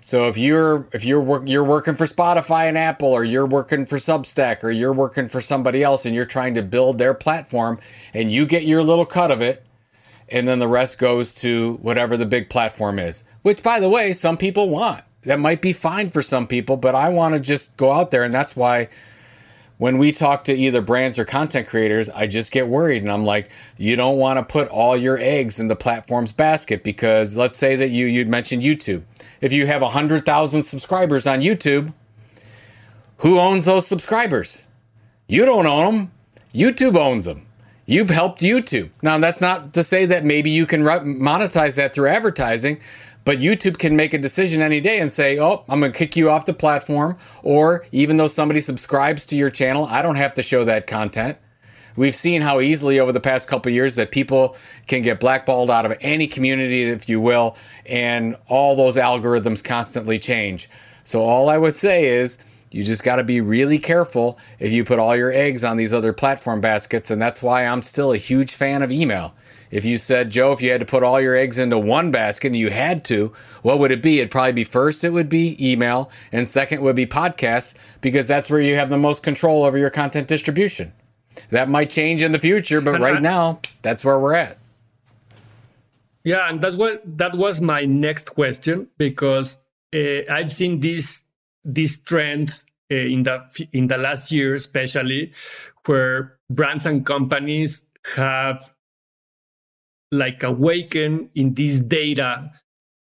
So 0.00 0.28
if 0.28 0.38
you're 0.38 0.88
if 0.92 1.04
you're 1.04 1.20
work, 1.20 1.42
you're 1.46 1.64
working 1.64 1.94
for 1.94 2.06
Spotify 2.06 2.64
and 2.68 2.76
Apple, 2.76 3.08
or 3.08 3.22
you're 3.22 3.46
working 3.46 3.86
for 3.86 3.96
Substack, 3.96 4.64
or 4.64 4.70
you're 4.70 4.92
working 4.92 5.28
for 5.28 5.40
somebody 5.40 5.82
else, 5.82 6.06
and 6.06 6.14
you're 6.14 6.24
trying 6.24 6.54
to 6.54 6.62
build 6.62 6.98
their 6.98 7.14
platform, 7.14 7.78
and 8.14 8.32
you 8.32 8.46
get 8.46 8.64
your 8.64 8.82
little 8.82 9.06
cut 9.06 9.30
of 9.30 9.42
it, 9.42 9.64
and 10.28 10.48
then 10.48 10.58
the 10.58 10.68
rest 10.68 10.98
goes 10.98 11.34
to 11.34 11.74
whatever 11.82 12.16
the 12.16 12.26
big 12.26 12.48
platform 12.48 12.98
is, 12.98 13.24
which, 13.42 13.62
by 13.62 13.78
the 13.78 13.88
way, 13.88 14.12
some 14.12 14.36
people 14.36 14.70
want. 14.70 15.04
That 15.22 15.38
might 15.38 15.60
be 15.60 15.74
fine 15.74 16.08
for 16.08 16.22
some 16.22 16.46
people, 16.46 16.76
but 16.76 16.94
I 16.94 17.10
want 17.10 17.34
to 17.34 17.40
just 17.40 17.76
go 17.76 17.92
out 17.92 18.10
there. 18.10 18.24
And 18.24 18.32
that's 18.32 18.56
why 18.56 18.88
when 19.80 19.96
we 19.96 20.12
talk 20.12 20.44
to 20.44 20.54
either 20.54 20.82
brands 20.82 21.18
or 21.18 21.24
content 21.24 21.66
creators, 21.66 22.10
I 22.10 22.26
just 22.26 22.52
get 22.52 22.68
worried. 22.68 23.00
And 23.00 23.10
I'm 23.10 23.24
like, 23.24 23.50
you 23.78 23.96
don't 23.96 24.18
want 24.18 24.36
to 24.36 24.42
put 24.42 24.68
all 24.68 24.94
your 24.94 25.16
eggs 25.16 25.58
in 25.58 25.68
the 25.68 25.74
platform's 25.74 26.32
basket 26.32 26.84
because 26.84 27.34
let's 27.34 27.56
say 27.56 27.76
that 27.76 27.88
you, 27.88 28.04
you'd 28.04 28.28
mentioned 28.28 28.62
YouTube. 28.62 29.02
If 29.40 29.54
you 29.54 29.64
have 29.64 29.80
100,000 29.80 30.62
subscribers 30.62 31.26
on 31.26 31.40
YouTube, 31.40 31.94
who 33.16 33.38
owns 33.38 33.64
those 33.64 33.86
subscribers? 33.86 34.66
You 35.28 35.46
don't 35.46 35.66
own 35.66 35.94
them. 35.94 36.12
YouTube 36.52 36.98
owns 36.98 37.24
them. 37.24 37.46
You've 37.86 38.10
helped 38.10 38.42
YouTube. 38.42 38.90
Now, 39.00 39.16
that's 39.16 39.40
not 39.40 39.72
to 39.72 39.82
say 39.82 40.04
that 40.04 40.26
maybe 40.26 40.50
you 40.50 40.66
can 40.66 40.82
monetize 40.82 41.76
that 41.76 41.94
through 41.94 42.08
advertising, 42.08 42.80
but 43.30 43.38
YouTube 43.38 43.78
can 43.78 43.94
make 43.94 44.12
a 44.12 44.18
decision 44.18 44.60
any 44.60 44.80
day 44.80 44.98
and 44.98 45.12
say, 45.12 45.38
oh, 45.38 45.62
I'm 45.68 45.78
going 45.78 45.92
to 45.92 45.96
kick 45.96 46.16
you 46.16 46.28
off 46.30 46.46
the 46.46 46.52
platform. 46.52 47.16
Or 47.44 47.84
even 47.92 48.16
though 48.16 48.26
somebody 48.26 48.60
subscribes 48.60 49.24
to 49.26 49.36
your 49.36 49.50
channel, 49.50 49.86
I 49.86 50.02
don't 50.02 50.16
have 50.16 50.34
to 50.34 50.42
show 50.42 50.64
that 50.64 50.88
content. 50.88 51.38
We've 51.94 52.12
seen 52.12 52.42
how 52.42 52.58
easily 52.58 52.98
over 52.98 53.12
the 53.12 53.20
past 53.20 53.46
couple 53.46 53.70
years 53.70 53.94
that 53.94 54.10
people 54.10 54.56
can 54.88 55.02
get 55.02 55.20
blackballed 55.20 55.70
out 55.70 55.86
of 55.86 55.96
any 56.00 56.26
community, 56.26 56.82
if 56.82 57.08
you 57.08 57.20
will, 57.20 57.56
and 57.86 58.34
all 58.48 58.74
those 58.74 58.96
algorithms 58.96 59.62
constantly 59.62 60.18
change. 60.18 60.68
So, 61.04 61.22
all 61.22 61.48
I 61.48 61.56
would 61.56 61.76
say 61.76 62.06
is, 62.06 62.36
you 62.72 62.82
just 62.82 63.04
got 63.04 63.16
to 63.16 63.24
be 63.24 63.40
really 63.40 63.78
careful 63.78 64.40
if 64.58 64.72
you 64.72 64.82
put 64.82 64.98
all 64.98 65.16
your 65.16 65.32
eggs 65.32 65.62
on 65.62 65.76
these 65.76 65.94
other 65.94 66.12
platform 66.12 66.60
baskets. 66.60 67.12
And 67.12 67.22
that's 67.22 67.44
why 67.44 67.64
I'm 67.64 67.82
still 67.82 68.12
a 68.12 68.16
huge 68.16 68.54
fan 68.54 68.82
of 68.82 68.90
email. 68.90 69.36
If 69.70 69.84
you 69.84 69.98
said, 69.98 70.30
Joe, 70.30 70.52
if 70.52 70.62
you 70.62 70.70
had 70.70 70.80
to 70.80 70.86
put 70.86 71.02
all 71.02 71.20
your 71.20 71.36
eggs 71.36 71.58
into 71.58 71.78
one 71.78 72.10
basket 72.10 72.48
and 72.48 72.56
you 72.56 72.70
had 72.70 73.04
to, 73.06 73.32
what 73.62 73.78
would 73.78 73.92
it 73.92 74.02
be? 74.02 74.18
It'd 74.18 74.30
probably 74.30 74.52
be 74.52 74.64
first, 74.64 75.04
it 75.04 75.10
would 75.10 75.28
be 75.28 75.56
email, 75.60 76.10
and 76.32 76.46
second 76.46 76.82
would 76.82 76.96
be 76.96 77.06
podcasts, 77.06 77.74
because 78.00 78.26
that's 78.26 78.50
where 78.50 78.60
you 78.60 78.74
have 78.76 78.88
the 78.88 78.98
most 78.98 79.22
control 79.22 79.64
over 79.64 79.78
your 79.78 79.90
content 79.90 80.26
distribution. 80.26 80.92
That 81.50 81.68
might 81.68 81.90
change 81.90 82.22
in 82.22 82.32
the 82.32 82.38
future, 82.38 82.80
but 82.80 83.00
right 83.00 83.22
now, 83.22 83.60
that's 83.82 84.04
where 84.04 84.18
we're 84.18 84.34
at. 84.34 84.58
Yeah, 86.24 86.48
and 86.48 86.60
that's 86.60 86.76
what 86.76 87.02
that 87.18 87.34
was 87.34 87.60
my 87.60 87.84
next 87.84 88.30
question 88.34 88.88
because 88.98 89.56
uh, 89.94 90.30
I've 90.30 90.52
seen 90.52 90.80
this 90.80 91.24
this 91.64 92.02
trend 92.02 92.50
uh, 92.90 92.96
in 92.96 93.22
the 93.22 93.68
in 93.72 93.86
the 93.86 93.96
last 93.96 94.30
year, 94.30 94.54
especially 94.54 95.32
where 95.86 96.38
brands 96.50 96.84
and 96.84 97.06
companies 97.06 97.86
have 98.16 98.74
like 100.10 100.42
awaken 100.42 101.30
in 101.34 101.54
this 101.54 101.80
data 101.80 102.50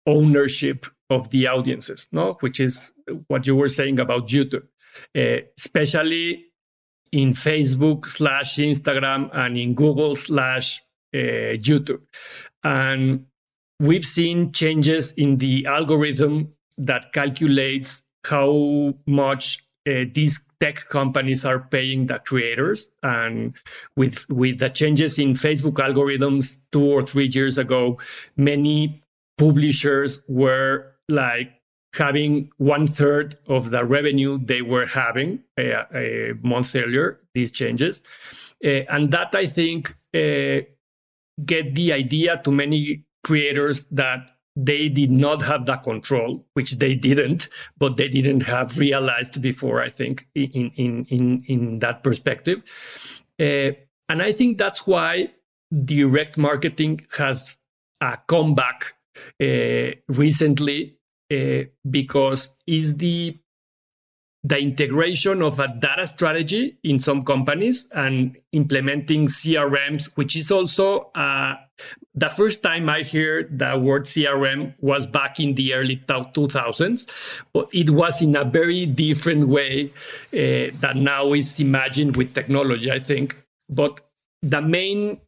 ownership 0.07 0.85
of 1.09 1.29
the 1.29 1.47
audiences, 1.47 2.07
no, 2.11 2.33
which 2.39 2.59
is 2.59 2.93
what 3.27 3.45
you 3.45 3.55
were 3.55 3.69
saying 3.69 3.99
about 3.99 4.27
YouTube, 4.27 4.67
uh, 5.15 5.45
especially 5.57 6.45
in 7.11 7.31
Facebook 7.31 8.05
slash 8.05 8.57
Instagram 8.57 9.29
and 9.33 9.57
in 9.57 9.73
Google 9.73 10.15
slash 10.15 10.81
uh, 11.13 11.57
YouTube, 11.57 12.01
and 12.63 13.25
we've 13.79 14.05
seen 14.05 14.51
changes 14.51 15.13
in 15.13 15.37
the 15.37 15.65
algorithm 15.65 16.51
that 16.77 17.13
calculates 17.13 18.03
how 18.25 18.93
much 19.05 19.64
uh, 19.88 20.05
these 20.13 20.45
tech 20.59 20.88
companies 20.89 21.45
are 21.45 21.59
paying 21.59 22.07
the 22.07 22.19
creators. 22.19 22.89
And 23.03 23.53
with 23.95 24.29
with 24.29 24.59
the 24.59 24.69
changes 24.69 25.19
in 25.19 25.33
facebook 25.33 25.75
algorithms 25.75 26.57
two 26.71 26.86
or 26.86 27.01
three 27.01 27.27
years 27.27 27.57
ago 27.57 27.99
many 28.38 29.01
publishers 29.38 30.23
were 30.27 30.93
like 31.09 31.51
having 31.95 32.51
one 32.57 32.88
third 32.88 33.36
of 33.47 33.71
the 33.71 33.86
revenue 33.86 34.38
they 34.43 34.61
were 34.61 34.86
having 34.86 35.43
uh, 35.57 35.61
uh, 35.61 36.33
months 36.41 36.75
earlier 36.75 37.19
these 37.33 37.51
changes. 37.51 38.03
Uh, 38.63 38.83
and 38.89 39.11
that 39.11 39.36
i 39.36 39.45
think 39.45 39.91
uh, 40.13 40.61
get 41.45 41.75
the 41.75 41.91
idea 41.91 42.39
to 42.43 42.51
many 42.51 43.03
creators 43.23 43.86
that 43.88 44.31
they 44.55 44.89
did 44.89 45.11
not 45.11 45.41
have 45.41 45.65
that 45.65 45.83
control, 45.83 46.45
which 46.53 46.73
they 46.79 46.95
didn't, 46.95 47.49
but 47.77 47.97
they 47.97 48.07
didn't 48.07 48.41
have 48.41 48.77
realized 48.77 49.41
before, 49.41 49.81
I 49.81 49.89
think, 49.89 50.27
in, 50.33 50.71
in, 50.75 51.05
in, 51.09 51.43
in 51.47 51.79
that 51.79 52.03
perspective. 52.03 52.63
Uh, 53.39 53.71
and 54.07 54.21
I 54.21 54.31
think 54.31 54.57
that's 54.57 54.87
why 54.87 55.29
direct 55.83 56.37
marketing 56.37 57.01
has 57.17 57.57
a 58.01 58.17
comeback 58.27 58.93
uh, 59.41 59.91
recently 60.07 60.97
uh, 61.31 61.63
because 61.89 62.53
is 62.67 62.97
the 62.97 63.37
the 64.47 64.59
integration 64.59 65.41
of 65.41 65.59
a 65.59 65.67
data 65.67 66.05
strategy 66.05 66.77
in 66.83 66.99
some 66.99 67.23
companies 67.23 67.89
and 67.93 68.37
implementing 68.51 69.25
CRMs, 69.25 70.15
which 70.15 70.35
is 70.35 70.51
also 70.51 71.09
uh, 71.15 71.55
the 72.13 72.29
first 72.29 72.61
time 72.61 72.87
I 72.87 73.01
heard 73.01 73.57
the 73.57 73.75
word 73.75 74.03
CRM 74.03 74.75
was 74.79 75.07
back 75.07 75.39
in 75.39 75.55
the 75.55 75.73
early 75.73 75.97
2000s, 75.97 77.09
but 77.53 77.69
it 77.73 77.89
was 77.89 78.21
in 78.21 78.35
a 78.35 78.43
very 78.43 78.85
different 78.85 79.47
way 79.47 79.85
uh, 80.31 80.69
that 80.79 80.93
now 80.95 81.33
is 81.33 81.59
imagined 81.59 82.15
with 82.15 82.35
technology, 82.35 82.91
I 82.91 82.99
think. 82.99 83.35
But 83.67 83.99
the 84.43 84.61
main 84.61 85.19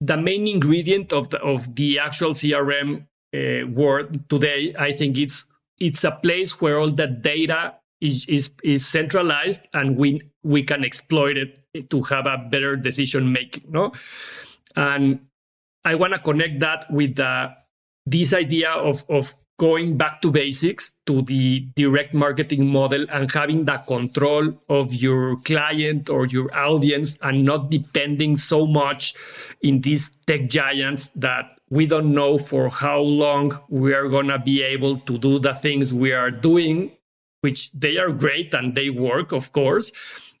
the 0.00 0.16
main 0.16 0.46
ingredient 0.46 1.12
of 1.12 1.30
the 1.30 1.40
of 1.40 1.74
the 1.74 1.98
actual 1.98 2.30
CRM 2.30 3.06
uh, 3.34 3.66
word 3.68 4.28
today, 4.30 4.72
I 4.78 4.92
think 4.92 5.18
it's 5.18 5.48
it's 5.80 6.04
a 6.04 6.12
place 6.12 6.60
where 6.60 6.78
all 6.78 6.90
the 6.90 7.08
data 7.08 7.79
is, 8.00 8.26
is, 8.28 8.54
is 8.62 8.86
centralized 8.86 9.66
and 9.74 9.96
we 9.96 10.20
we 10.42 10.62
can 10.62 10.84
exploit 10.84 11.36
it 11.36 11.90
to 11.90 12.02
have 12.02 12.26
a 12.26 12.38
better 12.38 12.76
decision 12.76 13.32
making 13.32 13.64
no? 13.70 13.92
And 14.76 15.26
i 15.84 15.94
want 15.94 16.12
to 16.12 16.18
connect 16.18 16.60
that 16.60 16.86
with 16.90 17.16
the, 17.16 17.54
this 18.06 18.32
idea 18.32 18.70
of, 18.70 19.04
of 19.08 19.34
going 19.60 19.98
back 19.98 20.22
to 20.22 20.30
basics 20.30 20.94
to 21.04 21.20
the 21.20 21.60
direct 21.76 22.14
marketing 22.14 22.66
model 22.66 23.04
and 23.12 23.30
having 23.30 23.66
the 23.66 23.76
control 23.86 24.54
of 24.70 24.94
your 24.94 25.36
client 25.44 26.08
or 26.08 26.26
your 26.26 26.48
audience 26.54 27.18
and 27.20 27.44
not 27.44 27.70
depending 27.70 28.38
so 28.38 28.66
much 28.66 29.14
in 29.60 29.82
these 29.82 30.16
tech 30.26 30.48
giants 30.48 31.08
that 31.10 31.58
we 31.68 31.86
don't 31.86 32.14
know 32.14 32.38
for 32.38 32.70
how 32.70 33.00
long 33.00 33.52
we 33.68 33.92
are 33.92 34.08
going 34.08 34.28
to 34.28 34.38
be 34.38 34.62
able 34.62 34.98
to 35.00 35.18
do 35.18 35.38
the 35.38 35.52
things 35.52 35.92
we 35.92 36.10
are 36.10 36.30
doing 36.30 36.90
which 37.40 37.72
they 37.72 37.96
are 37.98 38.12
great 38.12 38.54
and 38.54 38.74
they 38.74 38.90
work, 38.90 39.32
of 39.32 39.52
course. 39.52 39.92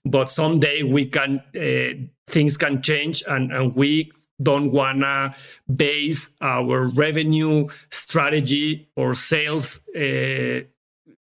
But 0.04 0.30
someday 0.30 0.82
we 0.82 1.06
can 1.06 1.42
uh, 1.54 2.06
things 2.26 2.56
can 2.56 2.82
change, 2.82 3.22
and, 3.28 3.52
and 3.52 3.74
we 3.74 4.10
don't 4.42 4.72
wanna 4.72 5.34
base 5.74 6.34
our 6.40 6.88
revenue 6.88 7.68
strategy 7.90 8.88
or 8.96 9.14
sales 9.14 9.80
uh, 9.94 10.60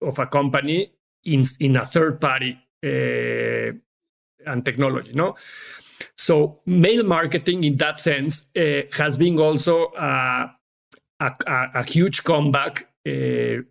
of 0.01 0.19
a 0.19 0.27
company 0.27 0.91
in 1.23 1.45
in 1.59 1.75
a 1.75 1.85
third 1.85 2.21
party 2.21 2.59
uh, 2.85 3.73
and 4.45 4.63
technology. 4.63 5.13
No. 5.13 5.35
So 6.17 6.59
mail 6.65 7.03
marketing, 7.03 7.63
in 7.63 7.77
that 7.77 7.99
sense, 7.99 8.49
uh, 8.55 8.83
has 8.93 9.17
been 9.17 9.39
also 9.39 9.91
a, 9.97 10.51
a, 11.19 11.31
a, 11.47 11.83
huge 11.83 12.23
comeback 12.23 12.87
uh, 13.07 13.63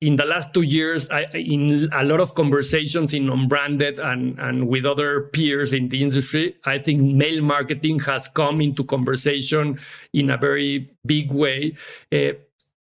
in 0.00 0.16
the 0.16 0.24
last 0.24 0.54
two 0.54 0.62
years, 0.62 1.10
I, 1.10 1.26
in 1.34 1.90
a 1.92 2.02
lot 2.04 2.20
of 2.20 2.34
conversations 2.34 3.12
in 3.12 3.28
unbranded 3.28 3.98
and, 3.98 4.38
and 4.38 4.66
with 4.66 4.86
other 4.86 5.22
peers 5.32 5.72
in 5.74 5.90
the 5.90 6.02
industry, 6.02 6.56
I 6.64 6.78
think 6.78 7.02
mail 7.02 7.42
marketing 7.42 8.00
has 8.00 8.26
come 8.28 8.62
into 8.62 8.82
conversation 8.84 9.78
in 10.14 10.30
a 10.30 10.38
very 10.38 10.90
big 11.04 11.32
way. 11.32 11.74
Uh, 12.10 12.32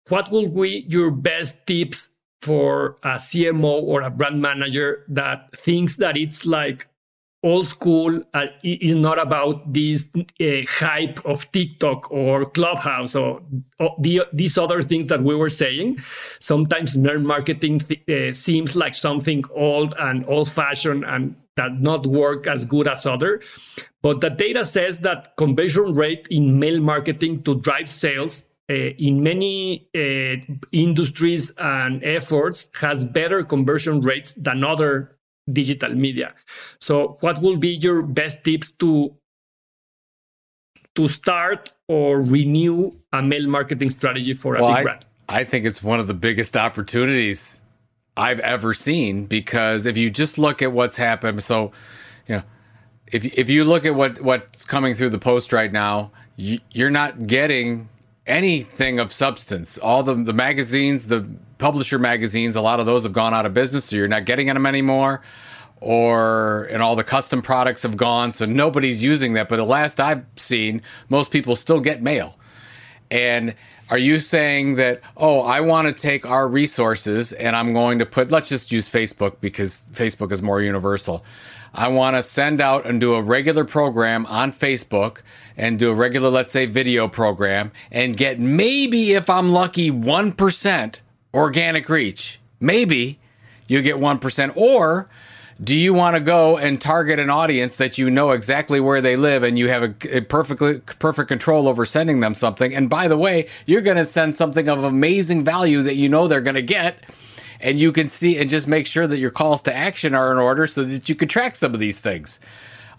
what 0.09 0.31
will 0.31 0.47
be 0.47 0.85
your 0.87 1.09
best 1.09 1.65
tips 1.65 2.09
for 2.41 2.97
a 3.03 3.15
CMO 3.15 3.81
or 3.81 4.01
a 4.01 4.09
brand 4.09 4.41
manager 4.41 5.05
that 5.07 5.51
thinks 5.55 5.97
that 5.97 6.17
it's 6.17 6.45
like 6.45 6.87
old 7.43 7.67
school 7.67 8.21
uh, 8.33 8.47
is 8.63 8.95
not 8.95 9.19
about 9.19 9.73
this 9.73 10.11
uh, 10.15 10.61
hype 10.69 11.23
of 11.25 11.51
TikTok 11.51 12.11
or 12.11 12.45
Clubhouse 12.45 13.15
or, 13.15 13.41
or 13.79 13.95
the, 13.99 14.23
these 14.31 14.57
other 14.57 14.81
things 14.81 15.07
that 15.07 15.23
we 15.23 15.35
were 15.35 15.49
saying. 15.49 15.97
Sometimes 16.39 16.95
nerd 16.95 17.23
marketing 17.23 17.81
uh, 18.09 18.31
seems 18.33 18.75
like 18.75 18.93
something 18.93 19.43
old 19.51 19.95
and 19.99 20.23
old 20.27 20.51
fashioned 20.51 21.03
and 21.05 21.35
that 21.55 21.81
not 21.81 22.07
work 22.07 22.47
as 22.47 22.63
good 22.63 22.87
as 22.87 23.05
other. 23.05 23.41
But 24.01 24.21
the 24.21 24.29
data 24.29 24.65
says 24.65 24.99
that 24.99 25.35
conversion 25.35 25.93
rate 25.93 26.27
in 26.29 26.59
mail 26.59 26.79
marketing 26.79 27.43
to 27.43 27.59
drive 27.59 27.89
sales 27.89 28.45
uh, 28.69 28.73
in 28.73 29.21
many 29.21 29.89
uh, 29.95 30.37
industries 30.71 31.51
and 31.57 32.03
efforts 32.03 32.69
has 32.79 33.03
better 33.03 33.43
conversion 33.43 34.01
rates 34.01 34.33
than 34.33 34.63
other 34.63 35.17
digital 35.51 35.93
media. 35.93 36.33
So, 36.79 37.17
what 37.21 37.41
will 37.41 37.57
be 37.57 37.69
your 37.69 38.01
best 38.01 38.43
tips 38.43 38.71
to 38.77 39.15
to 40.95 41.07
start 41.07 41.71
or 41.87 42.21
renew 42.21 42.91
a 43.13 43.21
mail 43.21 43.47
marketing 43.47 43.89
strategy 43.89 44.33
for 44.33 44.55
a 44.55 44.61
well, 44.61 44.71
big 44.71 44.77
I, 44.77 44.83
brand? 44.83 45.05
I 45.29 45.43
think 45.43 45.65
it's 45.65 45.81
one 45.81 45.99
of 45.99 46.07
the 46.07 46.13
biggest 46.13 46.57
opportunities 46.57 47.61
I've 48.17 48.41
ever 48.41 48.73
seen 48.73 49.25
because 49.25 49.85
if 49.85 49.97
you 49.97 50.09
just 50.09 50.37
look 50.37 50.61
at 50.61 50.71
what's 50.71 50.97
happened, 50.97 51.43
so 51.43 51.71
you 52.27 52.37
know, 52.37 52.43
if 53.07 53.25
if 53.37 53.49
you 53.49 53.63
look 53.63 53.85
at 53.85 53.95
what 53.95 54.21
what's 54.21 54.65
coming 54.65 54.93
through 54.93 55.09
the 55.09 55.19
post 55.19 55.53
right 55.53 55.71
now, 55.71 56.11
you, 56.35 56.59
you're 56.71 56.89
not 56.89 57.27
getting 57.27 57.89
anything 58.25 58.99
of 58.99 59.13
substance. 59.13 59.77
All 59.77 60.03
the 60.03 60.15
the 60.15 60.33
magazines, 60.33 61.07
the 61.07 61.27
publisher 61.62 61.99
magazines, 61.99 62.55
a 62.55 62.62
lot 62.62 62.80
of 62.80 62.86
those 62.86 63.03
have 63.03 63.14
gone 63.14 63.34
out 63.34 63.45
of 63.45 63.53
business, 63.53 63.86
so 63.86 63.95
you're 63.95 64.07
not 64.07 64.26
getting 64.26 64.47
them 64.47 64.66
anymore. 64.66 65.22
Or 65.80 66.66
and 66.66 66.84
all 66.84 66.95
the 66.95 67.03
custom 67.03 67.41
products 67.41 67.84
have 67.84 67.97
gone, 67.97 68.32
so 68.32 68.45
nobody's 68.45 69.01
using 69.01 69.34
that. 69.34 69.47
But 69.47 69.55
the 69.55 69.66
last 69.66 69.99
I've 69.99 70.26
seen, 70.36 70.82
most 71.09 71.32
people 71.32 71.55
still 71.55 71.80
get 71.80 72.01
mail. 72.01 72.38
And 73.09 73.55
are 73.89 73.97
you 73.97 74.20
saying 74.20 74.76
that, 74.76 75.01
oh, 75.18 75.41
I 75.41 75.62
want 75.62 75.88
to 75.88 75.93
take 75.93 76.26
our 76.26 76.47
resources 76.47 77.34
and 77.34 77.55
I'm 77.55 77.74
going 77.74 77.99
to 77.99 78.05
put, 78.05 78.32
let's 78.32 78.47
just 78.47 78.72
use 78.72 78.89
Facebook 78.89 79.36
because 79.41 79.91
Facebook 79.93 80.32
is 80.32 80.41
more 80.41 80.62
universal. 80.62 81.26
I 81.74 81.89
want 81.89 82.16
to 82.16 82.24
send 82.24 82.62
out 82.62 82.86
and 82.86 82.99
do 82.99 83.16
a 83.16 83.22
regular 83.22 83.66
program 83.66 84.26
on 84.28 84.53
Facebook 84.53 85.24
and 85.57 85.78
do 85.78 85.91
a 85.91 85.93
regular, 85.93 86.30
let's 86.30 86.51
say, 86.51 86.68
video 86.68 87.07
program 87.07 87.72
and 87.91 88.16
get 88.16 88.39
maybe, 88.39 89.12
if 89.12 89.30
I'm 89.30 89.49
lucky, 89.49 89.91
1% 89.91 91.01
organic 91.34 91.89
reach. 91.89 92.39
Maybe 92.59 93.19
you 93.67 93.82
get 93.82 93.97
1%. 93.97 94.57
Or 94.57 95.07
do 95.63 95.75
you 95.75 95.93
want 95.93 96.15
to 96.15 96.19
go 96.19 96.57
and 96.57 96.82
target 96.82 97.19
an 97.19 97.29
audience 97.29 97.77
that 97.77 97.97
you 97.97 98.09
know 98.09 98.32
exactly 98.32 98.79
where 98.79 99.01
they 99.01 99.15
live 99.15 99.43
and 99.43 99.57
you 99.59 99.67
have 99.69 99.84
a, 99.84 100.17
a 100.17 100.21
perfectly 100.21 100.79
perfect 100.99 101.27
control 101.27 101.67
over 101.67 101.86
sending 101.86 102.19
them 102.19 102.34
something 102.34 102.73
and 102.73 102.89
by 102.89 103.07
the 103.07 103.17
way 103.17 103.47
you're 103.67 103.82
going 103.82 103.97
to 103.97 104.05
send 104.05 104.36
something 104.36 104.67
of 104.67 104.84
amazing 104.84 105.43
value 105.43 105.84
that 105.84 105.95
you 105.95 106.09
know 106.09 106.27
they're 106.27 106.41
going 106.41 106.55
to 106.55 106.63
get 106.63 106.97
and 107.59 107.79
you 107.79 107.91
can 107.91 108.07
see 108.07 108.39
and 108.39 108.49
just 108.49 108.67
make 108.67 108.88
sure 108.88 109.05
that 109.05 109.19
your 109.19 109.29
calls 109.29 109.61
to 109.61 109.75
action 109.75 110.15
are 110.15 110.32
in 110.32 110.39
order 110.39 110.65
so 110.65 110.84
that 110.84 111.07
you 111.07 111.13
can 111.13 111.27
track 111.27 111.55
some 111.55 111.75
of 111.75 111.79
these 111.79 111.99
things 111.99 112.39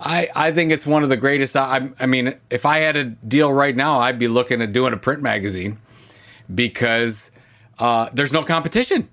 I, 0.05 0.29
I 0.35 0.53
think 0.53 0.73
it's 0.73 0.85
one 0.85 1.05
of 1.05 1.11
the 1.11 1.17
greatest. 1.17 1.57
I, 1.57 1.89
I 2.01 2.07
mean, 2.07 2.35
if 2.51 2.67
I 2.67 2.79
had 2.79 2.97
a 2.97 3.05
deal 3.05 3.53
right 3.53 3.77
now, 3.77 4.01
I'd 4.01 4.19
be 4.19 4.27
looking 4.27 4.61
at 4.61 4.73
doing 4.73 4.93
a 4.93 4.97
print 4.97 5.23
magazine 5.23 5.79
because 6.53 7.31
uh, 7.83 8.09
there's 8.13 8.33
no 8.33 8.45
competition. 8.45 9.09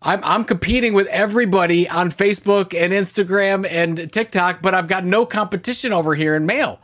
I'm, 0.00 0.24
I'm 0.24 0.44
competing 0.44 0.94
with 0.94 1.06
everybody 1.08 1.86
on 1.86 2.10
Facebook 2.10 2.74
and 2.74 2.94
Instagram 2.94 3.66
and 3.70 4.10
TikTok, 4.10 4.62
but 4.62 4.74
I've 4.74 4.88
got 4.88 5.04
no 5.04 5.26
competition 5.26 5.92
over 5.92 6.14
here 6.14 6.34
in 6.34 6.46
mail. 6.46 6.80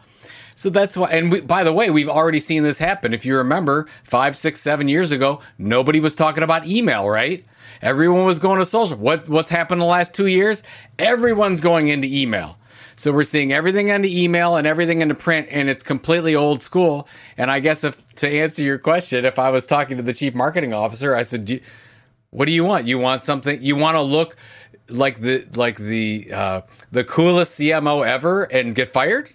So 0.57 0.69
that's 0.69 0.99
why. 0.99 1.09
And 1.09 1.33
we, 1.33 1.41
by 1.41 1.65
the 1.65 1.73
way, 1.73 1.89
we've 1.89 2.11
already 2.11 2.39
seen 2.39 2.65
this 2.65 2.79
happen. 2.79 3.15
If 3.15 3.25
you 3.25 3.39
remember, 3.39 3.87
five, 4.03 4.37
six, 4.37 4.61
seven 4.61 4.89
years 4.89 5.11
ago, 5.11 5.41
nobody 5.57 6.01
was 6.01 6.15
talking 6.15 6.43
about 6.43 6.67
email, 6.67 7.09
right? 7.09 7.47
Everyone 7.81 8.27
was 8.27 8.39
going 8.39 8.59
to 8.59 8.67
social. 8.67 8.99
What 8.99 9.27
what's 9.27 9.49
happened 9.49 9.81
the 9.81 9.87
last 9.87 10.15
two 10.15 10.27
years? 10.27 10.63
Everyone's 10.99 11.63
going 11.63 11.89
into 11.89 12.09
email. 12.09 12.59
So 13.01 13.13
we're 13.13 13.25
seeing 13.25 13.51
everything 13.51 13.89
into 13.89 14.09
email 14.11 14.57
and 14.57 14.67
everything 14.67 15.01
into 15.01 15.15
print, 15.15 15.49
and 15.51 15.71
it's 15.71 15.83
completely 15.83 16.35
old 16.35 16.61
school. 16.61 17.09
And 17.39 17.51
I 17.51 17.59
guess 17.59 17.83
if 17.83 18.15
to 18.17 18.29
answer 18.29 18.63
your 18.63 18.77
question, 18.77 19.25
if 19.25 19.39
I 19.39 19.49
was 19.49 19.67
talking 19.67 19.97
to 19.97 20.03
the 20.03 20.13
chief 20.13 20.35
marketing 20.35 20.75
officer, 20.75 21.17
I 21.17 21.23
said, 21.23 21.63
what 22.29 22.45
do 22.45 22.53
you 22.53 22.63
want? 22.63 22.87
You 22.87 22.99
want 22.99 23.23
something? 23.23 23.59
You 23.63 23.75
want 23.75 23.95
to 23.95 24.03
look 24.03 24.37
like 24.91 25.19
the 25.19 25.49
like 25.57 25.79
the 25.79 26.29
uh, 26.31 26.61
the 26.93 27.03
coolest 27.03 27.59
CMO 27.59 28.07
ever 28.07 28.43
and 28.43 28.75
get 28.75 28.89
fired, 28.89 29.33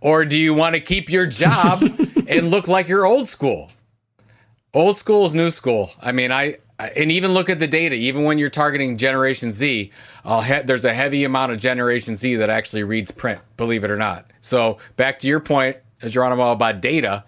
or 0.00 0.24
do 0.24 0.36
you 0.36 0.54
want 0.54 0.76
to 0.76 0.80
keep 0.80 1.10
your 1.10 1.26
job 1.26 1.82
and 2.28 2.52
look 2.52 2.68
like 2.68 2.86
you're 2.86 3.04
old 3.04 3.28
school? 3.28 3.72
Old 4.72 4.96
school 4.96 5.24
is 5.24 5.34
new 5.34 5.50
school. 5.50 5.90
I 6.00 6.12
mean, 6.12 6.30
I 6.30 6.58
and 6.96 7.10
even 7.12 7.32
look 7.32 7.50
at 7.50 7.58
the 7.58 7.66
data. 7.66 7.94
Even 7.94 8.24
when 8.24 8.38
you're 8.38 8.48
targeting 8.48 8.96
Generation 8.96 9.50
Z, 9.50 9.90
he- 10.24 10.62
there's 10.64 10.84
a 10.84 10.94
heavy 10.94 11.24
amount 11.24 11.52
of 11.52 11.58
Generation 11.58 12.14
Z 12.14 12.36
that 12.36 12.50
actually 12.50 12.84
reads 12.84 13.10
print. 13.10 13.40
Believe 13.56 13.84
it 13.84 13.90
or 13.90 13.96
not. 13.96 14.30
So 14.40 14.78
back 14.96 15.18
to 15.20 15.28
your 15.28 15.40
point, 15.40 15.76
Geronimo, 16.06 16.52
about 16.52 16.80
data. 16.80 17.24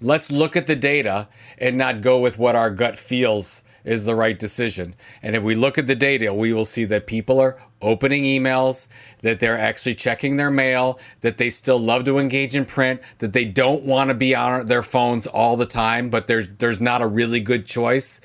Let's 0.00 0.30
look 0.30 0.56
at 0.56 0.66
the 0.66 0.76
data 0.76 1.28
and 1.58 1.76
not 1.76 2.00
go 2.00 2.18
with 2.18 2.38
what 2.38 2.56
our 2.56 2.70
gut 2.70 2.96
feels 2.96 3.62
is 3.84 4.04
the 4.04 4.14
right 4.14 4.38
decision. 4.38 4.94
And 5.22 5.34
if 5.34 5.42
we 5.42 5.54
look 5.54 5.78
at 5.78 5.86
the 5.86 5.94
data, 5.94 6.32
we 6.34 6.52
will 6.52 6.64
see 6.64 6.84
that 6.86 7.06
people 7.06 7.40
are 7.40 7.56
opening 7.80 8.24
emails, 8.24 8.86
that 9.22 9.40
they're 9.40 9.58
actually 9.58 9.94
checking 9.94 10.36
their 10.36 10.50
mail, 10.50 10.98
that 11.22 11.38
they 11.38 11.48
still 11.48 11.78
love 11.78 12.04
to 12.04 12.18
engage 12.18 12.54
in 12.54 12.66
print, 12.66 13.00
that 13.18 13.32
they 13.32 13.44
don't 13.46 13.84
want 13.84 14.08
to 14.08 14.14
be 14.14 14.34
on 14.34 14.66
their 14.66 14.82
phones 14.82 15.26
all 15.26 15.56
the 15.56 15.66
time, 15.66 16.10
but 16.10 16.26
there's 16.26 16.48
there's 16.58 16.80
not 16.80 17.00
a 17.00 17.06
really 17.06 17.40
good 17.40 17.64
choice 17.64 18.20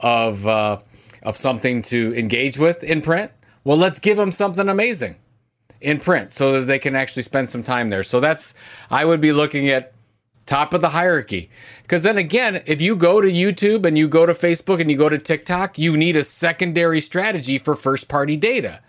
of 0.00 0.46
uh, 0.46 0.78
of 1.22 1.36
something 1.36 1.82
to 1.82 2.14
engage 2.14 2.58
with 2.58 2.82
in 2.84 3.02
print. 3.02 3.32
Well, 3.64 3.76
let's 3.76 3.98
give 3.98 4.16
them 4.16 4.32
something 4.32 4.68
amazing 4.68 5.16
in 5.80 6.00
print 6.00 6.30
so 6.30 6.52
that 6.52 6.66
they 6.66 6.78
can 6.78 6.96
actually 6.96 7.22
spend 7.22 7.50
some 7.50 7.62
time 7.62 7.88
there. 7.88 8.02
So 8.02 8.20
that's 8.20 8.54
I 8.90 9.04
would 9.04 9.20
be 9.20 9.32
looking 9.32 9.68
at 9.68 9.92
top 10.46 10.72
of 10.72 10.80
the 10.80 10.88
hierarchy. 10.88 11.50
Because 11.82 12.02
then 12.02 12.18
again, 12.18 12.62
if 12.66 12.80
you 12.80 12.96
go 12.96 13.20
to 13.20 13.28
YouTube 13.28 13.84
and 13.84 13.96
you 13.96 14.08
go 14.08 14.26
to 14.26 14.32
Facebook 14.32 14.80
and 14.80 14.90
you 14.90 14.96
go 14.96 15.08
to 15.08 15.18
TikTok, 15.18 15.78
you 15.78 15.96
need 15.96 16.16
a 16.16 16.24
secondary 16.24 17.00
strategy 17.00 17.58
for 17.58 17.76
first 17.76 18.08
party 18.08 18.36
data. 18.36 18.80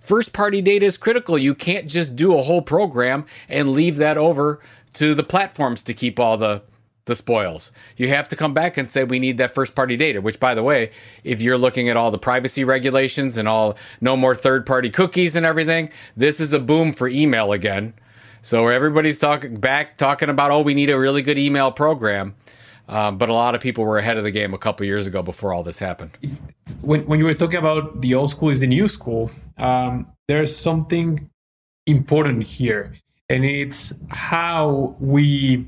First 0.00 0.34
party 0.34 0.60
data 0.60 0.84
is 0.84 0.98
critical. 0.98 1.38
You 1.38 1.54
can't 1.54 1.88
just 1.88 2.14
do 2.14 2.36
a 2.36 2.42
whole 2.42 2.60
program 2.60 3.24
and 3.48 3.70
leave 3.70 3.96
that 3.96 4.18
over 4.18 4.60
to 4.94 5.14
the 5.14 5.22
platforms 5.22 5.82
to 5.84 5.94
keep 5.94 6.20
all 6.20 6.36
the 6.36 6.62
the 7.06 7.14
spoils. 7.14 7.70
You 7.96 8.08
have 8.08 8.28
to 8.30 8.36
come 8.36 8.54
back 8.54 8.76
and 8.76 8.88
say 8.88 9.04
we 9.04 9.18
need 9.18 9.38
that 9.38 9.54
first 9.54 9.74
party 9.74 9.96
data, 9.96 10.20
which 10.20 10.40
by 10.40 10.54
the 10.54 10.62
way, 10.62 10.90
if 11.22 11.42
you're 11.42 11.58
looking 11.58 11.88
at 11.88 11.96
all 11.96 12.10
the 12.10 12.18
privacy 12.18 12.64
regulations 12.64 13.36
and 13.38 13.48
all 13.48 13.76
no 14.00 14.16
more 14.16 14.34
third 14.34 14.64
party 14.66 14.90
cookies 14.90 15.36
and 15.36 15.44
everything, 15.44 15.90
this 16.16 16.40
is 16.40 16.52
a 16.52 16.60
boom 16.60 16.92
for 16.92 17.08
email 17.08 17.52
again 17.52 17.94
so 18.44 18.68
everybody's 18.68 19.18
talking 19.18 19.56
back, 19.56 19.96
talking 19.96 20.28
about, 20.28 20.50
oh, 20.50 20.60
we 20.60 20.74
need 20.74 20.90
a 20.90 20.98
really 20.98 21.22
good 21.22 21.38
email 21.38 21.72
program. 21.72 22.34
Um, 22.86 23.16
but 23.16 23.30
a 23.30 23.32
lot 23.32 23.54
of 23.54 23.62
people 23.62 23.84
were 23.84 23.96
ahead 23.96 24.18
of 24.18 24.24
the 24.24 24.30
game 24.30 24.52
a 24.52 24.58
couple 24.58 24.84
years 24.84 25.06
ago 25.06 25.22
before 25.22 25.54
all 25.54 25.62
this 25.62 25.78
happened. 25.78 26.18
When, 26.82 27.06
when 27.06 27.18
you 27.18 27.24
were 27.24 27.32
talking 27.32 27.56
about 27.56 28.02
the 28.02 28.14
old 28.14 28.28
school 28.28 28.50
is 28.50 28.60
the 28.60 28.66
new 28.66 28.86
school, 28.86 29.30
um, 29.56 30.12
there's 30.28 30.54
something 30.54 31.30
important 31.86 32.46
here, 32.46 32.92
and 33.30 33.46
it's 33.46 33.98
how 34.10 34.94
we 35.00 35.66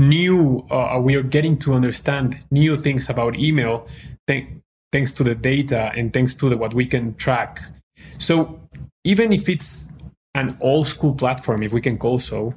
knew 0.00 0.66
uh, 0.70 0.98
we 1.00 1.14
are 1.14 1.22
getting 1.22 1.58
to 1.58 1.74
understand 1.74 2.40
new 2.50 2.74
things 2.74 3.10
about 3.10 3.36
email 3.36 3.86
th- 4.26 4.46
thanks 4.92 5.12
to 5.12 5.22
the 5.22 5.34
data 5.34 5.92
and 5.94 6.12
thanks 6.12 6.34
to 6.34 6.48
the, 6.48 6.56
what 6.56 6.74
we 6.74 6.86
can 6.86 7.14
track. 7.14 7.60
So 8.18 8.58
even 9.04 9.32
if 9.32 9.48
it's 9.48 9.92
an 10.34 10.56
old 10.60 10.86
school 10.86 11.14
platform, 11.14 11.62
if 11.62 11.72
we 11.72 11.80
can 11.80 11.98
call 11.98 12.18
so, 12.18 12.54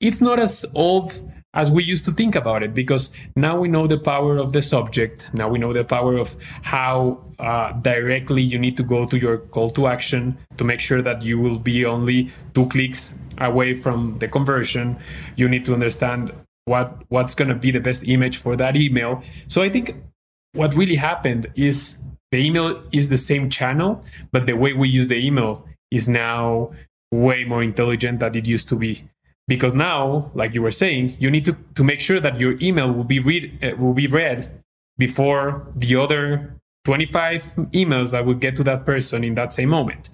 it's 0.00 0.20
not 0.20 0.38
as 0.38 0.64
old 0.74 1.12
as 1.54 1.70
we 1.70 1.82
used 1.82 2.04
to 2.04 2.12
think 2.12 2.34
about 2.34 2.62
it 2.62 2.74
because 2.74 3.14
now 3.34 3.58
we 3.58 3.66
know 3.66 3.86
the 3.86 3.98
power 3.98 4.36
of 4.36 4.52
the 4.52 4.62
subject. 4.62 5.30
Now 5.32 5.48
we 5.48 5.58
know 5.58 5.72
the 5.72 5.84
power 5.84 6.16
of 6.16 6.36
how 6.62 7.24
uh, 7.38 7.72
directly 7.72 8.42
you 8.42 8.58
need 8.58 8.76
to 8.76 8.82
go 8.82 9.06
to 9.06 9.16
your 9.16 9.38
call 9.38 9.70
to 9.70 9.86
action 9.86 10.36
to 10.58 10.64
make 10.64 10.80
sure 10.80 11.02
that 11.02 11.22
you 11.22 11.38
will 11.38 11.58
be 11.58 11.84
only 11.84 12.30
two 12.54 12.66
clicks 12.66 13.18
away 13.38 13.74
from 13.74 14.18
the 14.18 14.28
conversion. 14.28 14.98
You 15.36 15.48
need 15.48 15.64
to 15.64 15.72
understand 15.72 16.32
what 16.66 17.02
what's 17.08 17.34
going 17.34 17.48
to 17.48 17.54
be 17.54 17.70
the 17.70 17.80
best 17.80 18.06
image 18.06 18.36
for 18.36 18.54
that 18.56 18.76
email. 18.76 19.22
So 19.48 19.62
I 19.62 19.70
think 19.70 19.96
what 20.52 20.74
really 20.74 20.96
happened 20.96 21.46
is 21.54 22.02
the 22.32 22.44
email 22.44 22.82
is 22.92 23.08
the 23.08 23.18
same 23.18 23.48
channel, 23.48 24.04
but 24.32 24.46
the 24.46 24.54
way 24.54 24.72
we 24.72 24.88
use 24.88 25.08
the 25.08 25.16
email 25.16 25.66
is 25.90 26.08
now 26.08 26.72
way 27.12 27.44
more 27.44 27.62
intelligent 27.62 28.20
than 28.20 28.34
it 28.34 28.46
used 28.46 28.68
to 28.68 28.76
be. 28.76 29.04
Because 29.48 29.74
now 29.74 30.32
like 30.34 30.54
you 30.54 30.62
were 30.62 30.72
saying 30.72 31.16
you 31.20 31.30
need 31.30 31.44
to, 31.44 31.56
to 31.76 31.84
make 31.84 32.00
sure 32.00 32.18
that 32.20 32.40
your 32.40 32.56
email 32.60 32.92
will 32.92 33.04
be 33.04 33.20
read 33.20 33.64
uh, 33.64 33.76
will 33.76 33.94
be 33.94 34.08
read 34.08 34.60
before 34.98 35.68
the 35.76 35.94
other 35.94 36.56
25 36.84 37.42
emails 37.72 38.10
that 38.10 38.26
will 38.26 38.34
get 38.34 38.56
to 38.56 38.64
that 38.64 38.84
person 38.84 39.22
in 39.22 39.36
that 39.36 39.52
same 39.52 39.68
moment. 39.68 40.10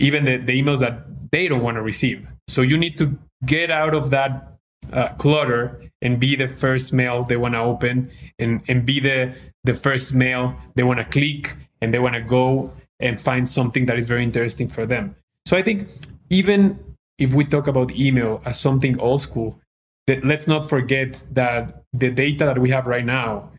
Even 0.00 0.24
the, 0.24 0.36
the 0.36 0.60
emails 0.60 0.80
that 0.80 1.04
they 1.30 1.46
don't 1.46 1.62
want 1.62 1.76
to 1.76 1.82
receive. 1.82 2.26
So 2.48 2.62
you 2.62 2.76
need 2.76 2.98
to 2.98 3.18
get 3.44 3.70
out 3.70 3.94
of 3.94 4.10
that 4.10 4.55
uh, 4.92 5.08
clutter 5.14 5.80
and 6.02 6.20
be 6.20 6.36
the 6.36 6.48
first 6.48 6.92
mail 6.92 7.24
they 7.24 7.36
want 7.36 7.54
to 7.54 7.60
open 7.60 8.10
and, 8.38 8.62
and 8.68 8.86
be 8.86 9.00
the, 9.00 9.34
the 9.64 9.74
first 9.74 10.14
mail 10.14 10.54
they 10.74 10.82
want 10.82 10.98
to 10.98 11.04
click 11.04 11.56
and 11.80 11.92
they 11.92 11.98
want 11.98 12.14
to 12.14 12.20
go 12.20 12.72
and 13.00 13.20
find 13.20 13.48
something 13.48 13.86
that 13.86 13.98
is 13.98 14.06
very 14.06 14.22
interesting 14.22 14.68
for 14.68 14.86
them. 14.86 15.14
So 15.44 15.56
i 15.56 15.62
think 15.62 15.88
even 16.30 16.78
if 17.18 17.34
we 17.34 17.44
talk 17.44 17.66
about 17.66 17.92
email 17.92 18.42
as 18.44 18.58
something 18.58 18.98
old 19.00 19.22
school, 19.22 19.60
that 20.06 20.24
let's 20.24 20.46
not 20.46 20.68
forget 20.68 21.24
that 21.32 21.82
the 21.92 22.10
data 22.10 22.44
that 22.44 22.58
we 22.58 22.70
have 22.70 22.86
right 22.86 23.04
now, 23.04 23.50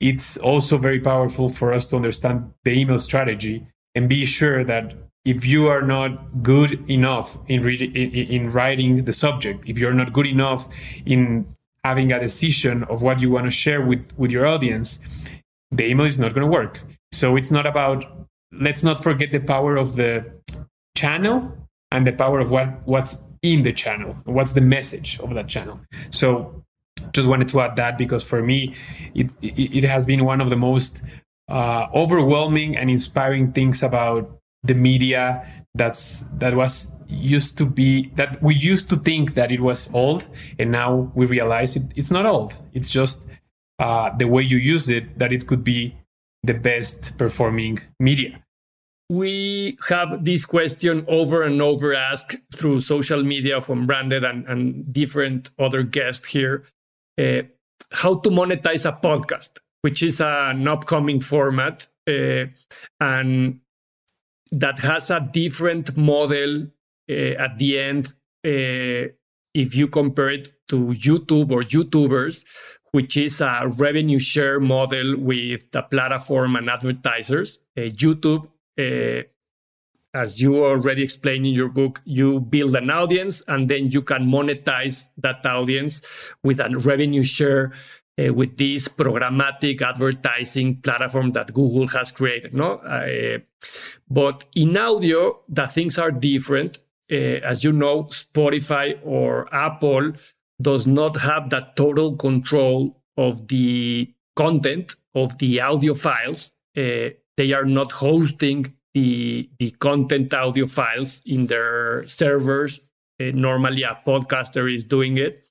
it's 0.00 0.36
also 0.36 0.76
very 0.76 1.00
powerful 1.00 1.48
for 1.48 1.72
us 1.72 1.86
to 1.86 1.96
understand 1.96 2.52
the 2.64 2.72
email 2.72 2.98
strategy 2.98 3.66
and 3.94 4.08
be 4.08 4.26
sure 4.26 4.64
that 4.64 4.94
if 5.24 5.46
you 5.46 5.68
are 5.68 5.82
not 5.82 6.42
good 6.42 6.88
enough 6.88 7.38
in, 7.48 7.66
in, 7.66 7.94
in 7.96 8.50
writing 8.50 9.04
the 9.04 9.12
subject, 9.12 9.64
if 9.66 9.78
you're 9.78 9.94
not 9.94 10.12
good 10.12 10.26
enough 10.26 10.68
in 11.06 11.46
having 11.82 12.12
a 12.12 12.20
decision 12.20 12.84
of 12.84 13.02
what 13.02 13.20
you 13.20 13.30
want 13.30 13.44
to 13.46 13.50
share 13.50 13.80
with, 13.80 14.12
with 14.18 14.30
your 14.30 14.46
audience, 14.46 15.04
the 15.70 15.86
email 15.86 16.06
is 16.06 16.18
not 16.18 16.34
going 16.34 16.46
to 16.46 16.52
work. 16.52 16.80
So 17.12 17.36
it's 17.36 17.50
not 17.50 17.66
about, 17.66 18.04
let's 18.52 18.82
not 18.82 19.02
forget 19.02 19.32
the 19.32 19.40
power 19.40 19.76
of 19.76 19.96
the 19.96 20.40
channel 20.96 21.56
and 21.90 22.06
the 22.06 22.12
power 22.12 22.38
of 22.38 22.50
what, 22.50 22.86
what's 22.86 23.24
in 23.42 23.62
the 23.62 23.72
channel, 23.72 24.16
what's 24.24 24.52
the 24.52 24.60
message 24.60 25.20
of 25.20 25.34
that 25.34 25.48
channel. 25.48 25.80
So 26.10 26.62
just 27.12 27.28
wanted 27.28 27.48
to 27.48 27.60
add 27.60 27.76
that 27.76 27.98
because 27.98 28.24
for 28.24 28.42
me, 28.42 28.74
it, 29.14 29.30
it, 29.42 29.76
it 29.76 29.84
has 29.84 30.06
been 30.06 30.24
one 30.24 30.40
of 30.40 30.50
the 30.50 30.56
most 30.56 31.02
uh, 31.48 31.86
overwhelming 31.94 32.76
and 32.76 32.90
inspiring 32.90 33.52
things 33.52 33.82
about 33.82 34.40
the 34.64 34.74
media 34.74 35.46
that's 35.74 36.22
that 36.38 36.54
was 36.54 36.92
used 37.06 37.58
to 37.58 37.66
be 37.66 38.08
that 38.14 38.42
we 38.42 38.54
used 38.54 38.88
to 38.90 38.96
think 38.96 39.34
that 39.34 39.52
it 39.52 39.60
was 39.60 39.92
old 39.94 40.28
and 40.58 40.70
now 40.70 41.12
we 41.14 41.26
realize 41.26 41.76
it, 41.76 41.92
it's 41.96 42.10
not 42.10 42.26
old. 42.26 42.56
It's 42.72 42.88
just 42.88 43.28
uh, 43.78 44.10
the 44.16 44.26
way 44.26 44.42
you 44.42 44.56
use 44.56 44.88
it 44.88 45.18
that 45.18 45.32
it 45.32 45.46
could 45.46 45.62
be 45.62 45.96
the 46.42 46.54
best 46.54 47.16
performing 47.18 47.80
media. 48.00 48.42
We 49.10 49.76
have 49.88 50.24
this 50.24 50.46
question 50.46 51.04
over 51.08 51.42
and 51.42 51.60
over 51.60 51.94
asked 51.94 52.36
through 52.54 52.80
social 52.80 53.22
media 53.22 53.60
from 53.60 53.86
branded 53.86 54.24
and, 54.24 54.46
and 54.46 54.92
different 54.92 55.50
other 55.58 55.82
guests 55.82 56.26
here. 56.26 56.64
Uh, 57.18 57.42
how 57.92 58.14
to 58.16 58.30
monetize 58.30 58.88
a 58.88 58.92
podcast 58.92 59.58
which 59.82 60.02
is 60.02 60.18
an 60.18 60.66
upcoming 60.66 61.20
format 61.20 61.86
uh, 62.08 62.46
and 63.00 63.60
that 64.52 64.78
has 64.78 65.10
a 65.10 65.20
different 65.20 65.96
model 65.96 66.66
uh, 67.10 67.12
at 67.12 67.58
the 67.58 67.78
end 67.78 68.06
uh, 68.44 69.08
if 69.54 69.74
you 69.74 69.88
compare 69.88 70.30
it 70.30 70.48
to 70.68 70.86
YouTube 70.88 71.50
or 71.50 71.62
YouTubers, 71.62 72.44
which 72.92 73.16
is 73.16 73.40
a 73.40 73.72
revenue 73.76 74.18
share 74.18 74.60
model 74.60 75.16
with 75.18 75.70
the 75.70 75.82
platform 75.82 76.56
and 76.56 76.68
advertisers. 76.68 77.58
Uh, 77.76 77.82
YouTube, 77.82 78.46
uh, 78.78 79.22
as 80.14 80.40
you 80.40 80.64
already 80.64 81.02
explained 81.02 81.46
in 81.46 81.52
your 81.52 81.68
book, 81.68 82.00
you 82.04 82.40
build 82.40 82.76
an 82.76 82.90
audience 82.90 83.42
and 83.48 83.68
then 83.68 83.90
you 83.90 84.00
can 84.00 84.28
monetize 84.28 85.08
that 85.18 85.44
audience 85.44 86.06
with 86.42 86.60
a 86.60 86.68
revenue 86.78 87.24
share 87.24 87.72
uh, 88.18 88.32
with 88.32 88.56
this 88.56 88.88
programmatic 88.88 89.82
advertising 89.82 90.80
platform 90.80 91.32
that 91.32 91.52
Google 91.52 91.88
has 91.88 92.12
created. 92.12 92.54
No, 92.54 92.74
uh, 92.78 93.38
but 94.08 94.44
in 94.54 94.76
audio, 94.76 95.42
the 95.48 95.66
things 95.66 95.98
are 95.98 96.10
different. 96.10 96.78
Uh, 97.10 97.40
as 97.44 97.64
you 97.64 97.72
know, 97.72 98.04
Spotify 98.04 98.98
or 99.02 99.52
Apple 99.54 100.12
does 100.60 100.86
not 100.86 101.20
have 101.20 101.50
that 101.50 101.76
total 101.76 102.16
control 102.16 102.96
of 103.16 103.48
the 103.48 104.12
content 104.36 104.94
of 105.14 105.36
the 105.38 105.60
audio 105.60 105.94
files. 105.94 106.54
Uh, 106.76 107.10
they 107.36 107.52
are 107.52 107.64
not 107.64 107.92
hosting 107.92 108.74
the 108.94 109.50
the 109.58 109.70
content 109.72 110.32
audio 110.32 110.66
files 110.66 111.20
in 111.26 111.46
their 111.46 112.06
servers. 112.06 112.80
Uh, 113.20 113.30
normally, 113.34 113.82
a 113.82 113.98
podcaster 114.06 114.72
is 114.72 114.84
doing 114.84 115.18
it. 115.18 115.46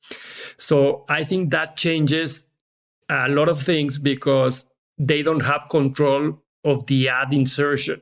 So 0.58 1.06
I 1.10 1.24
think 1.24 1.52
that 1.52 1.76
changes 1.76 2.50
a 3.14 3.30
lot 3.30 3.48
of 3.48 3.62
things 3.62 3.98
because 3.98 4.66
they 4.98 5.22
don't 5.24 5.42
have 5.42 5.70
control 5.70 6.42
of 6.64 6.88
the 6.88 7.10
ad 7.10 7.34
insertion. 7.34 8.02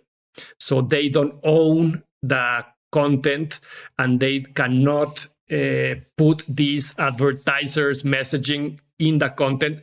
So 0.60 0.82
they 0.82 1.10
don't 1.10 1.40
own 1.44 2.04
the 2.22 2.66
content 2.92 3.60
and 3.98 4.20
they 4.20 4.42
cannot 4.42 5.28
uh, 5.52 5.96
put 6.18 6.44
these 6.48 6.98
advertisers' 6.98 8.04
messaging 8.04 8.80
in 9.00 9.20
the 9.20 9.30
content. 9.30 9.82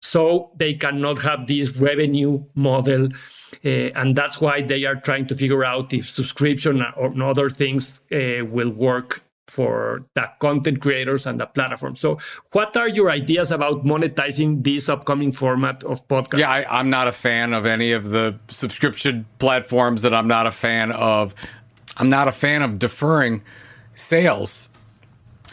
So 0.00 0.52
they 0.56 0.74
cannot 0.74 1.22
have 1.22 1.46
this 1.46 1.76
revenue 1.76 2.44
model. 2.54 3.08
Uh, 3.64 3.68
and 3.68 4.14
that's 4.14 4.40
why 4.40 4.62
they 4.62 4.84
are 4.84 4.96
trying 4.96 5.26
to 5.26 5.34
figure 5.34 5.64
out 5.64 5.92
if 5.92 6.08
subscription 6.08 6.84
or 6.96 7.22
other 7.22 7.50
things 7.50 8.02
uh, 8.12 8.44
will 8.44 8.70
work 8.70 9.22
for 9.50 10.06
the 10.14 10.30
content 10.38 10.80
creators 10.80 11.26
and 11.26 11.40
the 11.40 11.46
platform. 11.46 11.96
So, 11.96 12.18
what 12.52 12.76
are 12.76 12.88
your 12.88 13.10
ideas 13.10 13.50
about 13.50 13.84
monetizing 13.84 14.62
this 14.62 14.88
upcoming 14.88 15.32
format 15.32 15.82
of 15.82 16.06
podcast? 16.06 16.38
Yeah, 16.38 16.50
I, 16.50 16.78
I'm 16.78 16.88
not 16.88 17.08
a 17.08 17.12
fan 17.12 17.52
of 17.52 17.66
any 17.66 17.90
of 17.90 18.10
the 18.10 18.38
subscription 18.46 19.26
platforms 19.40 20.02
that 20.02 20.14
I'm 20.14 20.28
not 20.28 20.46
a 20.46 20.52
fan 20.52 20.92
of. 20.92 21.34
I'm 21.96 22.08
not 22.08 22.28
a 22.28 22.32
fan 22.32 22.62
of 22.62 22.78
deferring 22.78 23.42
sales 23.94 24.68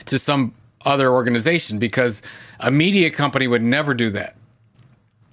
to 0.06 0.20
some 0.20 0.54
other 0.86 1.10
organization 1.10 1.80
because 1.80 2.22
a 2.60 2.70
media 2.70 3.10
company 3.10 3.48
would 3.48 3.64
never 3.64 3.96
do 3.96 4.12
that. 4.12 4.36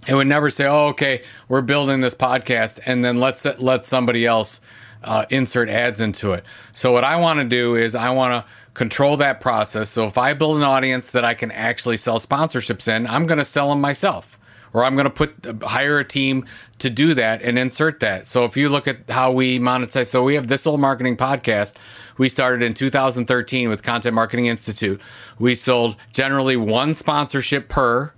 It 0.09 0.15
would 0.15 0.27
never 0.27 0.49
say, 0.49 0.65
"Oh, 0.65 0.87
okay, 0.89 1.21
we're 1.49 1.62
building 1.62 2.01
this 2.01 2.15
podcast, 2.15 2.81
and 2.87 3.05
then 3.05 3.19
let's 3.19 3.45
let 3.59 3.85
somebody 3.85 4.27
else." 4.27 4.61
Uh, 5.05 5.27
insert 5.31 5.69
ads 5.69 6.01
into 6.01 6.33
it. 6.33 6.45
So 6.73 6.93
what 6.93 7.05
I 7.05 7.17
want 7.17 7.41
to 7.41 7.47
do 7.47 7.75
is 7.75 7.95
I 7.95 8.11
want 8.11 8.33
to 8.47 8.53
control 8.75 9.17
that 9.19 9.41
process. 9.41 9.89
So 9.91 10.07
if 10.07 10.19
I 10.19 10.35
build 10.35 10.57
an 10.57 10.63
audience 10.63 11.11
that 11.13 11.25
I 11.25 11.35
can 11.35 11.51
actually 11.53 11.97
sell 11.97 12.19
sponsorships 12.19 12.89
in, 12.89 13.07
I'm 13.07 13.27
going 13.27 13.39
to 13.39 13.45
sell 13.45 13.71
them 13.71 13.81
myself. 13.81 14.39
Or 14.73 14.85
I'm 14.85 14.97
going 14.97 15.05
to 15.05 15.11
put 15.11 15.63
hire 15.63 16.01
a 16.01 16.05
team 16.05 16.47
to 16.81 16.91
do 16.91 17.15
that 17.15 17.43
and 17.43 17.57
insert 17.57 18.01
that. 18.01 18.27
So 18.27 18.45
if 18.45 18.57
you 18.57 18.69
look 18.69 18.89
at 18.89 19.09
how 19.09 19.31
we 19.31 19.61
monetize, 19.61 20.09
so 20.09 20.25
we 20.25 20.35
have 20.35 20.49
this 20.49 20.67
old 20.67 20.81
marketing 20.81 21.17
podcast. 21.17 21.77
We 22.19 22.29
started 22.29 22.61
in 22.61 22.75
2013 22.75 23.69
with 23.69 23.85
Content 23.85 24.15
Marketing 24.17 24.47
Institute. 24.47 25.01
We 25.39 25.55
sold 25.55 25.95
generally 26.13 26.57
one 26.57 26.93
sponsorship 26.93 27.69
per 27.69 28.13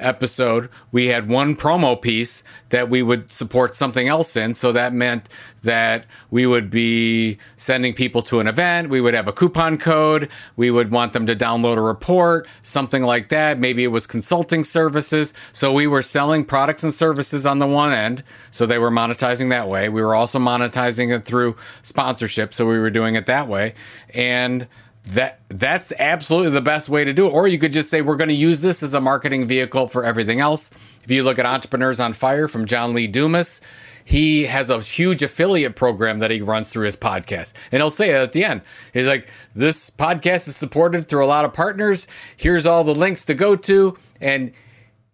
episode, 0.00 0.68
we 0.92 1.06
had 1.06 1.28
one 1.28 1.56
promo 1.56 2.00
piece 2.00 2.42
that 2.70 2.88
we 2.88 3.02
would 3.02 3.30
support 3.30 3.76
something 3.76 4.08
else 4.08 4.36
in. 4.36 4.54
So 4.54 4.72
that 4.72 4.92
meant 4.92 5.28
that 5.62 6.06
we 6.30 6.46
would 6.46 6.70
be 6.70 7.38
sending 7.56 7.94
people 7.94 8.22
to 8.22 8.40
an 8.40 8.46
event. 8.46 8.90
We 8.90 9.00
would 9.00 9.14
have 9.14 9.28
a 9.28 9.32
coupon 9.32 9.78
code. 9.78 10.30
We 10.56 10.70
would 10.70 10.90
want 10.90 11.12
them 11.12 11.26
to 11.26 11.36
download 11.36 11.76
a 11.76 11.82
report, 11.82 12.48
something 12.62 13.02
like 13.02 13.28
that. 13.28 13.58
Maybe 13.58 13.84
it 13.84 13.88
was 13.88 14.06
consulting 14.06 14.64
services. 14.64 15.34
So 15.52 15.72
we 15.72 15.86
were 15.86 16.02
selling 16.02 16.44
products 16.44 16.82
and 16.82 16.94
services 16.94 17.46
on 17.46 17.58
the 17.58 17.66
one 17.66 17.92
end. 17.92 18.24
So 18.50 18.66
they 18.66 18.78
were 18.78 18.90
monetizing 18.90 19.50
that 19.50 19.68
way. 19.68 19.88
We 19.88 20.02
were 20.02 20.14
also 20.14 20.38
monetizing 20.38 21.14
it 21.14 21.24
through 21.24 21.56
sponsorship. 21.82 22.54
So 22.54 22.66
we 22.66 22.78
were 22.78 22.90
doing 22.90 23.14
it 23.14 23.26
that 23.26 23.48
way. 23.48 23.74
And 24.14 24.66
that 25.06 25.40
that's 25.48 25.92
absolutely 25.98 26.50
the 26.50 26.60
best 26.60 26.88
way 26.88 27.04
to 27.04 27.12
do 27.12 27.26
it. 27.26 27.30
Or 27.30 27.48
you 27.48 27.58
could 27.58 27.72
just 27.72 27.90
say 27.90 28.02
we're 28.02 28.16
going 28.16 28.28
to 28.28 28.34
use 28.34 28.62
this 28.62 28.82
as 28.82 28.94
a 28.94 29.00
marketing 29.00 29.46
vehicle 29.46 29.88
for 29.88 30.04
everything 30.04 30.40
else. 30.40 30.70
If 31.02 31.10
you 31.10 31.22
look 31.22 31.38
at 31.38 31.46
entrepreneurs 31.46 32.00
on 32.00 32.12
fire 32.12 32.46
from 32.46 32.66
john 32.66 32.92
lee 32.92 33.06
dumas 33.06 33.60
he 34.04 34.46
has 34.46 34.70
a 34.70 34.80
huge 34.80 35.22
affiliate 35.22 35.76
program 35.76 36.18
that 36.18 36.30
he 36.30 36.40
runs 36.40 36.72
through 36.72 36.86
his 36.86 36.96
podcast. 36.96 37.52
And 37.70 37.80
he'll 37.80 37.90
say 37.90 38.10
it 38.10 38.16
at 38.16 38.32
the 38.32 38.44
end. 38.44 38.62
He's 38.92 39.06
like 39.06 39.30
this 39.54 39.90
podcast 39.90 40.48
is 40.48 40.56
supported 40.56 41.06
through 41.06 41.24
a 41.24 41.28
lot 41.28 41.44
of 41.44 41.52
partners. 41.52 42.08
Here's 42.36 42.66
all 42.66 42.82
the 42.82 42.94
links 42.94 43.24
to 43.26 43.34
go 43.34 43.54
to. 43.56 43.96
And 44.20 44.52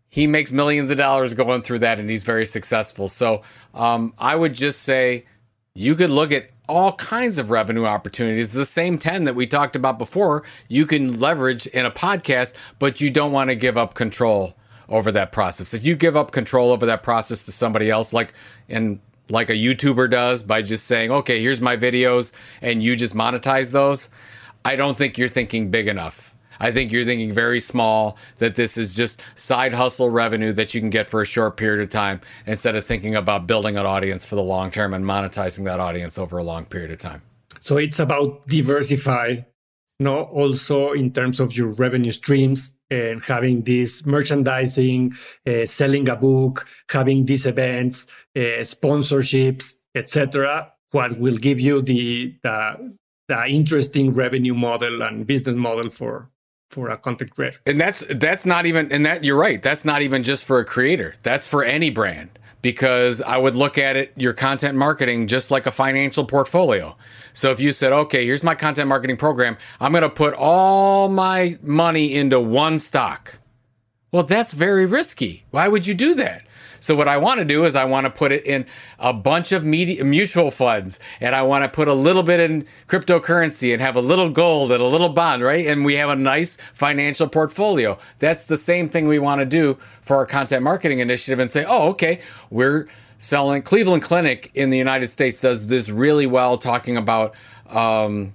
he 0.08 0.26
makes 0.26 0.50
millions 0.50 0.90
of 0.90 0.96
dollars 0.96 1.34
going 1.34 1.60
through 1.62 1.80
that 1.80 2.00
and 2.00 2.08
he's 2.08 2.22
very 2.22 2.46
successful. 2.46 3.08
So 3.08 3.42
um, 3.74 4.14
i 4.18 4.34
would 4.34 4.54
just 4.54 4.82
say 4.82 5.26
you 5.74 5.94
could 5.94 6.10
look 6.10 6.32
at 6.32 6.48
all 6.68 6.92
kinds 6.94 7.38
of 7.38 7.50
revenue 7.50 7.84
opportunities. 7.84 8.52
The 8.52 8.66
same 8.66 8.98
10 8.98 9.24
that 9.24 9.34
we 9.34 9.46
talked 9.46 9.76
about 9.76 9.98
before, 9.98 10.44
you 10.68 10.86
can 10.86 11.18
leverage 11.20 11.66
in 11.68 11.86
a 11.86 11.90
podcast, 11.90 12.54
but 12.78 13.00
you 13.00 13.10
don't 13.10 13.32
want 13.32 13.50
to 13.50 13.56
give 13.56 13.76
up 13.76 13.94
control 13.94 14.56
over 14.88 15.10
that 15.12 15.32
process. 15.32 15.74
If 15.74 15.84
you 15.84 15.96
give 15.96 16.16
up 16.16 16.30
control 16.30 16.70
over 16.70 16.86
that 16.86 17.02
process 17.02 17.44
to 17.44 17.52
somebody 17.52 17.90
else, 17.90 18.12
like 18.12 18.32
in 18.68 19.00
like 19.28 19.50
a 19.50 19.54
YouTuber 19.54 20.08
does 20.10 20.42
by 20.42 20.62
just 20.62 20.86
saying, 20.86 21.10
okay, 21.10 21.40
here's 21.42 21.60
my 21.60 21.76
videos 21.76 22.30
and 22.62 22.82
you 22.82 22.94
just 22.94 23.14
monetize 23.14 23.72
those, 23.72 24.08
I 24.64 24.76
don't 24.76 24.96
think 24.96 25.18
you're 25.18 25.28
thinking 25.28 25.70
big 25.70 25.88
enough. 25.88 26.35
I 26.60 26.70
think 26.72 26.92
you're 26.92 27.04
thinking 27.04 27.32
very 27.32 27.60
small 27.60 28.18
that 28.38 28.54
this 28.54 28.76
is 28.76 28.94
just 28.94 29.22
side 29.34 29.74
hustle 29.74 30.10
revenue 30.10 30.52
that 30.52 30.74
you 30.74 30.80
can 30.80 30.90
get 30.90 31.08
for 31.08 31.22
a 31.22 31.26
short 31.26 31.56
period 31.56 31.82
of 31.82 31.90
time 31.90 32.20
instead 32.46 32.76
of 32.76 32.84
thinking 32.84 33.14
about 33.14 33.46
building 33.46 33.76
an 33.76 33.86
audience 33.86 34.24
for 34.24 34.34
the 34.34 34.42
long 34.42 34.70
term 34.70 34.94
and 34.94 35.04
monetizing 35.04 35.64
that 35.64 35.80
audience 35.80 36.18
over 36.18 36.38
a 36.38 36.44
long 36.44 36.64
period 36.64 36.90
of 36.90 36.98
time. 36.98 37.22
So 37.60 37.78
it's 37.78 37.98
about 37.98 38.46
diversify, 38.46 39.36
no, 39.98 40.22
also 40.24 40.92
in 40.92 41.12
terms 41.12 41.40
of 41.40 41.56
your 41.56 41.74
revenue 41.74 42.12
streams 42.12 42.74
and 42.90 43.22
having 43.24 43.62
this 43.62 44.06
merchandising, 44.06 45.12
uh, 45.46 45.66
selling 45.66 46.08
a 46.08 46.16
book, 46.16 46.68
having 46.88 47.26
these 47.26 47.46
events, 47.46 48.06
uh, 48.36 48.62
sponsorships, 48.62 49.74
etc. 49.94 50.72
What 50.92 51.18
will 51.18 51.36
give 51.36 51.58
you 51.58 51.82
the, 51.82 52.36
the 52.42 52.96
the 53.28 53.46
interesting 53.48 54.12
revenue 54.12 54.54
model 54.54 55.02
and 55.02 55.26
business 55.26 55.56
model 55.56 55.90
for 55.90 56.30
for 56.70 56.88
a 56.90 56.96
content 56.96 57.30
creator. 57.32 57.58
And 57.66 57.80
that's 57.80 58.04
that's 58.08 58.46
not 58.46 58.66
even 58.66 58.90
and 58.92 59.06
that 59.06 59.24
you're 59.24 59.38
right. 59.38 59.62
That's 59.62 59.84
not 59.84 60.02
even 60.02 60.22
just 60.22 60.44
for 60.44 60.58
a 60.58 60.64
creator. 60.64 61.14
That's 61.22 61.46
for 61.46 61.62
any 61.64 61.90
brand 61.90 62.38
because 62.62 63.22
I 63.22 63.36
would 63.36 63.54
look 63.54 63.78
at 63.78 63.96
it, 63.96 64.12
your 64.16 64.32
content 64.32 64.76
marketing, 64.76 65.28
just 65.28 65.50
like 65.50 65.66
a 65.66 65.70
financial 65.70 66.24
portfolio. 66.24 66.96
So 67.32 67.52
if 67.52 67.60
you 67.60 67.72
said, 67.72 67.92
okay, 67.92 68.24
here's 68.24 68.42
my 68.42 68.54
content 68.54 68.88
marketing 68.88 69.18
program, 69.18 69.56
I'm 69.80 69.92
going 69.92 70.02
to 70.02 70.10
put 70.10 70.34
all 70.34 71.08
my 71.08 71.58
money 71.62 72.14
into 72.14 72.40
one 72.40 72.78
stock. 72.78 73.38
Well, 74.10 74.24
that's 74.24 74.52
very 74.52 74.86
risky. 74.86 75.44
Why 75.50 75.68
would 75.68 75.86
you 75.86 75.94
do 75.94 76.14
that? 76.14 76.45
So 76.86 76.94
what 76.94 77.08
I 77.08 77.16
want 77.16 77.40
to 77.40 77.44
do 77.44 77.64
is 77.64 77.74
I 77.74 77.84
want 77.84 78.04
to 78.04 78.10
put 78.10 78.30
it 78.30 78.46
in 78.46 78.64
a 79.00 79.12
bunch 79.12 79.50
of 79.50 79.64
media, 79.64 80.04
mutual 80.04 80.52
funds 80.52 81.00
and 81.20 81.34
I 81.34 81.42
want 81.42 81.64
to 81.64 81.68
put 81.68 81.88
a 81.88 81.92
little 81.92 82.22
bit 82.22 82.38
in 82.38 82.64
cryptocurrency 82.86 83.72
and 83.72 83.82
have 83.82 83.96
a 83.96 84.00
little 84.00 84.30
gold 84.30 84.70
and 84.70 84.80
a 84.80 84.86
little 84.86 85.08
bond, 85.08 85.42
right? 85.42 85.66
And 85.66 85.84
we 85.84 85.94
have 85.94 86.10
a 86.10 86.14
nice 86.14 86.56
financial 86.74 87.26
portfolio. 87.26 87.98
That's 88.20 88.44
the 88.44 88.56
same 88.56 88.88
thing 88.88 89.08
we 89.08 89.18
want 89.18 89.40
to 89.40 89.46
do 89.46 89.74
for 89.74 90.18
our 90.18 90.26
content 90.26 90.62
marketing 90.62 91.00
initiative 91.00 91.40
and 91.40 91.50
say, 91.50 91.64
"Oh, 91.66 91.88
okay, 91.88 92.20
we're 92.50 92.86
selling 93.18 93.62
Cleveland 93.62 94.04
Clinic 94.04 94.52
in 94.54 94.70
the 94.70 94.78
United 94.78 95.08
States 95.08 95.40
does 95.40 95.66
this 95.66 95.90
really 95.90 96.26
well 96.26 96.56
talking 96.56 96.96
about 96.96 97.34
um, 97.70 98.32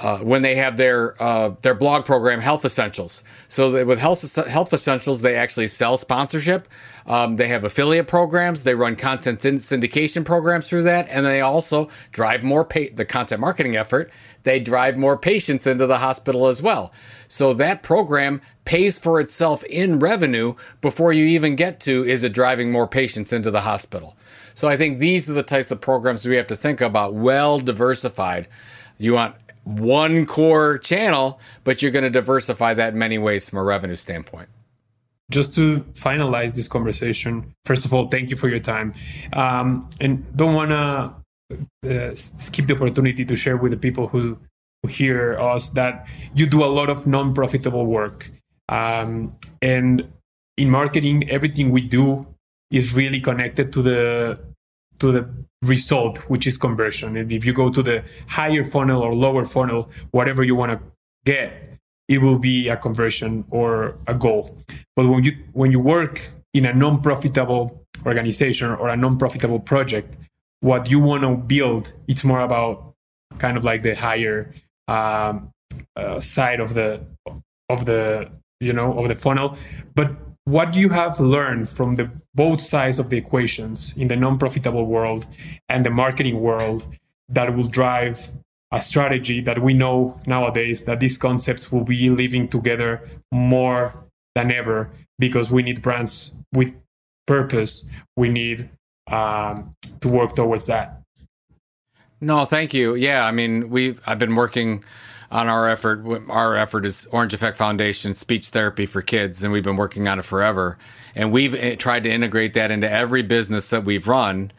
uh, 0.00 0.18
when 0.18 0.42
they 0.42 0.54
have 0.54 0.76
their 0.76 1.20
uh, 1.22 1.54
their 1.62 1.74
blog 1.74 2.04
program 2.04 2.40
Health 2.40 2.64
Essentials. 2.64 3.22
So 3.48 3.84
with 3.84 3.98
Health 3.98 4.34
Health 4.48 4.72
Essentials, 4.72 5.22
they 5.22 5.36
actually 5.36 5.66
sell 5.66 5.96
sponsorship. 5.96 6.68
Um, 7.06 7.36
they 7.36 7.48
have 7.48 7.64
affiliate 7.64 8.06
programs. 8.06 8.64
They 8.64 8.74
run 8.74 8.96
content 8.96 9.40
syndication 9.40 10.24
programs 10.24 10.68
through 10.68 10.84
that, 10.84 11.08
and 11.10 11.26
they 11.26 11.40
also 11.40 11.88
drive 12.12 12.42
more 12.42 12.64
pa- 12.64 12.94
the 12.94 13.04
content 13.04 13.40
marketing 13.40 13.76
effort. 13.76 14.10
They 14.42 14.58
drive 14.58 14.96
more 14.96 15.18
patients 15.18 15.66
into 15.66 15.86
the 15.86 15.98
hospital 15.98 16.46
as 16.46 16.62
well. 16.62 16.92
So 17.28 17.52
that 17.54 17.82
program 17.82 18.40
pays 18.64 18.98
for 18.98 19.20
itself 19.20 19.62
in 19.64 19.98
revenue 19.98 20.54
before 20.80 21.12
you 21.12 21.26
even 21.26 21.56
get 21.56 21.80
to 21.80 22.04
is 22.04 22.24
it 22.24 22.32
driving 22.32 22.72
more 22.72 22.88
patients 22.88 23.32
into 23.34 23.50
the 23.50 23.60
hospital. 23.60 24.16
So 24.54 24.66
I 24.68 24.76
think 24.76 24.98
these 24.98 25.28
are 25.28 25.34
the 25.34 25.42
types 25.42 25.70
of 25.70 25.80
programs 25.80 26.26
we 26.26 26.36
have 26.36 26.46
to 26.48 26.56
think 26.56 26.80
about, 26.80 27.14
well 27.14 27.60
diversified. 27.60 28.48
You 28.98 29.14
want 29.14 29.34
one 29.78 30.26
core 30.26 30.78
channel, 30.78 31.40
but 31.64 31.82
you're 31.82 31.90
going 31.90 32.04
to 32.04 32.10
diversify 32.10 32.74
that 32.74 32.92
in 32.92 32.98
many 32.98 33.18
ways 33.18 33.48
from 33.48 33.58
a 33.58 33.64
revenue 33.64 33.94
standpoint. 33.94 34.48
Just 35.30 35.54
to 35.54 35.80
finalize 35.92 36.54
this 36.54 36.66
conversation, 36.66 37.54
first 37.64 37.84
of 37.84 37.94
all, 37.94 38.06
thank 38.06 38.30
you 38.30 38.36
for 38.36 38.48
your 38.48 38.58
time. 38.58 38.92
Um, 39.32 39.88
and 40.00 40.24
don't 40.36 40.54
want 40.54 40.70
to 40.70 41.14
uh, 41.88 42.14
skip 42.14 42.66
the 42.66 42.74
opportunity 42.74 43.24
to 43.24 43.36
share 43.36 43.56
with 43.56 43.70
the 43.70 43.78
people 43.78 44.08
who, 44.08 44.38
who 44.82 44.88
hear 44.88 45.38
us 45.38 45.70
that 45.70 46.08
you 46.34 46.46
do 46.46 46.64
a 46.64 46.66
lot 46.66 46.90
of 46.90 47.06
non 47.06 47.32
profitable 47.32 47.86
work. 47.86 48.30
Um, 48.68 49.32
and 49.62 50.10
in 50.56 50.70
marketing, 50.70 51.28
everything 51.30 51.70
we 51.70 51.82
do 51.82 52.26
is 52.70 52.94
really 52.94 53.20
connected 53.20 53.72
to 53.72 53.82
the 53.82 54.40
to 55.00 55.12
the 55.12 55.28
result, 55.62 56.18
which 56.30 56.46
is 56.46 56.56
conversion. 56.56 57.16
And 57.16 57.32
if 57.32 57.44
you 57.44 57.52
go 57.52 57.68
to 57.70 57.82
the 57.82 58.04
higher 58.28 58.64
funnel 58.64 59.02
or 59.02 59.14
lower 59.14 59.44
funnel, 59.44 59.90
whatever 60.12 60.42
you 60.42 60.54
want 60.54 60.72
to 60.72 60.80
get, 61.24 61.52
it 62.08 62.18
will 62.18 62.38
be 62.38 62.68
a 62.68 62.76
conversion 62.76 63.44
or 63.50 63.96
a 64.06 64.14
goal. 64.14 64.56
But 64.96 65.06
when 65.06 65.24
you 65.24 65.36
when 65.52 65.70
you 65.70 65.80
work 65.80 66.32
in 66.52 66.64
a 66.66 66.72
non-profitable 66.72 67.86
organization 68.04 68.70
or 68.70 68.88
a 68.88 68.96
non-profitable 68.96 69.60
project, 69.60 70.16
what 70.60 70.90
you 70.90 70.98
want 70.98 71.22
to 71.22 71.36
build, 71.36 71.92
it's 72.08 72.24
more 72.24 72.40
about 72.40 72.94
kind 73.38 73.56
of 73.56 73.64
like 73.64 73.82
the 73.82 73.94
higher 73.94 74.52
um, 74.88 75.50
uh, 75.96 76.20
side 76.20 76.60
of 76.60 76.74
the 76.74 77.06
of 77.68 77.84
the 77.84 78.30
you 78.60 78.72
know 78.72 78.98
of 78.98 79.08
the 79.08 79.14
funnel. 79.14 79.56
But 79.94 80.16
what 80.44 80.74
you 80.74 80.88
have 80.88 81.20
learned 81.20 81.68
from 81.68 81.96
the 81.96 82.10
both 82.34 82.60
sides 82.60 82.98
of 82.98 83.10
the 83.10 83.16
equations 83.16 83.94
in 83.96 84.08
the 84.08 84.16
non-profitable 84.16 84.86
world 84.86 85.26
and 85.68 85.84
the 85.84 85.90
marketing 85.90 86.40
world 86.40 86.86
that 87.28 87.54
will 87.54 87.68
drive 87.68 88.32
a 88.72 88.80
strategy 88.80 89.40
that 89.40 89.58
we 89.60 89.74
know 89.74 90.20
nowadays 90.26 90.84
that 90.84 91.00
these 91.00 91.18
concepts 91.18 91.72
will 91.72 91.84
be 91.84 92.08
living 92.08 92.48
together 92.48 93.08
more 93.32 93.94
than 94.34 94.50
ever 94.50 94.90
because 95.18 95.50
we 95.50 95.62
need 95.62 95.82
brands 95.82 96.34
with 96.52 96.74
purpose. 97.26 97.88
We 98.16 98.28
need 98.28 98.70
um, 99.08 99.74
to 100.00 100.08
work 100.08 100.36
towards 100.36 100.66
that. 100.66 101.02
No 102.20 102.44
thank 102.44 102.74
you. 102.74 102.94
Yeah 102.94 103.26
i 103.26 103.32
mean 103.32 103.70
we 103.70 103.96
i've 104.06 104.18
been 104.18 104.34
working 104.34 104.84
on 105.30 105.48
our 105.48 105.68
effort. 105.68 106.04
Our 106.28 106.56
effort 106.56 106.84
is 106.84 107.06
Orange 107.12 107.34
Effect 107.34 107.56
Foundation 107.56 108.14
speech 108.14 108.48
therapy 108.50 108.86
for 108.86 109.02
kids, 109.02 109.42
and 109.42 109.52
we've 109.52 109.62
been 109.62 109.76
working 109.76 110.08
on 110.08 110.18
it 110.18 110.24
forever. 110.24 110.78
And 111.14 111.32
we've 111.32 111.54
eh, 111.54 111.76
tried 111.76 112.04
to 112.04 112.10
integrate 112.10 112.54
that 112.54 112.70
into 112.70 112.90
every 112.90 113.22
business 113.22 113.70
that 113.70 113.84
we've 113.84 114.06
run 114.06 114.52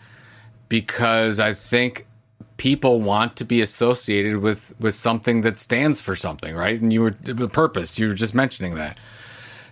because 0.70 1.40
I 1.40 1.54
think 1.54 2.06
people 2.58 3.02
want 3.02 3.36
to 3.38 3.44
be 3.44 3.62
associated 3.62 4.38
with 4.38 4.74
with 4.80 4.94
something 4.94 5.42
that 5.42 5.58
stands 5.58 6.00
for 6.00 6.16
something, 6.16 6.56
right? 6.56 6.80
And 6.80 6.94
you 6.94 7.02
were 7.02 7.12
the 7.12 7.50
purpose. 7.50 7.98
You 8.00 8.08
were 8.08 8.14
just 8.14 8.36
mentioning 8.36 8.76
that. 8.76 9.00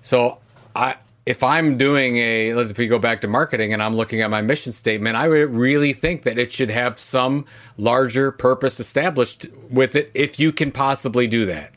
So 0.02 0.40
I 0.76 0.96
if 1.30 1.44
I'm 1.44 1.78
doing 1.78 2.18
a, 2.18 2.56
let's 2.56 2.72
if 2.72 2.80
we 2.80 2.88
go 2.88 2.98
back 2.98 3.22
to 3.22 3.28
marketing 3.28 3.72
and 3.72 3.84
I'm 3.84 3.94
looking 3.94 4.22
at 4.22 4.32
my 4.32 4.42
mission 4.42 4.74
statement, 4.74 5.16
I 5.16 5.28
would 5.28 5.54
really 5.54 5.94
think 5.94 6.24
that 6.24 6.40
it 6.40 6.52
should 6.52 6.72
have 6.72 6.98
some 6.98 7.46
larger 7.78 8.32
purpose 8.32 8.80
established 8.80 9.46
with 9.70 9.96
it 9.96 10.10
if 10.16 10.40
you 10.40 10.52
can 10.52 10.72
possibly 10.72 11.28
do 11.28 11.46
that. 11.46 11.72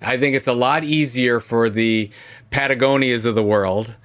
I 0.00 0.16
think 0.16 0.36
it's 0.36 0.46
a 0.46 0.52
lot 0.52 0.84
easier 0.84 1.40
for 1.40 1.68
the 1.68 2.10
Patagonias 2.52 3.26
of 3.26 3.34
the 3.34 3.42
world 3.42 3.96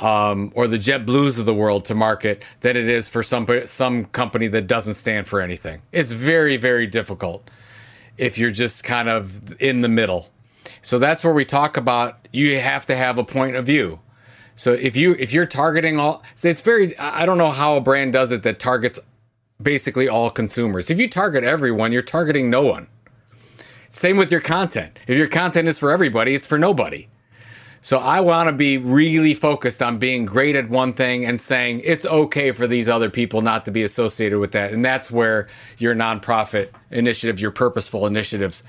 um, 0.00 0.50
or 0.56 0.66
the 0.66 0.76
JetBlues 0.76 1.38
of 1.38 1.46
the 1.46 1.54
world 1.54 1.84
to 1.84 1.94
market 1.94 2.42
than 2.62 2.76
it 2.76 2.88
is 2.88 3.06
for 3.06 3.22
some 3.22 3.46
some 3.66 4.06
company 4.06 4.48
that 4.48 4.66
doesn't 4.66 4.94
stand 4.94 5.28
for 5.28 5.40
anything. 5.40 5.82
It's 5.92 6.10
very 6.10 6.56
very 6.56 6.88
difficult 6.88 7.48
if 8.18 8.38
you're 8.38 8.50
just 8.50 8.82
kind 8.82 9.08
of 9.08 9.60
in 9.62 9.82
the 9.82 9.88
middle. 9.88 10.30
So 10.82 10.98
that's 10.98 11.22
where 11.22 11.32
we 11.32 11.44
talk 11.44 11.76
about 11.76 12.26
you 12.32 12.58
have 12.58 12.86
to 12.86 12.96
have 12.96 13.18
a 13.18 13.24
point 13.24 13.54
of 13.54 13.64
view. 13.64 14.00
So 14.56 14.72
if 14.72 14.96
you 14.96 15.12
if 15.18 15.32
you're 15.32 15.46
targeting 15.46 16.00
all, 16.00 16.22
it's 16.42 16.62
very 16.62 16.96
I 16.98 17.26
don't 17.26 17.38
know 17.38 17.52
how 17.52 17.76
a 17.76 17.80
brand 17.80 18.14
does 18.14 18.32
it 18.32 18.42
that 18.42 18.58
targets 18.58 18.98
basically 19.62 20.08
all 20.08 20.30
consumers. 20.30 20.90
If 20.90 20.98
you 20.98 21.08
target 21.08 21.44
everyone, 21.44 21.92
you're 21.92 22.02
targeting 22.02 22.50
no 22.50 22.62
one. 22.62 22.88
Same 23.90 24.16
with 24.16 24.30
your 24.32 24.40
content. 24.40 24.98
If 25.06 25.16
your 25.16 25.28
content 25.28 25.68
is 25.68 25.78
for 25.78 25.90
everybody, 25.90 26.34
it's 26.34 26.46
for 26.46 26.58
nobody. 26.58 27.08
So 27.82 27.98
I 27.98 28.20
want 28.20 28.48
to 28.48 28.52
be 28.52 28.78
really 28.78 29.32
focused 29.32 29.80
on 29.80 29.98
being 29.98 30.26
great 30.26 30.56
at 30.56 30.68
one 30.68 30.92
thing 30.92 31.24
and 31.24 31.40
saying 31.40 31.82
it's 31.84 32.04
okay 32.04 32.50
for 32.50 32.66
these 32.66 32.88
other 32.88 33.08
people 33.08 33.42
not 33.42 33.64
to 33.66 33.70
be 33.70 33.84
associated 33.84 34.38
with 34.38 34.52
that. 34.52 34.72
And 34.72 34.84
that's 34.84 35.10
where 35.10 35.46
your 35.78 35.94
nonprofit 35.94 36.70
initiatives, 36.90 37.40
your 37.40 37.52
purposeful 37.52 38.04
initiatives 38.06 38.64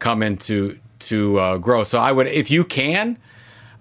come 0.00 0.22
into 0.22 0.78
to 0.98 1.40
uh, 1.40 1.56
grow. 1.56 1.82
So 1.82 1.98
I 1.98 2.12
would, 2.12 2.26
if 2.26 2.50
you 2.50 2.62
can, 2.62 3.16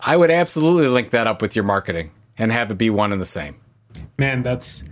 I 0.01 0.15
would 0.17 0.31
absolutely 0.31 0.87
link 0.87 1.09
that 1.11 1.27
up 1.27 1.41
with 1.41 1.55
your 1.55 1.65
marketing 1.65 2.11
and 2.37 2.51
have 2.51 2.71
it 2.71 2.77
be 2.77 2.89
one 2.89 3.11
and 3.11 3.21
the 3.21 3.25
same. 3.25 3.59
Man, 4.17 4.43
that's 4.43 4.85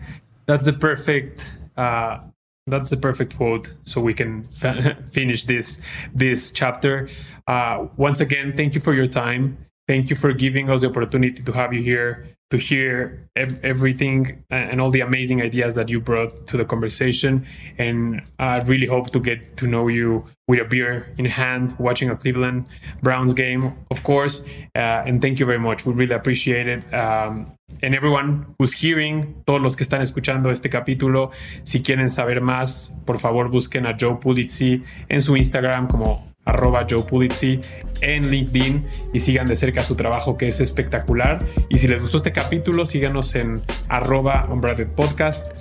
that's 0.46 0.66
the 0.66 0.74
perfect 0.74 1.58
uh, 1.78 2.20
that's 2.68 2.90
the 2.90 2.98
perfect 2.98 3.38
quote. 3.38 3.74
So 3.84 4.02
we 4.02 4.14
can 4.14 4.44
finish 5.12 5.46
this 5.46 5.82
this 6.14 6.52
chapter. 6.52 7.10
Uh, 7.48 7.88
once 7.98 8.20
again, 8.20 8.54
thank 8.56 8.76
you 8.76 8.82
for 8.82 8.94
your 8.94 9.08
time. 9.08 9.58
Thank 9.88 10.10
you 10.10 10.16
for 10.16 10.34
giving 10.34 10.70
us 10.70 10.82
the 10.82 10.90
opportunity 10.90 11.44
to 11.44 11.52
have 11.52 11.72
you 11.72 11.82
here 11.84 12.26
to 12.56 12.62
hear 12.62 13.28
ev- 13.36 13.60
everything 13.64 14.44
and 14.50 14.80
all 14.80 14.90
the 14.90 15.02
amazing 15.02 15.42
ideas 15.42 15.76
that 15.76 15.90
you 15.90 16.00
brought 16.00 16.32
to 16.48 16.56
the 16.58 16.66
conversation. 16.66 17.46
And 17.78 18.22
I 18.40 18.60
really 18.60 18.88
hope 18.88 19.12
to 19.12 19.20
get 19.20 19.58
to 19.58 19.68
know 19.68 19.88
you 19.90 20.26
with 20.48 20.62
a 20.62 20.66
beer 20.66 21.14
in 21.18 21.26
hand, 21.26 21.76
watching 21.78 22.10
a 22.10 22.16
Cleveland 22.16 22.68
Browns 23.02 23.34
game, 23.34 23.74
of 23.92 24.04
course. 24.04 24.48
Uh, 24.76 25.08
and 25.08 25.22
thank 25.22 25.40
you 25.40 25.46
very 25.46 25.60
much. 25.60 25.86
We 25.86 25.94
really 25.94 26.16
appreciate 26.16 26.68
it. 26.68 26.94
Um, 26.94 27.52
and 27.82 27.94
everyone 27.94 28.56
who's 28.58 28.74
hearing, 28.74 29.44
todos 29.46 29.62
los 29.62 29.76
que 29.76 29.86
están 29.86 30.02
escuchando 30.02 30.52
este 30.52 30.70
capítulo, 30.70 31.32
si 31.64 31.82
quieren 31.82 32.10
saber 32.10 32.40
más, 32.42 32.96
por 33.06 33.20
favor 33.20 33.50
busquen 33.50 33.86
a 33.86 33.98
Joe 34.00 34.18
Pulizzi 34.18 34.84
en 35.10 35.22
su 35.22 35.36
Instagram 35.36 35.88
como 35.88 36.35
arroba 36.46 36.86
Joe 36.90 37.04
Pulizzi 37.04 37.60
en 38.02 38.30
LinkedIn 38.30 38.86
y 39.14 39.20
sigan 39.20 39.48
de 39.48 39.56
cerca 39.56 39.84
su 39.84 39.96
trabajo 39.96 40.38
que 40.38 40.48
es 40.48 40.62
espectacular. 40.62 41.44
Y 41.70 41.80
si 41.80 41.88
les 41.88 42.02
gustó 42.02 42.18
este 42.18 42.32
capítulo, 42.32 42.86
síganos 42.86 43.36
en 43.36 43.62
arroba 43.90 44.48
Unbranded 44.50 44.90
Podcast. 44.90 45.56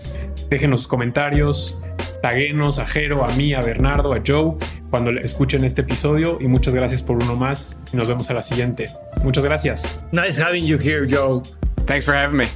Déjenos 0.48 0.80
sus 0.80 0.88
comentarios, 0.88 1.80
taguenos 2.22 2.78
a 2.78 2.86
Jero, 2.86 3.24
a 3.24 3.32
mí, 3.32 3.54
a 3.54 3.60
Bernardo, 3.60 4.12
a 4.12 4.22
Joe 4.24 4.56
cuando 4.90 5.10
escuchen 5.10 5.64
este 5.64 5.80
episodio 5.80 6.38
y 6.40 6.46
muchas 6.46 6.72
gracias 6.72 7.02
por 7.02 7.16
uno 7.16 7.34
más 7.34 7.80
y 7.92 7.96
nos 7.96 8.06
vemos 8.06 8.30
a 8.30 8.34
la 8.34 8.42
siguiente. 8.42 8.88
Muchas 9.24 9.44
gracias. 9.44 10.00
Nice 10.12 10.40
having 10.40 10.64
you 10.64 10.78
here, 10.78 11.04
Joe. 11.04 11.42
Thanks 11.86 12.04
for 12.04 12.14
having 12.14 12.36
me. 12.36 12.46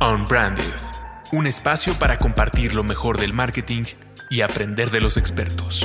Unbranded, 0.00 0.64
un 1.32 1.46
espacio 1.46 1.92
para 1.98 2.18
compartir 2.18 2.74
lo 2.74 2.82
mejor 2.82 3.18
del 3.18 3.34
marketing 3.34 3.82
y 4.30 4.40
aprender 4.40 4.90
de 4.90 5.00
los 5.00 5.16
expertos. 5.16 5.84